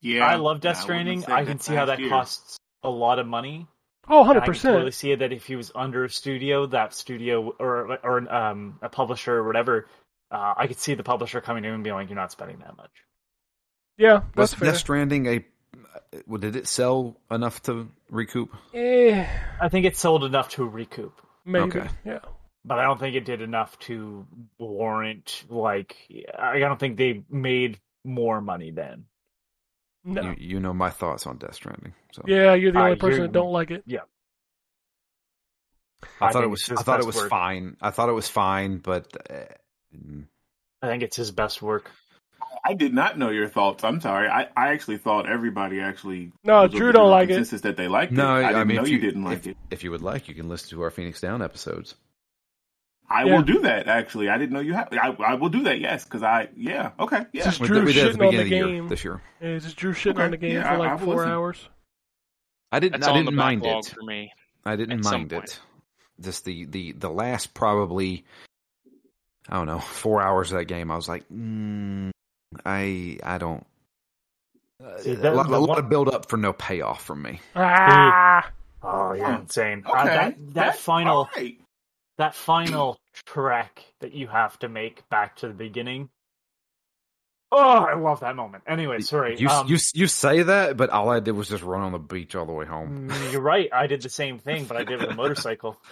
[0.00, 1.24] yeah, I love Death Stranding.
[1.26, 2.08] I can see how that year.
[2.08, 3.66] costs a lot of money.
[4.10, 6.94] Oh, And 100 I can totally see that if he was under a studio, that
[6.94, 9.86] studio or or um, a publisher or whatever,
[10.30, 12.76] uh, I could see the publisher coming in and being like, "You're not spending that
[12.76, 12.90] much."
[13.98, 14.70] Yeah, Was that's fair.
[14.70, 15.44] Death Stranding a?
[16.26, 18.54] well, Did it sell enough to recoup?
[18.72, 19.26] Eh,
[19.60, 21.64] I think it sold enough to recoup, maybe.
[21.80, 21.88] Okay.
[22.04, 22.20] Yeah.
[22.64, 24.26] But I don't think it did enough to
[24.58, 25.96] warrant like.
[26.38, 29.04] I don't think they made more money then.
[30.04, 30.22] No.
[30.22, 31.94] You, you know my thoughts on Death Stranding.
[32.12, 33.84] So yeah, you're the Uh, only person that don't like it.
[36.20, 36.70] I, I thought it was.
[36.70, 37.30] I thought it was work.
[37.30, 37.76] fine.
[37.80, 39.52] I thought it was fine, but uh,
[39.94, 40.24] mm,
[40.82, 41.90] I think it's his best work.
[42.64, 43.84] I did not know your thoughts.
[43.84, 44.28] I'm sorry.
[44.28, 46.32] I, I actually thought everybody actually.
[46.44, 47.34] No, was Drew don't like it.
[47.34, 48.44] Consensus that they liked no, it.
[48.44, 49.56] I I, didn't mean know if you, didn't like if, it.
[49.70, 51.94] If you would like, you can listen to our Phoenix Down episodes.
[53.10, 53.36] I Yeah.
[53.36, 53.88] will do that.
[53.88, 54.88] Actually, I didn't know you had.
[54.92, 55.80] I, I will do that.
[55.80, 56.48] Yes, because I.
[56.54, 56.90] Yeah.
[57.00, 57.24] Okay.
[57.32, 57.44] Yeah.
[57.44, 58.88] Just Drew did, we did shitting the on the beginning of the year game.
[58.88, 59.22] this year.
[59.40, 60.22] Yeah, just Drew shitting Okay.
[60.24, 61.30] on the game Yeah, for like I will four listen.
[61.30, 61.68] hours.
[62.70, 63.00] I didn't.
[63.00, 63.86] That's I didn't mind it.
[63.86, 64.32] for me.
[64.66, 65.58] I didn't mind it.
[66.20, 68.24] Just the, the the last probably
[69.48, 70.90] I don't know four hours of that game.
[70.90, 72.10] I was like, mm,
[72.66, 73.64] I I don't.
[74.84, 77.40] Uh, See, a lot, a lot one- of build up for no payoff from me.
[77.56, 78.50] Ah,
[78.82, 79.38] Oh, you're Huh.
[79.40, 79.82] insane.
[79.86, 80.04] Uh, Okay.
[80.14, 81.58] that that final all right.
[82.18, 86.10] That final trek that you have to make back to the beginning.
[87.50, 88.64] Oh, I love that moment.
[88.66, 89.38] Anyway, sorry.
[89.38, 91.98] You um, you you say that, but all I did was just run on the
[91.98, 93.08] beach all the way home.
[93.08, 93.70] mm, you're right.
[93.72, 95.76] I did the same thing, but I did it with a motorcycle.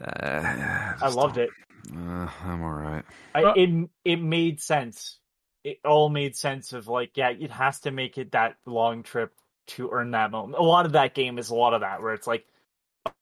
[0.00, 1.50] Uh, I loved it.
[1.94, 3.04] Uh, I'm all right.
[3.34, 5.18] I, it it made sense.
[5.64, 9.32] It all made sense of like, yeah, it has to make it that long trip
[9.68, 10.58] to earn that moment.
[10.58, 12.46] A lot of that game is a lot of that where it's like,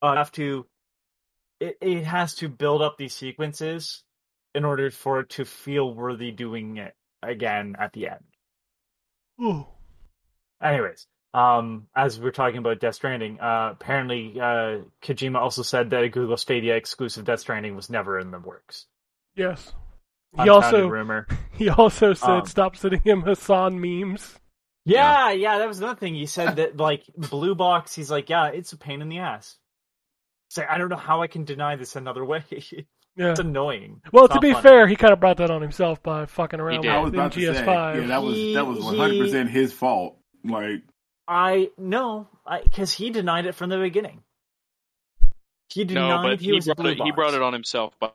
[0.01, 0.65] I have to.
[1.61, 4.03] It it has to build up these sequences
[4.55, 8.25] in order for it to feel worthy doing it again at the end.
[9.43, 9.67] Ooh.
[10.63, 16.03] Anyways, um, as we're talking about Death Stranding, uh, apparently uh, Kojima also said that
[16.03, 18.87] a Google Stadia exclusive Death Stranding was never in the works.
[19.37, 19.73] yes.
[20.33, 21.27] He Unfounded also rumor.
[21.53, 24.39] he also said Um, stop sending him Hasan memes.
[24.85, 26.15] Yeah, yeah, that was another thing.
[26.15, 29.57] He said that like Blue Box, he's like, yeah, it's a pain in the ass.
[30.51, 32.45] Say, I don't know how I can deny this another way.
[33.17, 33.33] Yeah.
[33.33, 34.01] it's annoying.
[34.13, 34.63] Well, It's to be funny.
[34.63, 36.93] fair, he kind of brought that on himself by fucking around did.
[36.93, 38.01] I was with say, MGS5.
[38.01, 40.17] yeah, that was that was one hundred percent his fault.
[40.45, 40.85] Like,
[41.27, 42.29] I no,
[42.63, 44.23] because he denied it from the beginning.
[45.75, 47.99] He denied No, but he, he was brought, blue it, he brought it on himself
[47.99, 48.11] by,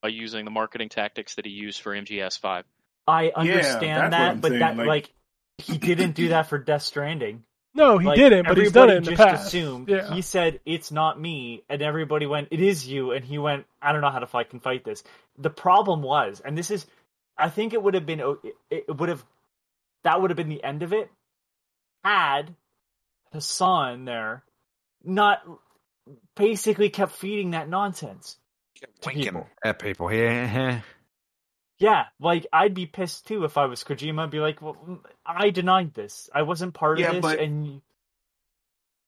[0.00, 2.62] by using the marketing tactics that he used for MGS5.
[3.08, 5.10] I understand what that, but saying, that like- like
[5.58, 7.42] he didn't do that for Death Stranding.
[7.78, 9.46] No, he Like, didn't, but he's done it in the just past.
[9.48, 10.12] assumed yeah.
[10.14, 13.92] he said it's not me, and everybody went, "It is you," and he went, "I
[13.92, 15.02] don't know how to fucking fight this."
[15.38, 16.86] The problem was, and this is,
[17.38, 18.56] I think it would have been, it,
[18.88, 19.24] it would have,
[20.04, 21.10] that would have been the end of it,
[22.04, 22.54] had
[23.32, 24.42] Hasan there
[25.04, 25.42] not
[26.34, 28.38] basically kept feeding that nonsense.
[28.80, 29.46] to Winking people.
[29.64, 30.12] at people.
[30.12, 30.80] Yeah.
[31.78, 34.24] Yeah, like I'd be pissed too if I was Kojima.
[34.24, 36.28] I'd be like, "Well, mm, I denied this.
[36.34, 37.82] I wasn't part Yeah, of this." but- and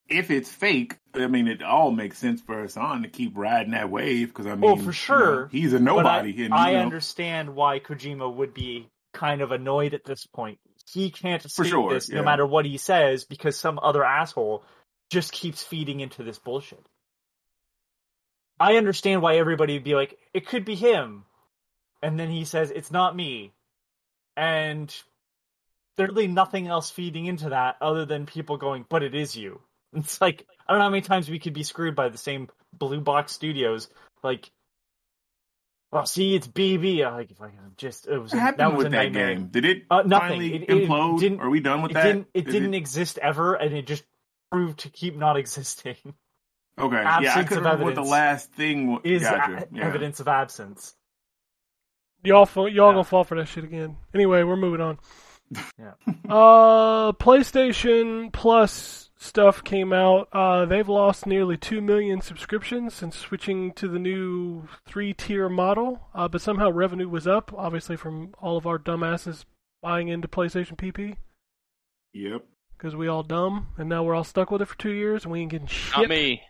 [0.08, 3.90] if it's fake, I mean, it all makes sense for Hasan to keep riding that
[3.90, 5.48] wave because I mean, Oh, for you know, sure.
[5.48, 6.42] he's a nobody.
[6.42, 10.58] I, and, I know, understand why Kojima would be kind of annoyed at this point.
[10.92, 14.64] He can't escape sure, this no matter what he says because some other asshole
[15.10, 16.84] just keeps feeding into this bullshit.
[18.58, 21.24] I understand why everybody would be like, it could be him.
[22.02, 23.52] And then he says, it's not me.
[24.36, 24.94] And
[25.96, 29.60] there's really nothing else feeding into that other than people going, but it is you.
[29.92, 32.48] It's like, I don't know how many times we could be screwed by the same
[32.72, 33.88] blue box studios.
[34.22, 34.48] Like,
[35.90, 37.04] well, see, it's BB.
[37.04, 39.34] I Like, like just it was what happened that was with a that nightmare.
[39.34, 39.46] game?
[39.48, 40.28] Did it Uh, nothing.
[40.28, 41.18] finally It- it implode?
[41.18, 41.98] didn't- Are we done with that?
[41.98, 42.12] It that?
[42.12, 42.28] didn't.
[42.34, 44.04] It Is didn't exist ever, and it just
[44.52, 45.96] proved to keep not existing.
[46.78, 49.00] Okay, yeah, I couldn't remember what the last thing was.
[49.02, 49.66] Is Gotcha.
[49.70, 49.84] a- yeah.
[49.86, 50.94] evidence of absence.
[52.22, 52.92] Y'all, fall, y'all Yeah.
[52.94, 53.96] gonna fall for that shit again.
[54.14, 54.98] Anyway, we're moving on.
[55.78, 55.92] Yeah.
[56.30, 60.28] Uh, PlayStation Plus stuff came out.
[60.32, 66.08] Uh, they've lost nearly two million subscriptions since switching to the new three-tier model.
[66.14, 69.44] Uh, but somehow revenue was up, obviously from all of our dumbasses
[69.82, 71.16] buying into PlayStation PP
[72.12, 72.44] Yep.
[72.78, 75.32] because we all dumb, and now we're all stuck with it for two years and
[75.32, 75.96] we ain't getting shit.
[75.98, 76.42] Not me.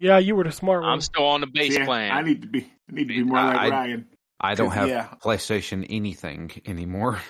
[0.00, 0.90] Yeah, you were the smart one.
[0.90, 2.10] I'm still on the base Yeah, plan.
[2.10, 2.62] I need to be.
[2.90, 4.06] I need to be more like I- Ryan.
[4.42, 5.08] I don't have Yeah.
[5.22, 7.20] PlayStation anything anymore.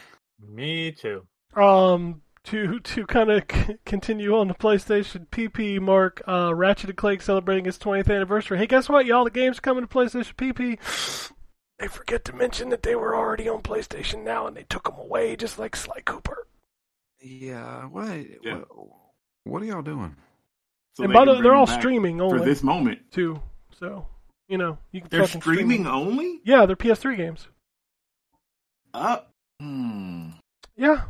[0.40, 1.26] Me too.
[1.54, 6.96] Um, to to kind of c- continue on the PlayStation PP mark, uh, Ratchet and
[6.98, 8.58] Clank celebrating its 20th anniversary.
[8.58, 9.24] Hey, guess what, y'all?
[9.24, 11.32] The game's coming to PlayStation PP.
[11.78, 14.94] They forget to mention that they were already on PlayStation now, and they took them
[15.00, 16.46] away, just like Sly Cooper.
[17.20, 17.86] Yeah.
[17.86, 18.06] What?
[18.44, 18.60] Yeah.
[18.68, 18.88] What,
[19.42, 20.14] what are y'all doing?
[20.94, 23.00] So and they by can the bring they're all them back streaming for this moment.
[23.10, 23.42] too.
[23.72, 24.06] So
[24.52, 26.40] you know you can They're streaming stream only.
[26.44, 27.48] Yeah, they're PS3 games.
[28.92, 29.30] Up.
[29.58, 30.32] Hmm.
[30.76, 31.04] Yeah.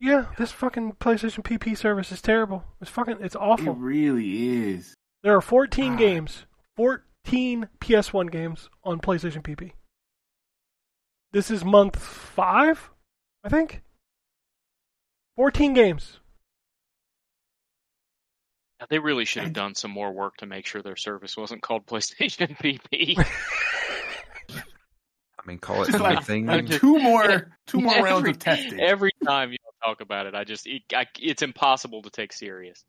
[0.00, 2.64] Yeah, this fucking PlayStation PP service is terrible.
[2.80, 3.74] It's fucking, it's awful.
[3.74, 4.94] It really is.
[5.22, 5.98] There are 14 God.
[6.00, 6.46] games,
[6.76, 9.70] 14 PS1 games on PlayStation PP.
[11.32, 12.90] This is month five,
[13.44, 13.82] I think.
[15.36, 16.18] 14 games.
[18.90, 21.86] They really should have done some more work to make sure their service wasn't called
[21.86, 23.16] PlayStation PP.
[24.50, 26.46] I mean, call it Just like, anything.
[26.46, 28.80] like two more, two more rounds Every- of testing.
[28.80, 32.84] Every time you talk about it, I just it, I, it's impossible to take serious.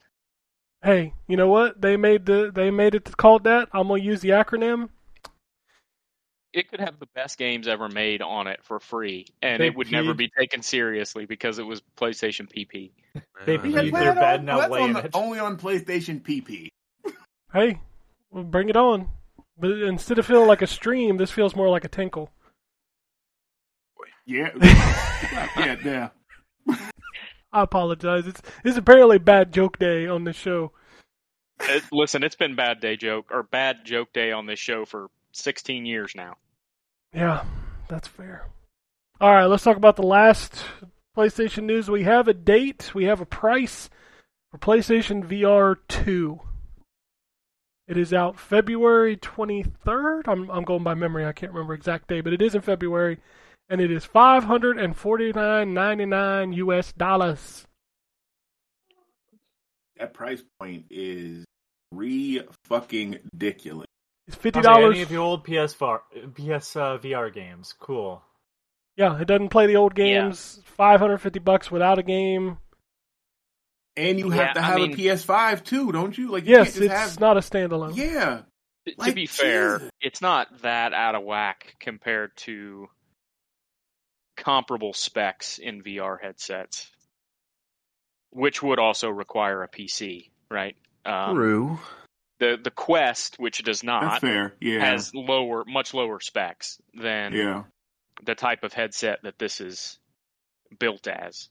[0.83, 1.81] Hey, you know what?
[1.81, 3.69] They made the they made it called that.
[3.73, 4.89] I'm gonna use the acronym.
[6.57, 9.75] It could have the best games ever made on it for free, and They it
[9.75, 12.89] would never be taken seriously because it was PlayStation PP.
[13.45, 16.69] They peed you- their Well, bed now that's on the- only on PlayStation PP.
[17.53, 17.79] Hey,
[18.31, 19.07] well, bring it on.
[19.59, 22.31] But instead of feeling like a stream, this feels more like a tinkle.
[24.25, 26.09] Yeah, yeah, yeah.
[27.53, 28.25] I apologize.
[28.25, 30.71] It's it's apparently bad joke day on this show.
[31.61, 35.09] It- listen, it's been bad day joke or bad joke day on this show for
[35.33, 36.35] 16 years now.
[37.13, 37.43] Yeah,
[37.87, 38.45] that's fair.
[39.19, 40.63] All right, let's talk about the last
[41.17, 41.89] PlayStation news.
[41.89, 42.91] We have a date.
[42.93, 43.89] We have a price
[44.51, 46.39] for PlayStation VR 2.
[47.87, 50.27] It is out February 23rd.
[50.27, 51.25] I'm I'm going by memory.
[51.25, 53.17] I can't remember exact day, but it is in February
[53.69, 57.67] and it is 549.99 US dollars.
[59.97, 61.43] That price point is
[61.91, 63.87] re fucking ridiculous.
[64.27, 64.63] It's I'll $50.
[64.63, 65.99] say Any of the old PS, VR,
[66.33, 68.21] PS uh, VR games, cool.
[68.97, 70.05] Yeah, it doesn't play the old Yeah.
[70.23, 70.61] games.
[70.65, 72.57] 550 bucks without a game.
[73.95, 76.29] And you Yeah, have to I have mean- a PS5 too, don't you?
[76.29, 77.19] Like, you Yes, can't it's have.
[77.19, 77.95] not a standalone.
[77.95, 78.41] Yeah,
[78.85, 79.91] T- to Like, be fair, Jesus.
[80.01, 82.89] it's not that out of whack compared to
[84.35, 86.89] comparable specs in VR headsets,
[88.29, 90.75] which would also require a PC, right?
[91.05, 91.79] Um, True.
[92.39, 94.55] The the Quest, which does That's not, fair.
[94.59, 94.79] Yeah.
[94.79, 97.63] has lower, much lower specs than yeah.
[98.23, 99.99] the type of headset that this is
[100.79, 101.49] built as.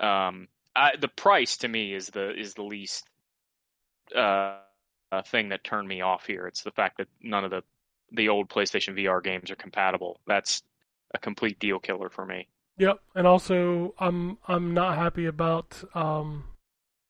[0.00, 3.04] Um, I, the price to me is the is the least
[4.14, 4.58] uh,
[5.12, 6.46] uh, thing that turned me off here.
[6.46, 7.62] It's the fact that none of the
[8.12, 10.20] the old PlayStation VR games are compatible.
[10.26, 10.62] That's
[11.12, 12.48] a complete deal killer for me.
[12.78, 16.44] Yep, and also I'm I'm not happy about um,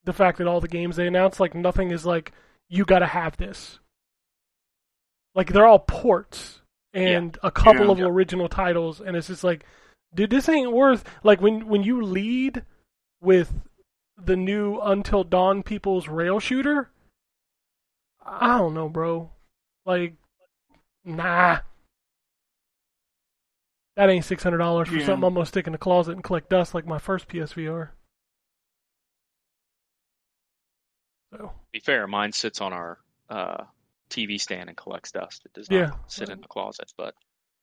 [0.05, 2.32] the fact that all the games they announced, like nothing is like
[2.69, 3.78] you got to have this.
[5.35, 6.61] Like they're all ports
[6.93, 7.93] and a couple Yeah.
[7.93, 9.65] of original titles, and it's just like,
[10.15, 12.65] dude, this ain't worth like when when you lead
[13.20, 13.53] with
[14.16, 16.91] the new Until Dawn People's Rail Shooter.
[18.24, 19.31] I don't know, bro.
[19.85, 20.15] Like,
[21.05, 21.59] nah.
[23.97, 25.07] That ain't six hundred dollars for Yeah.
[25.07, 27.91] something I'm gonna stick in the closet and collect dust like my first PSVR.
[31.36, 32.98] So be fair, mine sits on our
[33.31, 33.65] uh,
[34.11, 35.43] TV stand and collects dust.
[35.44, 35.86] It does Yeah.
[35.86, 37.15] not sit in the closet, but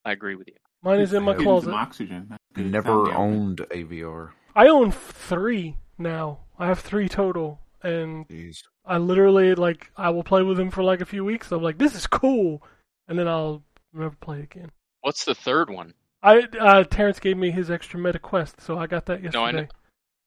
[0.05, 0.55] I agree with you.
[0.81, 1.87] mine is in my Getting Getting some closet.
[1.87, 2.27] oxygen.
[2.29, 2.41] That's.
[2.57, 4.31] Never owned a VR.
[4.55, 6.39] I own three now.
[6.59, 8.63] I have three total, and Jeez.
[8.85, 11.51] I literally like I will play with them for like a few weeks.
[11.51, 12.61] I'm like, this is cool,
[13.07, 14.71] and then I'll never play again.
[15.01, 15.93] What's the third one?
[16.23, 19.39] I uh, Terrence gave me his extra Meta Quest, so I got that yesterday.
[19.39, 19.67] No, I know,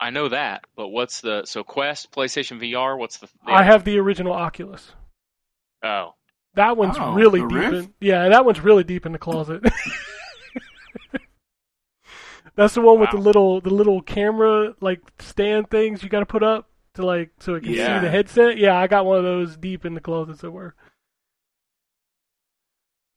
[0.01, 2.99] I know that, but what's the so Quest, PlayStation VR?
[2.99, 3.29] What's the?
[3.47, 4.93] the I have the original Oculus.
[5.83, 6.15] Oh,
[6.55, 7.51] That one's Oh, really deep.
[7.53, 7.75] Rift?
[7.75, 9.62] In, yeah, that one's really deep in the closet.
[12.57, 16.27] That's the one with the little the little camera like stand things you got to
[16.27, 17.99] put up to like so it can Yeah.
[18.01, 18.59] see the headset.
[18.59, 20.75] Yeah, I got one of those deep in the closet somewhere.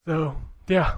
[0.07, 0.37] So
[0.67, 0.95] yeah,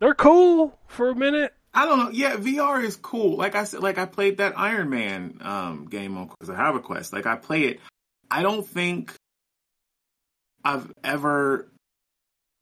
[0.00, 1.54] they're cool for a minute.
[1.76, 2.10] I don't know.
[2.10, 3.36] Yeah, VR is cool.
[3.36, 6.74] Like I said, like I played that Iron Man um, game on because I have
[6.74, 7.12] a Quest.
[7.12, 7.80] Like I play it.
[8.30, 9.14] I don't think
[10.64, 11.70] I've ever.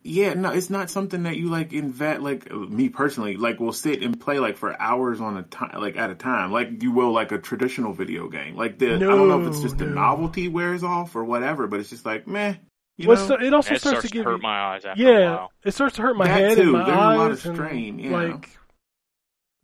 [0.06, 2.20] Yeah, no, it's not something that you like invest.
[2.20, 5.96] Like me personally, like will sit and play like for hours on a time, like
[5.96, 8.56] at a time, like you will like a traditional video game.
[8.56, 11.68] Like the I don't know if it's No, just the novelty wears off or whatever,
[11.68, 12.56] but it's just like meh.
[12.96, 13.26] You Well, know?
[13.28, 15.12] so it also it starts, starts to to give hurt you, my eyes after a
[15.12, 15.52] yeah, while.
[15.64, 16.62] it starts to hurt my That head too.
[16.62, 18.10] and my There's a eyes lot of and strain, yeah.
[18.10, 18.50] like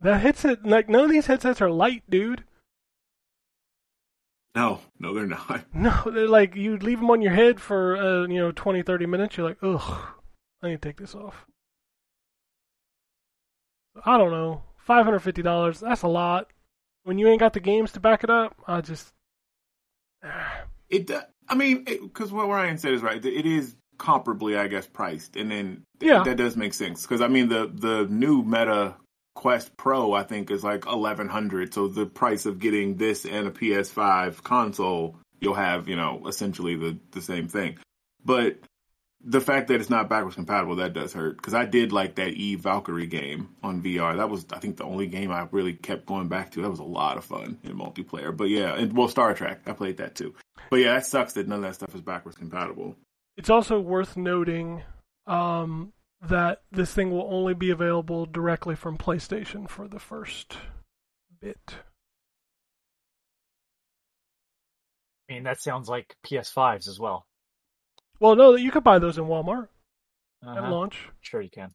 [0.01, 0.65] that headset.
[0.65, 2.43] Like none of these headsets are light, dude.
[4.55, 5.65] no, no, they're not.
[5.73, 9.05] No, they're like you leave them on your head for uh, you know 20, 30
[9.05, 9.37] minutes.
[9.37, 10.07] You're like, ugh,
[10.61, 11.45] I need to take this off.
[14.05, 15.79] I don't know, five hundred fifty dollars.
[15.79, 16.47] That's a lot.
[17.03, 19.11] When you ain't got the games to back it up, I just
[20.89, 21.09] It,
[21.49, 23.23] I mean, because what Ryan said is right.
[23.23, 26.23] It is comparably, I guess, priced, and then th- Yeah.
[26.23, 27.01] that does make sense.
[27.01, 28.95] Because I mean, the the new Meta
[29.33, 31.73] Quest Pro, I think, is like eleven hundred.
[31.73, 36.75] So the price of getting this and a PS5 console, you'll have, you know, essentially
[36.75, 37.77] the the same thing.
[38.23, 38.59] But
[39.23, 41.37] the fact that it's not backwards compatible, that does hurt.
[41.37, 44.17] Because I did like that Eve Valkyrie game on VR.
[44.17, 46.61] That was, I think, the only game I really kept going back to.
[46.61, 48.35] That was a lot of fun in multiplayer.
[48.35, 50.33] But yeah, and well, Star Trek, I played that too.
[50.69, 52.95] But yeah, that sucks that none of that stuff is backwards compatible.
[53.37, 54.83] It's also worth noting
[55.27, 60.57] um, that this thing will only be available directly from PlayStation for the first
[61.39, 61.75] bit.
[65.29, 67.25] I mean, that sounds like PS5s as well.
[68.19, 69.69] Well, no, you could buy those in Walmart
[70.43, 70.71] at Uh-huh.
[70.71, 71.09] launch.
[71.21, 71.73] Sure, you can.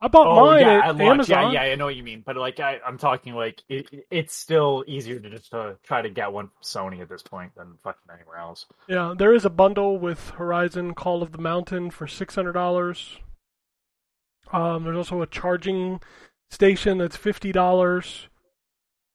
[0.00, 1.00] I bought Oh mine yeah, at, at.
[1.00, 1.52] Amazon.
[1.52, 2.22] Yeah, yeah, I know what you mean.
[2.26, 6.10] But like, I, I'm talking like it, it's still easier to just uh, try to
[6.10, 8.66] get one from Sony at this point than fucking anywhere else.
[8.88, 13.18] Yeah, there is a bundle with Horizon Call of the Mountain for six hundred dollars.
[14.52, 16.00] Um, there's also a charging
[16.50, 18.28] station that's fifty dollars.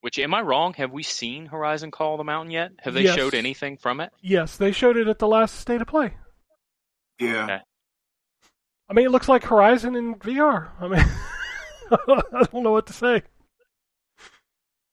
[0.02, 0.74] Which am I wrong?
[0.74, 2.72] Have we seen Horizon Call of the Mountain yet?
[2.80, 3.16] Have they Yes.
[3.16, 4.12] showed anything from it?
[4.22, 6.16] Yes, they showed it at the last state of play.
[7.20, 7.44] Yeah.
[7.44, 7.60] Okay.
[8.90, 10.72] I mean, it looks like Horizon in VR.
[10.82, 11.00] I mean,
[11.92, 13.22] I don't know what to say.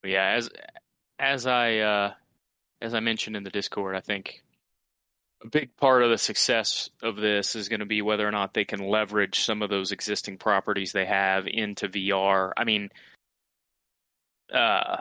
[0.02, 0.50] But yeah, as
[1.18, 2.12] as I uh,
[2.82, 4.44] as I mentioned in the Discord, I think
[5.42, 8.54] a big part of the success of this is going to be whether or not
[8.54, 12.52] they can leverage some of those existing properties they have into VR.
[12.56, 12.90] I mean,
[14.52, 14.98] uh,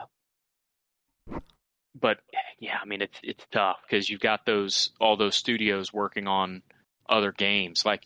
[2.00, 2.18] but
[2.60, 6.62] yeah, I mean it's it's tough because you've got those all those studios working on
[7.08, 7.84] other games.
[7.84, 8.04] Like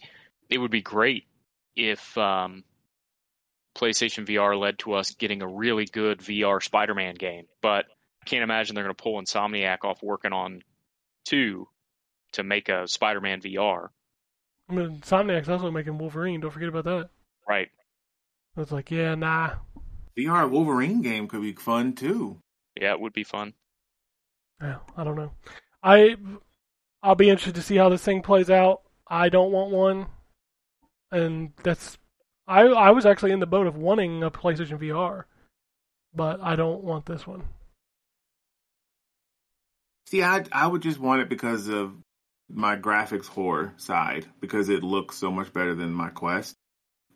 [0.48, 1.24] it would be great
[1.76, 2.64] if um,
[3.76, 7.86] PlayStation VR led to us getting a really good VR Spider-Man game, but
[8.22, 10.62] I can't imagine they're going to pull Insomniac off working on
[11.24, 11.68] two
[12.32, 13.88] to make a Spider-Man VR.
[14.68, 16.40] I mean, Insomniac's also making Wolverine.
[16.40, 17.10] Don't forget about that.
[17.48, 17.68] Right.
[18.56, 19.54] I was like, yeah, nah.
[20.16, 22.38] VR Wolverine game could be fun too.
[22.80, 23.54] Yeah, it would be fun.
[24.60, 25.32] Yeah, I don't know.
[25.82, 26.16] I
[27.02, 28.82] I'll be interested to see how this thing plays out.
[29.08, 30.06] I don't want one,
[31.10, 31.98] and that's
[32.46, 35.24] I I was actually in the boat of wanting a PlayStation VR,
[36.14, 37.44] but I don't want this one.
[40.06, 41.94] See, I I would just want it because of
[42.52, 46.54] my graphics horror side because it looks so much better than my Quest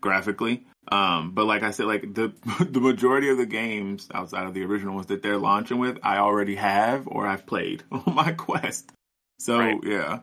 [0.01, 0.67] graphically.
[0.89, 2.33] Um, but like I said, like the
[2.71, 6.19] the majority of the games outside of the original ones that they're launching with, I
[6.19, 8.91] already have or I've played on my Quest.
[9.39, 9.79] So Right.
[9.83, 10.21] yeah,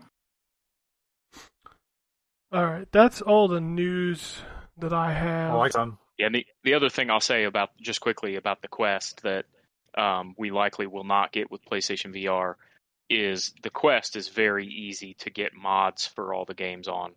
[2.51, 4.39] All right, that's all the news
[4.77, 5.51] that I have.
[5.51, 5.97] I like some.
[6.17, 9.45] Yeah, and the, the other thing I'll say about just quickly about the Quest that
[9.97, 12.55] um, we likely will not get with PlayStation VR
[13.09, 17.13] is the Quest is very easy to get mods for all the games on,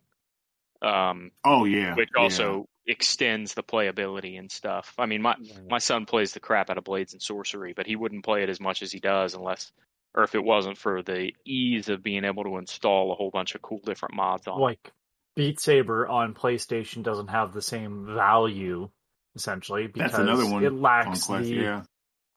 [0.81, 2.21] um, oh yeah, which yeah.
[2.21, 4.93] also extends the playability and stuff.
[4.97, 5.35] I mean, my
[5.69, 8.49] my son plays the crap out of Blades and Sorcery, but he wouldn't play it
[8.49, 9.71] as much as he does unless,
[10.15, 13.55] or if it wasn't for the ease of being able to install a whole bunch
[13.55, 14.59] of cool different mods on.
[14.59, 14.91] Like
[15.35, 18.89] Beat Saber on PlayStation doesn't have the same value
[19.35, 21.47] essentially because that's another one it on lacks Quest.
[21.47, 21.83] the Yeah,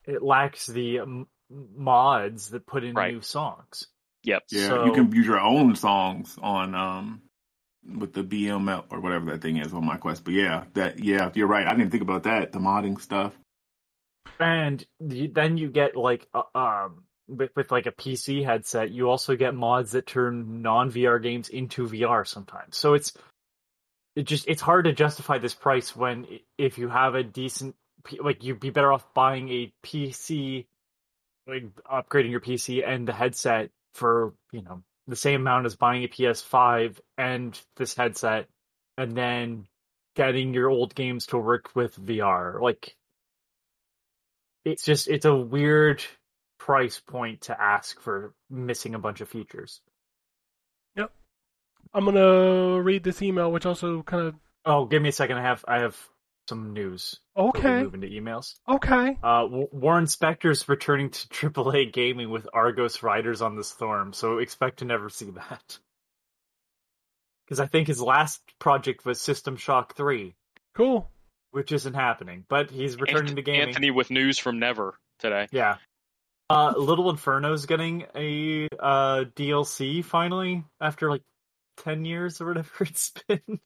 [0.07, 3.13] it lacks the um, mods that put in Right.
[3.15, 3.87] new songs.
[4.25, 4.43] Yep.
[4.51, 4.69] yeah.
[4.69, 7.23] So- you can use your own songs on um
[7.97, 10.25] with the BML or whatever that thing is on my Quest.
[10.25, 11.67] But yeah, that yeah, you're right.
[11.67, 12.53] I didn't think about that.
[12.53, 13.33] The modding stuff.
[14.39, 19.09] and you, then you get like uh, um with, with like a PC headset, you
[19.09, 22.77] also get mods that turn non VR games into VR sometimes.
[22.77, 23.13] So it's
[24.17, 26.27] it just it's hard to justify this price when
[26.59, 27.77] if you have a decent
[28.21, 30.67] like you'd be better off buying a PC,
[31.51, 36.05] like upgrading your PC and the headset for you know the same amount as buying
[36.05, 38.47] a PS5 and this headset,
[38.97, 39.67] and then
[40.15, 42.61] getting your old games to work with VR.
[42.61, 42.97] Like
[44.65, 46.03] it's just it's a weird
[46.59, 49.81] price point to ask for missing a bunch of features.
[50.97, 51.13] Yep.
[51.93, 55.39] I'm gonna read this email, which also kind of Oh, give me a second.
[55.39, 55.97] I have I have
[56.51, 57.19] some news.
[57.37, 58.55] okay, Move into emails.
[58.69, 59.17] okay.
[59.23, 64.39] Uh, W- Warren Spector's returning to AAA gaming with Argos Riders on the Storm, so
[64.39, 65.79] expect to never see that.
[67.47, 70.35] Because I think his last project was System Shock 3,
[70.75, 71.11] Cool.
[71.51, 73.69] which isn't happening, but he's returning Ant- to gaming.
[73.69, 75.49] Anthony with news from Never today.
[75.51, 75.77] Yeah.
[76.49, 81.23] Uh, Little Inferno's getting a uh, DLC finally after like
[81.79, 83.61] 10 years or whatever it's been.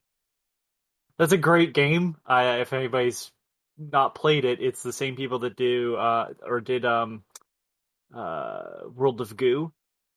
[1.19, 2.17] That's a great game.
[2.29, 3.31] If anybody's
[3.79, 7.23] not played it, it's the same people that do uh, or did um,
[8.15, 8.63] uh,
[8.95, 9.73] World of Goo,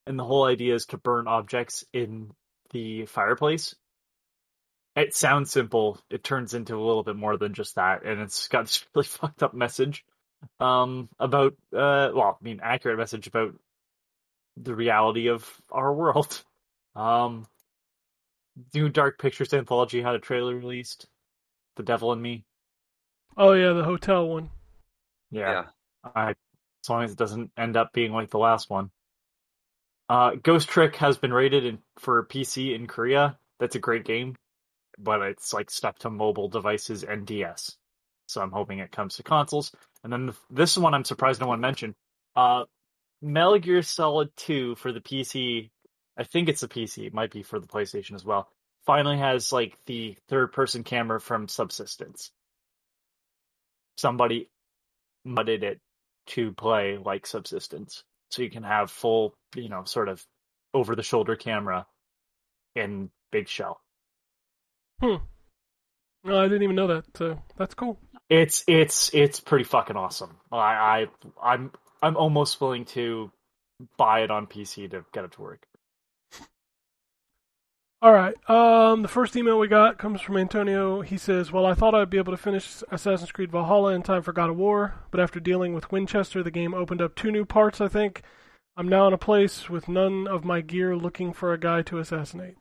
[0.06, 2.32] and the whole idea is to burn objects in
[2.72, 3.76] the fireplace.
[4.96, 6.00] It sounds simple.
[6.10, 9.08] It turns into a little bit more than just that, and it's got this really
[9.08, 10.04] fucked up message
[10.60, 13.54] um about uh well i mean accurate message about
[14.58, 16.44] the reality of our world
[16.96, 17.46] um
[18.74, 21.08] new dark pictures anthology had a trailer released
[21.76, 22.46] the devil in me.
[23.36, 24.50] Oh yeah, the hotel one.
[25.32, 25.66] yeah,
[26.16, 28.92] I, as long as it doesn't end up being like the last one.
[30.10, 33.38] Uh ghost trick has been rated in, for pc in korea.
[33.60, 34.36] That's a great game
[34.98, 37.78] but it's like stuck to mobile devices and ds
[38.28, 39.72] so i'm hoping it comes to consoles.
[40.04, 41.96] And then the, this one i'm surprised no one mentioned.
[42.36, 42.64] Uh
[43.22, 45.70] metal gear solid 2 for the pc
[46.18, 48.50] i think it's the pc it might be for the playstation as well
[48.86, 52.32] finally has like the third person camera from subsistence
[53.98, 54.50] somebody
[55.26, 55.80] mudded it
[56.28, 60.24] to play like subsistence so you can have full you know sort of
[60.74, 61.86] over the shoulder camera
[62.76, 63.80] in big shell
[65.00, 65.18] Hmm.
[66.24, 67.06] No, I didn't even know that.
[67.16, 68.00] So that's cool.
[68.30, 71.06] it's it's it's pretty fucking awesome i i
[71.42, 71.72] i'm
[72.02, 73.32] i'm almost willing to
[73.98, 75.66] buy it on pc to get it to work
[78.00, 78.36] All right.
[78.48, 81.02] Um, the first email we got comes from Antonio.
[81.02, 84.22] He says, "Well, I thought I'd be able to finish Assassin's Creed Valhalla in time
[84.22, 87.44] for God of War, but after dealing with Winchester, the game opened up two new
[87.44, 87.82] parts.
[87.82, 88.22] I think
[88.76, 91.98] I'm now in a place with none of my gear, looking for a guy to
[91.98, 92.58] assassinate."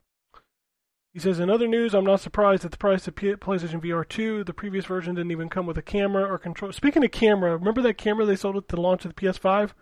[1.12, 4.42] He says, "In other news, I'm not surprised at the price of PlayStation VR 2.
[4.42, 6.72] The previous version didn't even come with a camera or control.
[6.72, 9.74] Speaking of camera, remember that camera they sold at the launch of the PS5?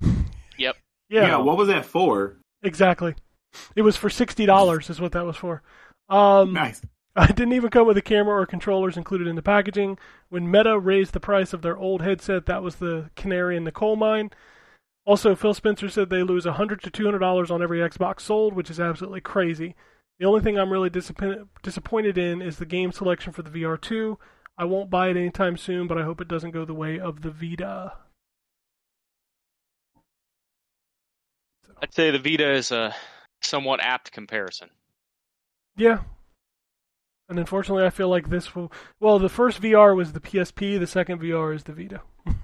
[0.58, 0.76] Yep.
[1.10, 1.36] Yeah.
[1.36, 2.38] what was that for?
[2.62, 3.14] Exactly.
[3.74, 5.62] It was for sixty dollars, is what that was for.
[6.08, 6.82] Um, Nice.
[7.16, 9.98] it didn't even come with a camera or controllers included in the packaging.
[10.28, 13.72] When Meta raised the price of their old headset, that was the canary in the
[13.72, 14.30] coal mine.
[15.06, 18.54] Also, Phil Spencer said they lose hundred to two hundred dollars on every Xbox sold,
[18.54, 19.74] which is absolutely crazy.
[20.18, 24.16] The only thing I'm really disappointed disappointed in is the game selection for the VR2.
[24.58, 27.22] I won't buy it anytime soon, but I hope it doesn't go the way of
[27.22, 27.92] the Vita.
[31.66, 32.94] So, I'd say the Vita is a
[33.46, 34.70] somewhat apt comparison.
[35.76, 36.00] Yeah.
[37.28, 38.70] And unfortunately, I feel like this will.
[39.00, 40.78] Well, the first VR was the PSP.
[40.78, 42.02] The second VR is the Vita.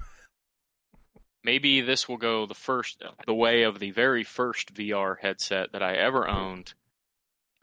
[1.44, 5.82] Maybe this will go the first, the way of the very first VR headset that
[5.82, 6.72] I ever owned,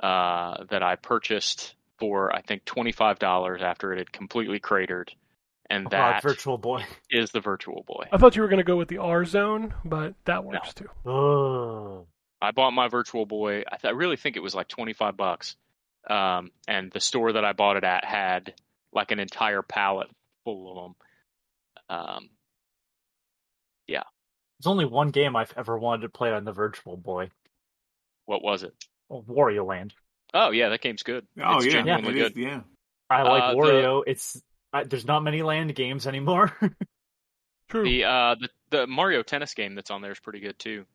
[0.01, 5.13] uh, that I purchased for I think twenty five dollars after it had completely cratered,
[5.69, 6.85] and Oh, that Virtual Boy.
[7.09, 8.05] is the Virtual Boy.
[8.11, 10.89] I thought you were going to go with the R Zone, but that works too.
[11.05, 12.05] Oh.
[12.41, 13.63] I bought my Virtual Boy.
[13.69, 15.55] I, th- I really think it was like twenty five bucks,
[16.09, 18.53] um, and the store that I bought it at had
[18.93, 20.07] like an entire pallet
[20.45, 21.97] full of them.
[21.97, 22.29] Um,
[23.87, 24.03] yeah,
[24.59, 27.29] There's only one game I've ever wanted to play on the Virtual Boy.
[28.25, 28.73] what was it?
[29.09, 29.93] Oh, Wario Land.
[30.33, 31.25] Oh yeah, that game's good.
[31.43, 32.41] Oh it's yeah, genuinely it is, good.
[32.41, 32.61] yeah.
[33.09, 34.03] I like Uh, the- Wario.
[34.05, 34.39] It's
[34.71, 36.55] I, there's not many land games anymore.
[37.69, 37.83] True.
[37.83, 40.85] The uh the the Mario Tennis game that's on there is pretty good too.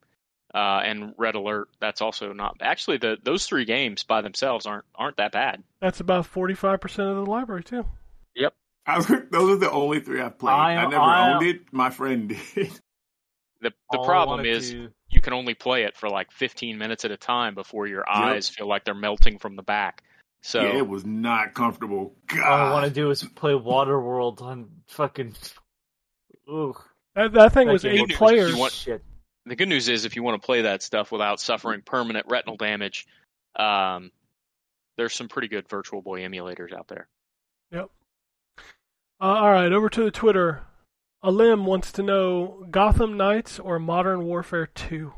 [0.54, 4.84] Uh, and Red Alert, that's also not actually the those three games by themselves aren't
[4.94, 5.64] aren't that bad.
[5.80, 7.84] That's about forty-five percent of the library too.
[8.36, 8.54] Yep,
[8.86, 9.00] I,
[9.32, 10.52] those are the only three I've played.
[10.52, 11.60] I, I- never I- owned it.
[11.72, 12.70] My friend did.
[13.60, 16.76] The the All problem wanna is do- you can only play it for like 15
[16.78, 20.02] minutes at a time before your eyes feel like they're melting from the back.
[20.42, 22.14] So yeah, it was not comfortable.
[22.28, 22.44] God.
[22.44, 25.34] all I want to do is play Waterworld on fucking.
[26.48, 26.74] Ooh,
[27.14, 28.52] That, that thing That was eight players.
[28.52, 29.02] you want- shit.
[29.46, 32.56] The good news is if you want to play that stuff without suffering permanent retinal
[32.56, 33.06] damage,
[33.56, 34.10] um,
[34.96, 37.08] there's some pretty good Virtual Boy emulators out there.
[37.72, 37.90] Yep.
[39.20, 40.62] Uh, all right, over to the Twitter.
[41.22, 45.12] Alim wants to know Gotham Knights or Modern Warfare 2.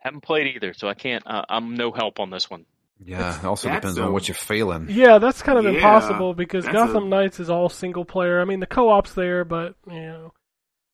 [0.00, 1.24] Haven't played either, so I can't.
[1.26, 2.64] Uh, I'm no help on this one.
[3.04, 4.86] Yeah, it also That's depends a- on what you're feeling.
[4.88, 8.40] Yeah, that's kind of Yeah, impossible because Gotham a- Knights is all single player.
[8.40, 10.32] I mean, the co-op's there, but you know,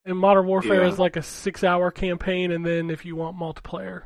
[0.09, 0.89] and Modern Warfare Yeah.
[0.89, 4.02] is like a six-hour campaign, and then if you want multiplayer,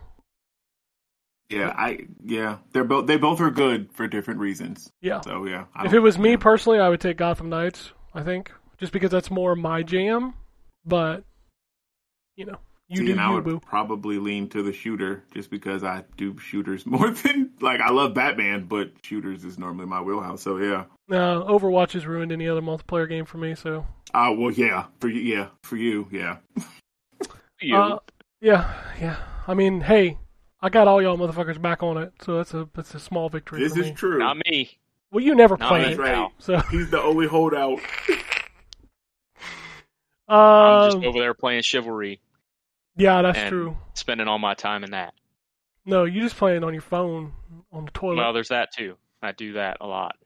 [1.49, 4.91] Yeah, I yeah, they're both they both are good for different reasons.
[5.01, 5.21] yeah.
[5.21, 6.37] So yeah, I If it was me yeah.
[6.37, 7.93] personally, I would take Gotham Knights.
[8.15, 10.35] I think just because that's more my jam.
[10.85, 11.25] But
[12.37, 12.59] you know,
[12.89, 13.61] you See, do and I you, would boo.
[13.61, 18.15] probably lean to the shooter just because I do shooters more than like I love
[18.15, 20.43] Batman, but shooters is normally my wheelhouse.
[20.43, 20.85] So yeah.
[21.09, 23.55] No, Overwatch has ruined any other multiplayer game for me.
[23.55, 26.37] So Uh well yeah, for you yeah, for you, yeah.
[27.61, 27.99] You, Uh,
[28.41, 29.17] yeah, yeah.
[29.47, 30.19] I mean, hey,
[30.61, 33.61] I got all y'all motherfuckers back on it, so that's a that's a small victory
[33.61, 33.93] This for is me.
[33.95, 34.19] true.
[34.19, 34.79] not me.
[35.11, 36.15] Well, you never Not played it, right.
[36.15, 36.33] pal.
[36.39, 37.79] so He's the only holdout.
[40.29, 42.21] I'm just um, over there playing Chivalry,
[42.97, 43.77] yeah, that's and true.
[43.95, 45.13] spending all my time in that.
[45.85, 47.33] No, you just playing on your phone
[47.73, 48.17] on the toilet.
[48.17, 48.97] Well, there's that too.
[49.21, 50.17] I do that a lot.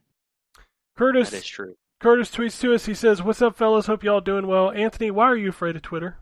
[0.96, 1.76] Curtis That is true.
[2.00, 2.86] Curtis tweets to us.
[2.86, 3.86] He says, "What's up, fellas?
[3.86, 6.16] Hope y'all doing well." Anthony, why are you afraid of Twitter?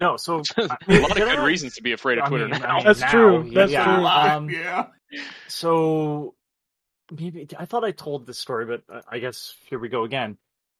[0.00, 2.78] No, so a lot of good reasons to be afraid of I Twitter mean, now.
[2.78, 3.50] I- That's now, true.
[3.54, 4.06] That's yeah, true.
[4.06, 4.86] Um, yeah.
[5.48, 6.34] so
[7.16, 10.38] maybe I thought I told this story, but uh, I guess here we go again.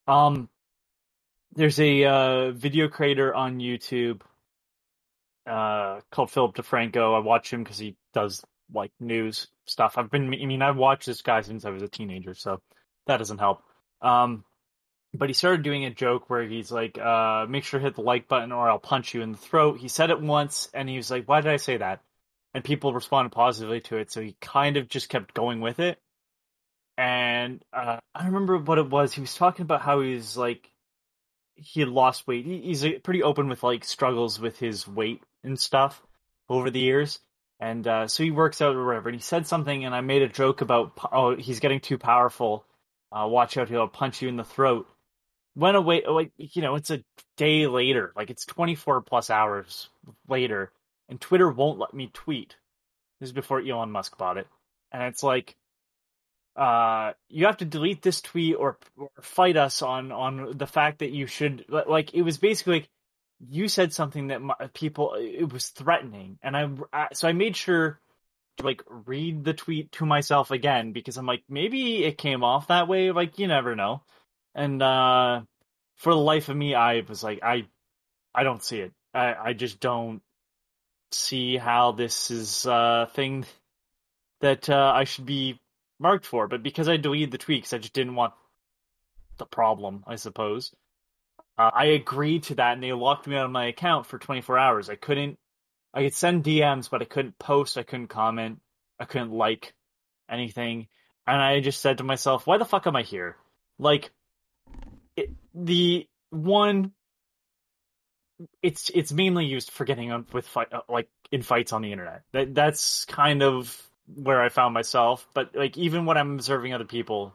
[0.08, 0.48] Um,
[1.54, 4.22] there's a uh, video creator on YouTube
[5.46, 7.14] uh, called Philip DeFranco.
[7.14, 8.42] I watch him because he does
[8.72, 9.98] like news stuff.
[9.98, 12.60] I've been, I mean, I've watched this guy since I was a teenager, so
[13.06, 13.62] that doesn't help.
[14.00, 14.44] Um,
[15.14, 18.02] but he started doing a joke where he's like, uh, "Make sure to hit the
[18.02, 20.96] like button, or I'll punch you in the throat." He said it once, and he
[20.96, 22.00] was like, "Why did I say that?"
[22.54, 25.98] And people responded positively to it, so he kind of just kept going with it.
[26.96, 29.12] And uh, I remember what it was.
[29.12, 30.70] He was talking about how he's like
[31.56, 32.44] he had lost weight.
[32.44, 36.02] He, he's pretty open with like struggles with his weight and stuff
[36.48, 37.18] over the years.
[37.62, 39.08] And uh, so he works out or whatever.
[39.08, 42.64] And he said something, and I made a joke about oh he's getting too powerful.
[43.12, 44.88] Uh, watch out, he'll punch you in the throat.
[45.54, 47.04] Went away, like you know, it's a
[47.36, 49.88] day later, like it's twenty four plus hours
[50.28, 50.72] later,
[51.08, 52.56] and Twitter won't let me tweet.
[53.20, 54.48] This is before Elon Musk bought it,
[54.90, 55.54] and it's like,
[56.56, 60.98] uh, you have to delete this tweet or, or fight us on on the fact
[60.98, 62.12] that you should like.
[62.12, 62.88] It was basically like
[63.48, 67.56] you said something that my, people it was threatening, and I, I so I made
[67.56, 68.00] sure
[68.58, 72.68] to like read the tweet to myself again because I'm like maybe it came off
[72.68, 73.10] that way.
[73.10, 74.02] Like you never know,
[74.54, 75.42] and uh,
[75.96, 77.66] for the life of me, I was like I
[78.34, 78.92] I don't see it.
[79.14, 80.22] I I just don't
[81.10, 83.44] see how this is a thing
[84.40, 85.60] that uh, I should be
[85.98, 86.48] marked for.
[86.48, 88.34] But because I deleted the tweets, I just didn't want
[89.38, 90.72] the problem, I suppose.
[91.58, 94.58] Uh, I agreed to that, and they locked me out of my account for 24
[94.58, 94.90] hours.
[94.90, 95.38] I couldn't.
[95.94, 97.76] I could send DMs, but I couldn't post.
[97.76, 98.60] I couldn't comment.
[98.98, 99.74] I couldn't like
[100.30, 100.88] anything.
[101.26, 103.36] And I just said to myself, "Why the fuck am I here?"
[103.78, 104.10] Like,
[105.16, 106.92] it, the one
[108.62, 111.92] it's it's mainly used for getting up with fight uh, like in fights on the
[111.92, 112.22] internet.
[112.32, 113.76] That that's kind of
[114.06, 115.26] where I found myself.
[115.34, 117.34] But like even when I'm observing other people,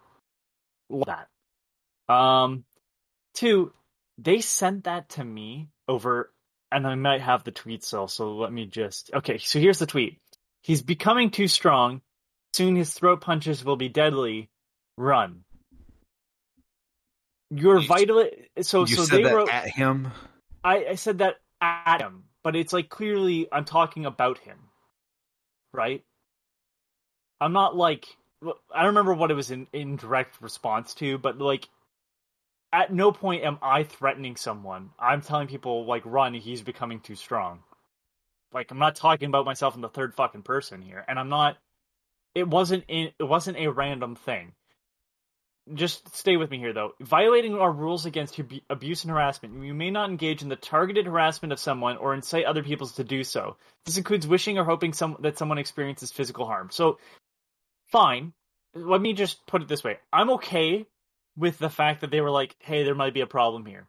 [1.06, 1.28] that.
[2.10, 2.64] Um,
[3.34, 3.74] two,
[4.18, 6.32] they sent that to me over,
[6.72, 8.08] and I might have the tweet still.
[8.08, 9.38] So let me just okay.
[9.38, 10.18] So here's the tweet.
[10.64, 12.02] He's becoming too strong.
[12.54, 14.50] Soon his throat punches will be deadly.
[14.98, 15.44] Run.
[17.50, 18.30] You're You- vital.
[18.62, 19.50] So you so said they that wrote.
[19.50, 20.12] at him.
[20.64, 24.58] I, I said that at him, but it's like clearly I'm talking about him,
[25.74, 26.04] right?
[27.40, 28.06] I'm not like
[28.44, 31.70] I don't remember what it was in, in direct response to, but like
[32.74, 34.92] at no point am I threatening someone.
[35.00, 37.60] I'm telling people like run, he's becoming too strong.
[38.54, 41.58] Like I'm not talking about myself in the third fucking person here, and I'm not.
[42.36, 44.54] It wasn't in, it wasn't a random thing
[45.74, 46.94] just stay with me here though.
[47.02, 51.06] Violating our rules against abu- abuse and harassment, you may not engage in the targeted
[51.06, 53.58] harassment of someone or incite other people to do so.
[53.86, 56.70] This includes wishing or hoping some that someone experiences physical harm.
[56.72, 57.00] So,
[57.88, 58.34] fine.
[58.74, 60.86] Let me just put it this way: I'm okay
[61.38, 63.88] with the fact that they were like, "Hey, there might be a problem here."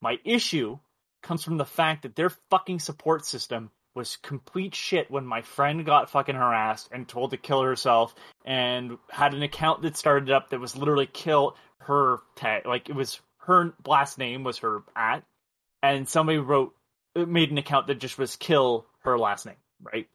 [0.00, 0.78] My issue
[1.22, 5.86] comes from the fact that their fucking support system was complete shit when my friend
[5.86, 8.14] got fucking harassed and told to kill herself
[8.44, 12.94] and had an account that started up that was literally kill her tag like it
[12.94, 15.22] was her last name was her at
[15.82, 16.74] and somebody wrote
[17.14, 20.08] made an account that just was kill her last name right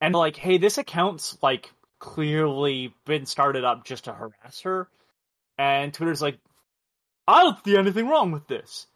[0.00, 4.88] and like hey this account's like clearly been started up just to harass her
[5.62, 6.38] and twitter's like
[7.28, 8.86] i don't see anything wrong with this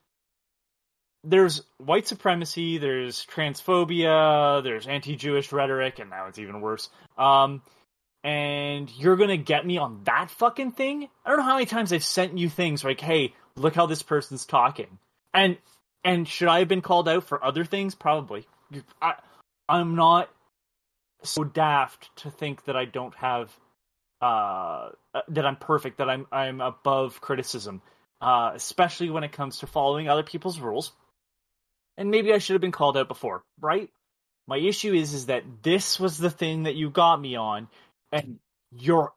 [1.26, 6.88] there's white supremacy, there's transphobia, there's anti-Jewish rhetoric, and now it's even worse.
[7.18, 7.62] Um,
[8.22, 11.08] and you're gonna get me on that fucking thing?
[11.24, 14.02] I don't know how many times I've sent you things like, "Hey, look how this
[14.02, 14.98] person's talking,"
[15.34, 15.58] and
[16.04, 17.94] and should I have been called out for other things?
[17.94, 18.46] Probably.
[19.02, 19.14] I,
[19.68, 20.30] I'm not
[21.22, 23.56] so daft to think that I don't have
[24.20, 24.90] uh
[25.28, 27.82] that I'm perfect, that I'm I'm above criticism,
[28.20, 30.92] uh, especially when it comes to following other people's rules
[31.96, 33.90] and maybe I should have been called out before, right?
[34.46, 37.68] My issue is is that this was the thing that you got me on,
[38.12, 38.38] and
[38.72, 39.12] your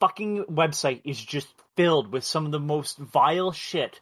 [0.00, 4.00] fucking website is just filled with some of the most vile shit.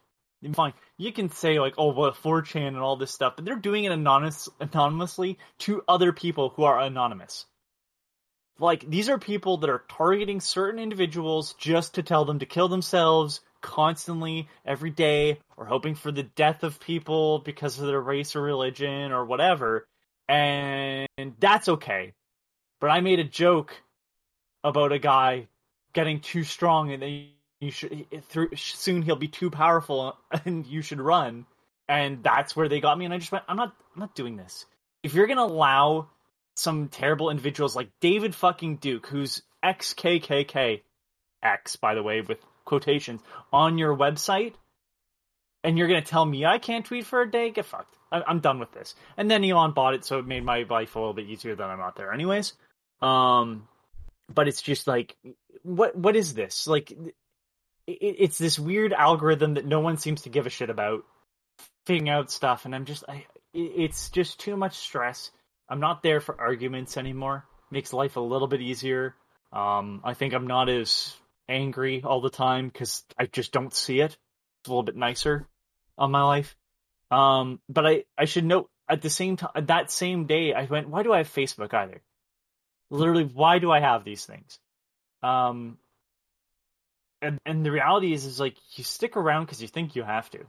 [0.54, 3.84] Fine, you can say like, oh, well, 4chan and all this stuff, but they're doing
[3.84, 7.46] it anonymous, anonymously to other people who are anonymous.
[8.58, 12.68] Like these are people that are targeting certain individuals just to tell them to kill
[12.68, 18.36] themselves constantly every day or hoping for the death of people because of their race
[18.36, 19.86] or religion or whatever.
[20.28, 21.08] And
[21.38, 22.12] that's okay.
[22.80, 23.74] But i made a joke
[24.64, 25.48] about a guy
[25.92, 27.26] getting too strong and then
[27.60, 31.46] you should through soon he'll be too powerful and you should run.
[31.88, 34.36] And that's where they got me and i just went i'm not i'm not doing
[34.36, 34.66] this.
[35.02, 36.08] If you're gonna allow
[36.54, 40.82] some terrible individuals like david fucking duke who's xkkk
[41.42, 43.20] x by the way with quotations
[43.52, 44.54] on your website
[45.64, 47.50] and you're going to tell me I can't tweet for a day?
[47.50, 47.96] Get fucked.
[48.10, 48.94] I- I'm done with this.
[49.16, 51.70] And then Elon bought it, so it made my life a little bit easier that
[51.70, 52.54] I'm not there, anyways.
[53.00, 53.68] Um,
[54.32, 55.16] but it's just like,
[55.62, 56.66] what what is this?
[56.66, 57.12] Like, it,
[57.86, 61.04] it's this weird algorithm that no one seems to give a shit about
[61.86, 65.30] figuring out stuff, and I'm just, I, it's just too much stress.
[65.72, 67.46] I'm not there for arguments anymore.
[67.70, 69.14] Makes life a little bit easier.
[69.54, 71.16] Um, I think I'm not as
[71.48, 74.10] angry all the time because I just don't see it.
[74.10, 75.48] It's a little bit nicer
[75.96, 76.54] on my life.
[77.10, 80.90] Um, but I, I should note at the same time, that same day, I went,
[80.90, 82.02] why do I have Facebook either?
[82.90, 84.58] Literally, why do I have these things?
[85.22, 85.78] Um,
[87.22, 90.28] and, and the reality is, is like, you stick around because you think you have
[90.32, 90.40] to.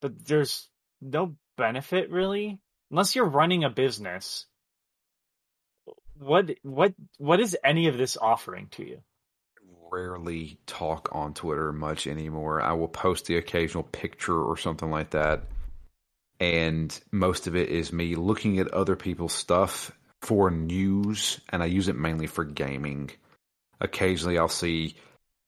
[0.00, 0.68] But there's
[1.00, 2.58] no benefit really,
[2.90, 4.46] unless you're running a business.
[6.18, 9.02] What, what, what is any of this offering to you?
[9.90, 12.60] rarely talk on Twitter much anymore.
[12.60, 15.44] I will post the occasional picture or something like that.
[16.40, 19.90] And most of it is me looking at other people's stuff
[20.22, 23.10] for news, and I use it mainly for gaming.
[23.80, 24.96] Occasionally I'll see,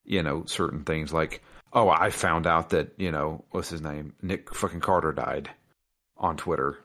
[0.04, 4.14] you know, certain things like, oh, I found out that, you know, what's his name?
[4.20, 5.50] Nick fucking Carter died
[6.16, 6.78] on Twitter.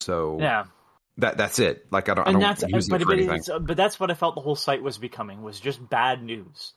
[0.00, 0.64] So Yeah.
[1.18, 1.86] that that's it.
[1.90, 3.36] Like I don't, I and don't that's use but, it for but, anything.
[3.36, 6.72] it's, but that's what I felt the whole site was becoming was just bad news.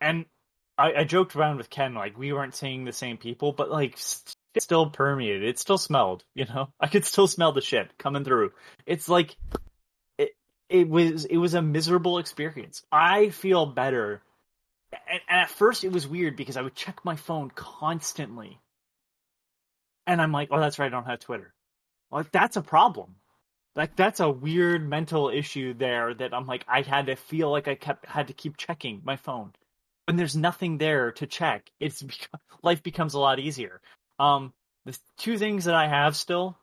[0.00, 0.26] And
[0.78, 3.96] I, I joked around with Ken like we weren't seeing the same people, but like
[3.98, 5.44] st- it still permeated.
[5.44, 6.24] It still smelled.
[6.34, 8.52] You know, I could still smell the shit coming through.
[8.86, 9.36] It's like
[10.18, 10.30] it
[10.68, 12.82] it was it was a miserable experience.
[12.90, 14.22] I feel better.
[14.92, 18.58] And, and at first it was weird because I would check my phone constantly
[20.06, 21.54] and I'm like, oh, that's right, I don't have Twitter.
[22.12, 23.16] Like that's a problem.
[23.74, 27.68] Like that's a weird mental issue there that I'm like, I had to feel like
[27.68, 29.52] I kept had to keep checking my phone
[30.06, 31.70] when there's nothing there to check.
[31.80, 32.04] It's
[32.62, 33.80] life becomes a lot easier.
[34.18, 34.52] Um,
[34.84, 36.58] the two things that I have still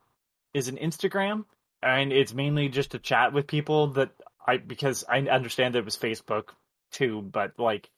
[0.54, 1.44] is an Instagram,
[1.82, 4.10] and it's mainly just to chat with people that
[4.46, 6.50] I because I understand that it was Facebook
[6.92, 7.90] too, but like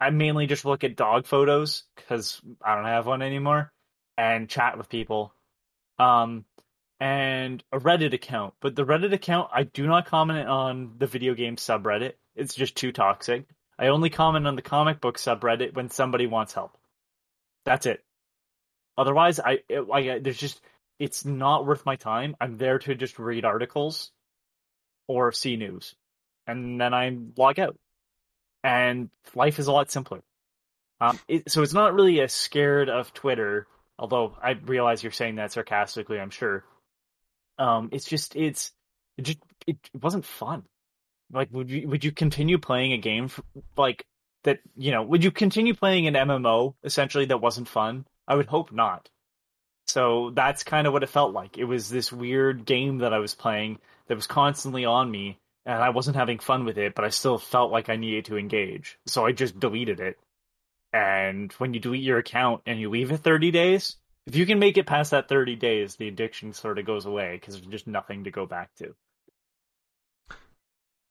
[0.00, 3.72] I mainly just look at dog photos because I don't have one anymore
[4.16, 5.34] and chat with people.
[5.98, 6.44] Um,
[7.00, 11.34] and a Reddit account, but the Reddit account I do not comment on the video
[11.34, 12.12] game subreddit.
[12.36, 13.46] It's just too toxic.
[13.78, 16.76] I only comment on the comic book subreddit when somebody wants help.
[17.64, 18.04] That's it.
[18.98, 20.60] Otherwise, I, it, I there's just
[20.98, 22.36] it's not worth my time.
[22.38, 24.12] I'm there to just read articles
[25.08, 25.94] or see news,
[26.46, 27.78] and then I log out.
[28.62, 30.20] And life is a lot simpler.
[31.00, 33.66] Um, it, so it's not really as scared of Twitter,
[33.98, 36.20] although I realize you're saying that sarcastically.
[36.20, 36.64] I'm sure.
[37.60, 38.72] Um, it's just it's
[39.18, 40.64] it just it, it wasn't fun.
[41.32, 43.40] Like, would you would you continue playing a game f
[43.76, 44.04] like
[44.44, 44.60] that?
[44.76, 48.06] You know, would you continue playing an MMO essentially that wasn't fun?
[48.26, 49.08] I would hope not.
[49.86, 51.58] So that's kind of what it felt like.
[51.58, 55.82] It was this weird game that I was playing that was constantly on me, and
[55.82, 58.98] I wasn't having fun with it, but I still felt like I needed to engage.
[59.06, 60.18] So I just deleted it.
[60.92, 64.58] And when you delete your account and you leave it 30 days, if you can
[64.58, 67.86] make it past that 30 days, the addiction sort of goes away because there's just
[67.86, 68.94] nothing to go back to.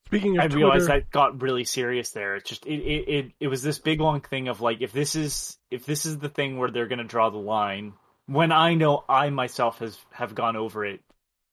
[0.08, 2.36] Speaking of I Twitter, realized that got really serious there.
[2.36, 5.16] It's just it, it it it was this big long thing of like if this
[5.16, 7.94] is if this is the thing where they're gonna draw the line
[8.26, 11.02] when I know I myself has have gone over it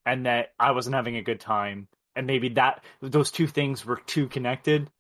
[0.07, 4.01] and that I wasn't having a good time and maybe that those two things were
[4.07, 4.91] too connected.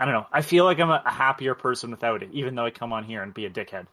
[0.00, 0.26] I don't know.
[0.32, 3.22] I feel like I'm a happier person without it, even though I come on here
[3.22, 3.86] and be a dickhead.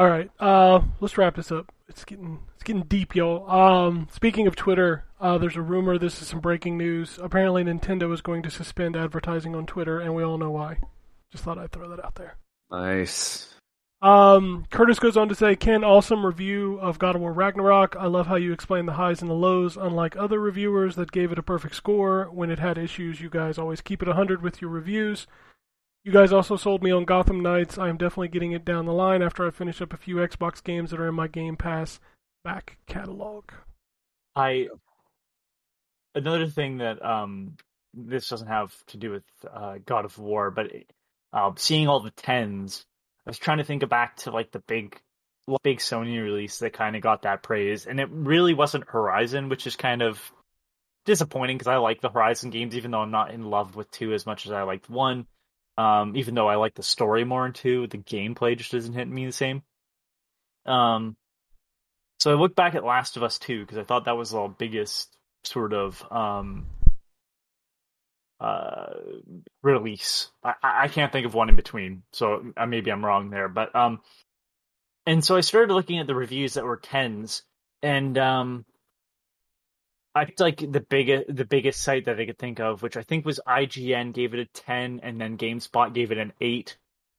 [0.00, 1.70] All right, uh, let's wrap this up.
[1.86, 3.46] It's getting it's getting deep, y'all.
[3.50, 5.98] Um, speaking of Twitter, uh, there's a rumor.
[5.98, 7.18] This is some breaking news.
[7.22, 10.78] Apparently, Nintendo is going to suspend advertising on Twitter, and we all know why.
[11.30, 12.38] Just thought I'd throw that out there.
[12.70, 13.52] Nice.
[14.00, 17.94] Um, Curtis goes on to say, Ken, awesome review of God of War Ragnarok.
[17.94, 19.76] I love how you explain the highs and the lows.
[19.76, 23.58] Unlike other reviewers that gave it a perfect score when it had issues, you guys
[23.58, 25.26] always keep it 100 with your reviews.
[26.02, 27.76] You guys also sold me on Gotham Knights.
[27.76, 30.64] I am definitely getting it down the line after I finish up a few Xbox
[30.64, 32.00] games that are in my Game Pass
[32.42, 33.50] back catalog.
[34.34, 34.68] I
[36.14, 37.56] another thing that um
[37.92, 40.68] this doesn't have to do with uh, God of War, but
[41.32, 42.86] uh, seeing all the tens,
[43.26, 44.98] I was trying to think back to like the big
[45.62, 49.66] big Sony release that kind of got that praise, and it really wasn't Horizon, which
[49.66, 50.20] is kind of
[51.04, 54.14] disappointing because I like the Horizon games, even though I'm not in love with two
[54.14, 55.26] as much as I liked one.
[55.80, 59.08] Um, even though I like the story more in two, the gameplay just doesn't hit
[59.08, 59.62] me the same.
[60.66, 61.16] Um,
[62.18, 64.54] so I look back at Last of Us 2 because I thought that was the
[64.58, 66.66] biggest sort of um,
[68.40, 68.92] uh,
[69.62, 70.30] release.
[70.44, 73.48] I, I can't think of one in between, so maybe I'm wrong there.
[73.48, 74.00] But um,
[75.06, 77.42] and so I started looking at the reviews that were tens,
[77.82, 78.66] and um,
[80.14, 83.02] I picked like the biggest the biggest site that I could think of, which I
[83.02, 86.76] think was IGN gave it a ten, and then GameSpot gave it an eight,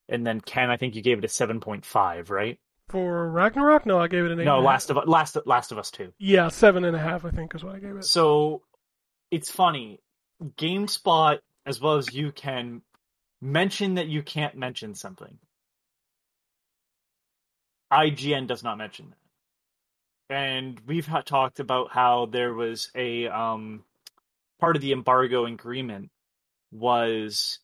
[0.09, 2.59] and then Ken, I think you gave it a seven point five, right?
[2.89, 4.43] For Ragnarok, no, I gave it an eight.
[4.43, 4.89] No, and a half.
[4.89, 6.13] Last of Last Last of Us two.
[6.19, 8.03] Yeah, seven and a half, I think, is what I gave it.
[8.03, 8.63] So
[9.29, 10.01] it's funny.
[10.43, 12.81] GameSpot, as well as you can
[13.39, 15.37] mention that you can't mention something.
[17.91, 19.17] IGN does not mention that.
[20.31, 23.83] And we've ha- talked about how there was a um,
[24.59, 26.09] part of the embargo agreement
[26.71, 27.59] was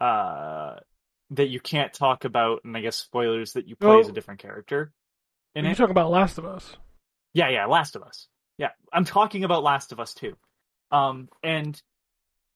[0.00, 0.76] uh,
[1.30, 4.14] that you can't talk about, and I guess spoilers that you play as a Oh.
[4.14, 4.92] different character.
[5.56, 6.76] And you talk about Last of Us.
[7.32, 8.28] Yeah, yeah, Last of Us.
[8.58, 10.36] Yeah, I'm talking about Last of Us too.
[10.92, 11.80] Um, and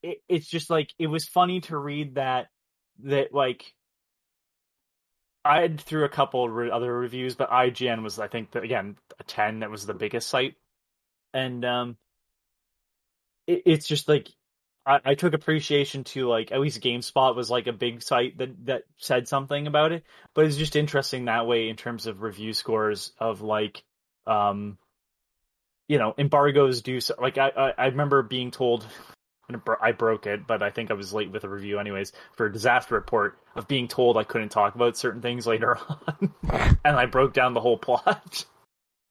[0.02, 2.46] it, it's just like it was funny to read that
[3.04, 3.72] that like
[5.44, 9.24] I through a couple re- other reviews, but IGN was I think the, again a
[9.24, 9.60] ten.
[9.60, 10.56] That was the biggest site,
[11.32, 11.96] and um,
[13.46, 14.28] it, it's just like
[14.84, 18.66] I, I took appreciation to like at least GameSpot was like a big site that
[18.66, 22.52] that said something about it, but it's just interesting that way in terms of review
[22.52, 23.82] scores of like
[24.26, 24.78] um
[25.88, 28.86] you know embargoes do so like I I, I remember being told
[29.80, 32.52] I broke it, but I think I was late with a review anyways for a
[32.52, 36.34] disaster report of being told I couldn't talk about certain things later on,
[36.84, 38.44] and I broke down the whole plot.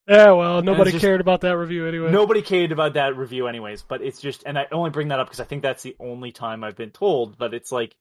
[0.08, 2.12] Yeah, well, nobody just- cared about that review anyway.
[2.12, 5.28] Nobody cared about that review anyways, but it's just, and I only bring that up
[5.28, 7.38] because I think that's the only time I've been told.
[7.38, 7.96] But it's like,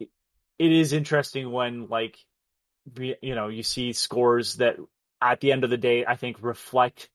[0.00, 0.08] it,
[0.58, 2.18] it is interesting when like
[2.96, 4.76] you know you see scores that
[5.20, 7.08] at the end of the day I think reflect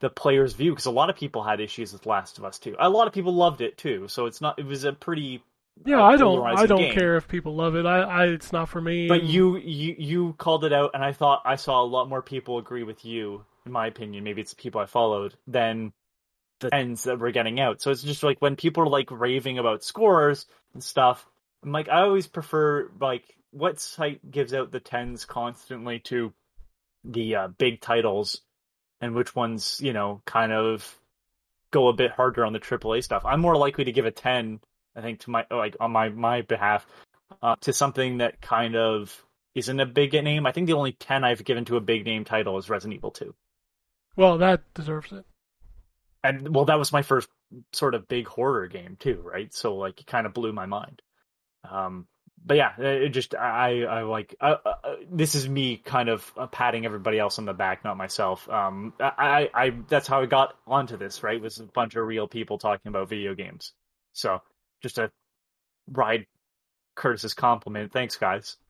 [0.00, 2.74] the player's view because a lot of people had issues with Last of Us too.
[2.78, 4.58] A lot of people loved it too, so it's not.
[4.58, 5.42] It was a pretty
[5.84, 6.44] Yeah, uh, I don't.
[6.44, 6.94] I don't game.
[6.94, 7.86] care if people love it.
[7.86, 9.08] I, I it's not for me.
[9.08, 12.22] But you, you you called it out, and I thought I saw a lot more
[12.22, 14.24] people agree with you, in my opinion.
[14.24, 15.92] Maybe it's the people I followed than
[16.60, 17.82] the tens that we're getting out.
[17.82, 21.26] So it's just like when people are like raving about scores and stuff.
[21.62, 26.32] I'm like, I always prefer like what site gives out the tens constantly to
[27.04, 28.40] the uh, big titles,
[29.00, 30.96] and which ones you know kind of
[31.70, 33.24] go a bit harder on the AAA stuff.
[33.24, 34.60] I'm more likely to give a ten,
[34.96, 36.86] I think, to my like on my my behalf
[37.42, 40.46] uh, to something that kind of isn't a big name.
[40.46, 43.10] I think the only 10 I've given to a big name title is Resident Evil
[43.10, 43.34] 2.
[44.16, 45.24] well, that deserves it.
[46.22, 47.28] And well, that was my first
[47.72, 49.52] sort of big horror game too, right?
[49.54, 51.00] So like it kind of blew my mind.
[51.68, 52.06] Um,
[52.44, 56.32] but yeah, it just I I like uh, uh, uh, this is me kind of
[56.36, 58.48] uh, patting everybody else on the back, not myself.
[58.48, 59.12] Um, I,
[59.54, 61.40] I I that's how I got onto this, right?
[61.40, 63.72] Was a bunch of real people talking about video games.
[64.12, 64.40] So
[64.82, 65.10] just a
[65.90, 66.26] ride
[66.96, 67.92] Curtis's compliment.
[67.92, 68.56] Thanks, guys.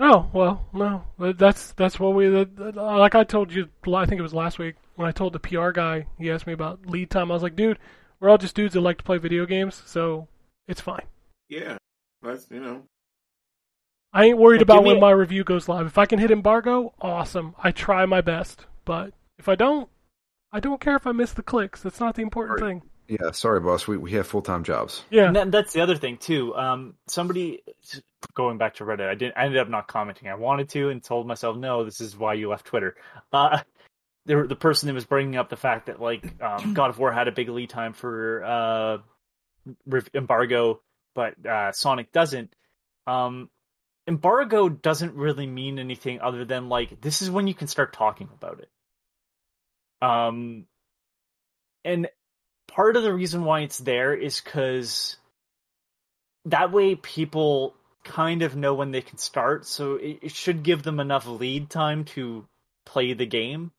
[0.00, 3.16] Oh well, no, that's that's what we that- that- like.
[3.16, 6.06] I told you, I think it was last week when I told the PR guy.
[6.18, 7.32] He asked me about lead time.
[7.32, 7.78] I was like, dude,
[8.20, 10.28] we're all just dudes that like to play video games, so
[10.68, 11.02] it's fine.
[11.48, 11.78] Yeah,
[12.22, 12.82] that's you know.
[14.12, 15.86] I ain't worried Well, about when a- my review goes live.
[15.86, 17.54] If I can hit embargo, awesome.
[17.62, 19.88] I try my best, but if I don't,
[20.50, 21.82] I don't care if I miss the clicks.
[21.82, 22.68] That's not the important Right.
[22.68, 22.82] thing.
[23.06, 23.86] Yeah, sorry, boss.
[23.88, 25.04] We we have full time jobs.
[25.10, 26.54] Yeah, And that, that's the other thing too.
[26.56, 27.62] Um, somebody
[28.34, 29.36] going back to Reddit, I didn't.
[29.36, 30.28] I ended up not commenting.
[30.28, 32.96] I wanted to, and told myself, no, this is why you left Twitter.
[33.32, 33.60] Uh,
[34.26, 37.10] there, the person that was bringing up the fact that like um, God of War
[37.12, 38.98] had a big lead time for uh,
[39.86, 40.80] rev- embargo,
[41.18, 42.54] but uh, Sonic doesn't.
[43.08, 43.50] Um,
[44.06, 48.28] embargo doesn't really mean anything other than like this is when you can start talking
[48.32, 48.70] about it.
[50.00, 50.66] Um,
[51.84, 52.08] and
[52.68, 55.16] part of the reason why it's there is because
[56.44, 57.74] that way people
[58.04, 61.68] kind of know when they can start, so it, it should give them enough lead
[61.68, 62.46] time to
[62.86, 63.72] play the game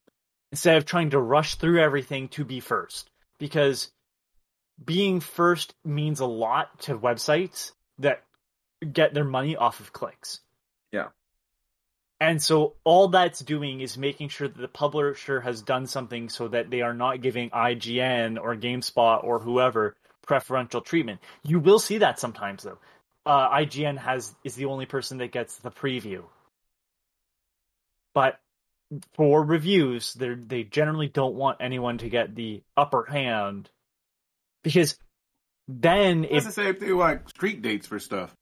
[0.52, 3.10] instead of trying to rush through everything to be first.
[3.40, 3.90] Because
[4.84, 8.24] being first means a lot to websites that
[8.92, 10.40] get their money off of clicks.
[10.92, 11.08] Yeah.
[12.20, 16.48] And so all that's doing is making sure that the publisher has done something so
[16.50, 21.20] that they are not giving IGN or GameSpot or whoever preferential treatment.
[21.44, 22.78] You will see that sometimes though.
[23.26, 26.24] Uh, IGN has is the only person that gets the preview.
[28.14, 28.40] But
[29.14, 33.70] for reviews, they they generally don't want anyone to get the upper hand
[34.64, 34.98] because
[35.68, 38.34] then It's the same thing like street dates for stuff.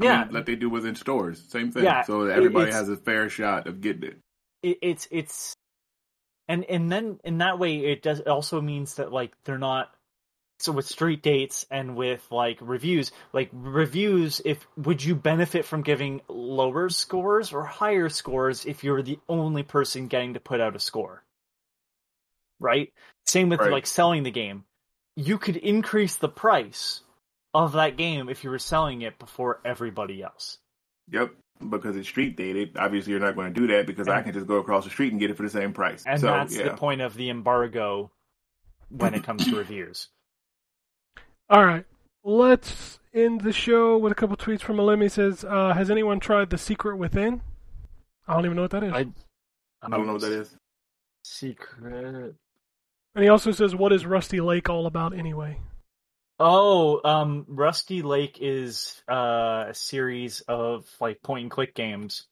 [0.00, 1.42] I yeah mean, like they do within stores.
[1.48, 1.84] Same thing.
[1.84, 4.18] Yeah, so everybody has a fair shot of getting it.
[4.62, 5.54] it, it's it's
[6.48, 9.90] and and then in that way it does it also means that like they're not
[10.58, 15.82] so with street dates and with like reviews like reviews if would you benefit from
[15.82, 20.76] giving lower scores or higher scores if you're the only person getting to put out
[20.76, 21.22] a score
[22.60, 22.92] right
[23.26, 23.72] same with Right.
[23.72, 24.64] like selling the game
[25.16, 27.00] you could increase the price
[27.54, 30.58] of that game if you were selling it before everybody else
[31.10, 31.32] Yep.
[31.70, 32.76] Because it's street dated.
[32.76, 35.12] Obviously, you're not going to do that because I can just go across the street
[35.12, 36.02] and get it for the same price.
[36.06, 36.64] and so, that's yeah.
[36.64, 38.10] the point of the embargo
[38.88, 40.08] when it comes to reviews
[41.50, 41.84] All right,
[42.24, 45.10] let's end the show with a couple tweets from Alemi.
[45.10, 47.42] Says, uh, "Has anyone tried The Secret Within?"
[48.26, 48.92] I don't even know what that is.
[48.92, 49.12] I-
[49.84, 50.56] I don't know what that is.
[51.24, 52.34] Secret.
[53.14, 55.60] And he also says, "What is Rusty Lake all about anyway?"
[56.38, 62.26] Oh, um, Rusty Lake is uh, a series of like point and click games.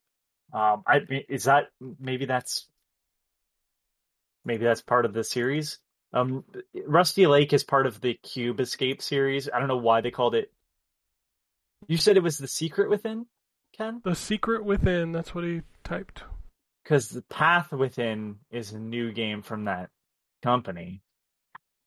[0.53, 1.67] Um, I is that
[2.01, 2.67] maybe that's
[4.45, 5.79] maybe that's part of the series.
[6.13, 6.45] Um,
[6.87, 9.49] Rusty Lake is part of the Cube Escape series.
[9.53, 10.51] I don't know why they called it.
[11.87, 13.27] You said it was the Secret Within,
[13.77, 14.01] Ken?
[14.03, 15.13] The Secret Within.
[15.13, 16.23] That's what he typed.
[16.83, 19.91] because the Past Within is a new game from that
[20.43, 21.03] company.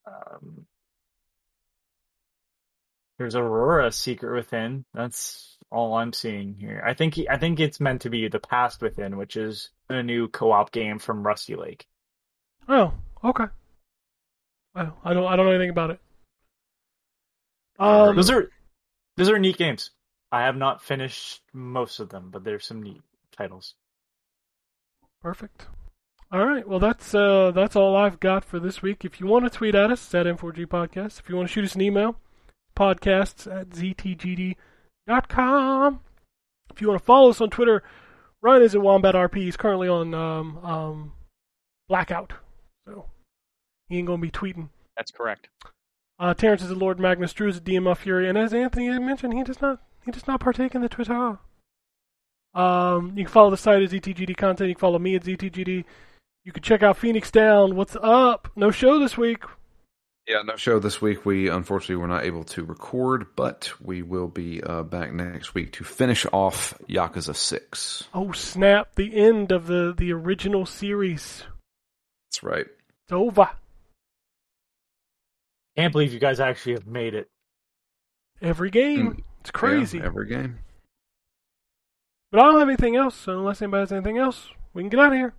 [0.06, 0.66] Um,
[3.18, 4.86] there's Aurora Secret Within.
[4.94, 6.84] That's all I'm seeing here.
[6.86, 10.28] I think I think it's meant to be the Past Within, which is a new
[10.28, 11.86] co-op game from Rusty Lake.
[12.68, 13.46] Oh, okay.
[14.76, 15.26] Well, I don't.
[15.26, 16.00] I don't know anything about it.
[17.80, 18.50] Um, those are
[19.18, 19.92] those are neat games.
[20.32, 23.02] I have not finished most of them, but there's some neat
[23.38, 23.76] titles.
[25.22, 25.68] Perfect.
[26.34, 26.68] All right.
[26.68, 29.06] Well, that's uh, that's all I've got for this week.
[29.06, 31.20] If you want to tweet at us, it's at M4G Podcast.
[31.20, 32.16] If you want to shoot us an email,
[32.76, 34.58] podcasts at ztgd.com.
[36.72, 37.84] If you want to follow us on Twitter,
[38.42, 39.36] Ryan is at Wombat RP.
[39.36, 41.14] He's currently on um, um,
[41.88, 42.34] blackout,
[42.88, 43.06] so
[43.88, 44.70] he ain't gonna be tweeting.
[44.98, 45.50] That's correct.
[46.18, 47.34] Uh, Terrence is at Lord Magnus.
[47.34, 50.40] Drew is at DML Fury, and as Anthony mentioned, he does not he does not
[50.40, 51.38] partake in the Twitter.
[52.56, 54.70] Um, you can follow the site at ZTGD content.
[54.70, 55.86] You can follow me at ZTGD.
[56.44, 57.78] You can check out Phoenix Down.
[57.78, 58.50] What's up?
[58.58, 59.44] No show this week.
[60.28, 61.26] Yeah, no show this week.
[61.26, 65.72] We unfortunately were not able to record, but we will be uh, back next week
[65.74, 68.08] to finish off Yakuza Six.
[68.14, 68.96] Oh snap!
[68.96, 71.44] The end of the the original series.
[72.28, 72.66] That's right.
[72.66, 73.50] It's over.
[75.78, 77.28] Can't believe you guys actually have made it.
[78.42, 79.14] Every game.
[79.14, 79.20] Mm.
[79.42, 79.98] It's crazy.
[79.98, 80.60] Yeah, every game.
[82.32, 85.00] But I don't have anything else, so unless anybody has anything else, we can get
[85.00, 85.34] out of here.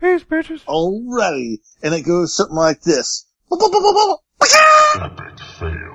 [0.00, 0.64] Peace, bitches.
[0.64, 1.58] Alrighty.
[1.82, 3.26] And it goes something like this.
[3.52, 5.94] Epic fail.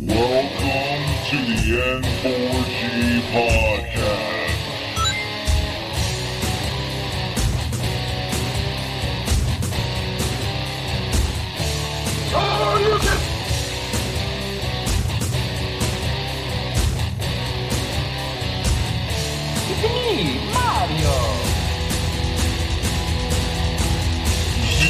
[0.00, 1.60] Welcome to the
[2.02, 3.73] N4G podcast.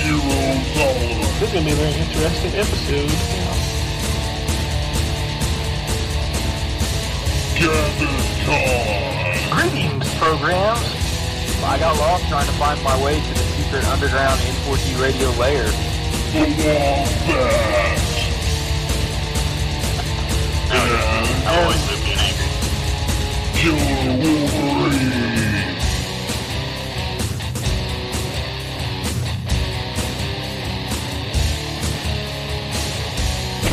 [0.04, 1.40] Zero tolerance.
[1.40, 3.08] This is going to be a very interesting episode.
[7.56, 8.12] Gather
[8.44, 9.48] time.
[9.56, 10.84] Greetings, programs.
[11.64, 15.64] I got lost trying to find my way to the secret underground N4G radio layer.
[15.64, 17.08] The Wombat.
[20.68, 22.48] And I always live being angry.
[23.56, 24.83] Killer Wolverine.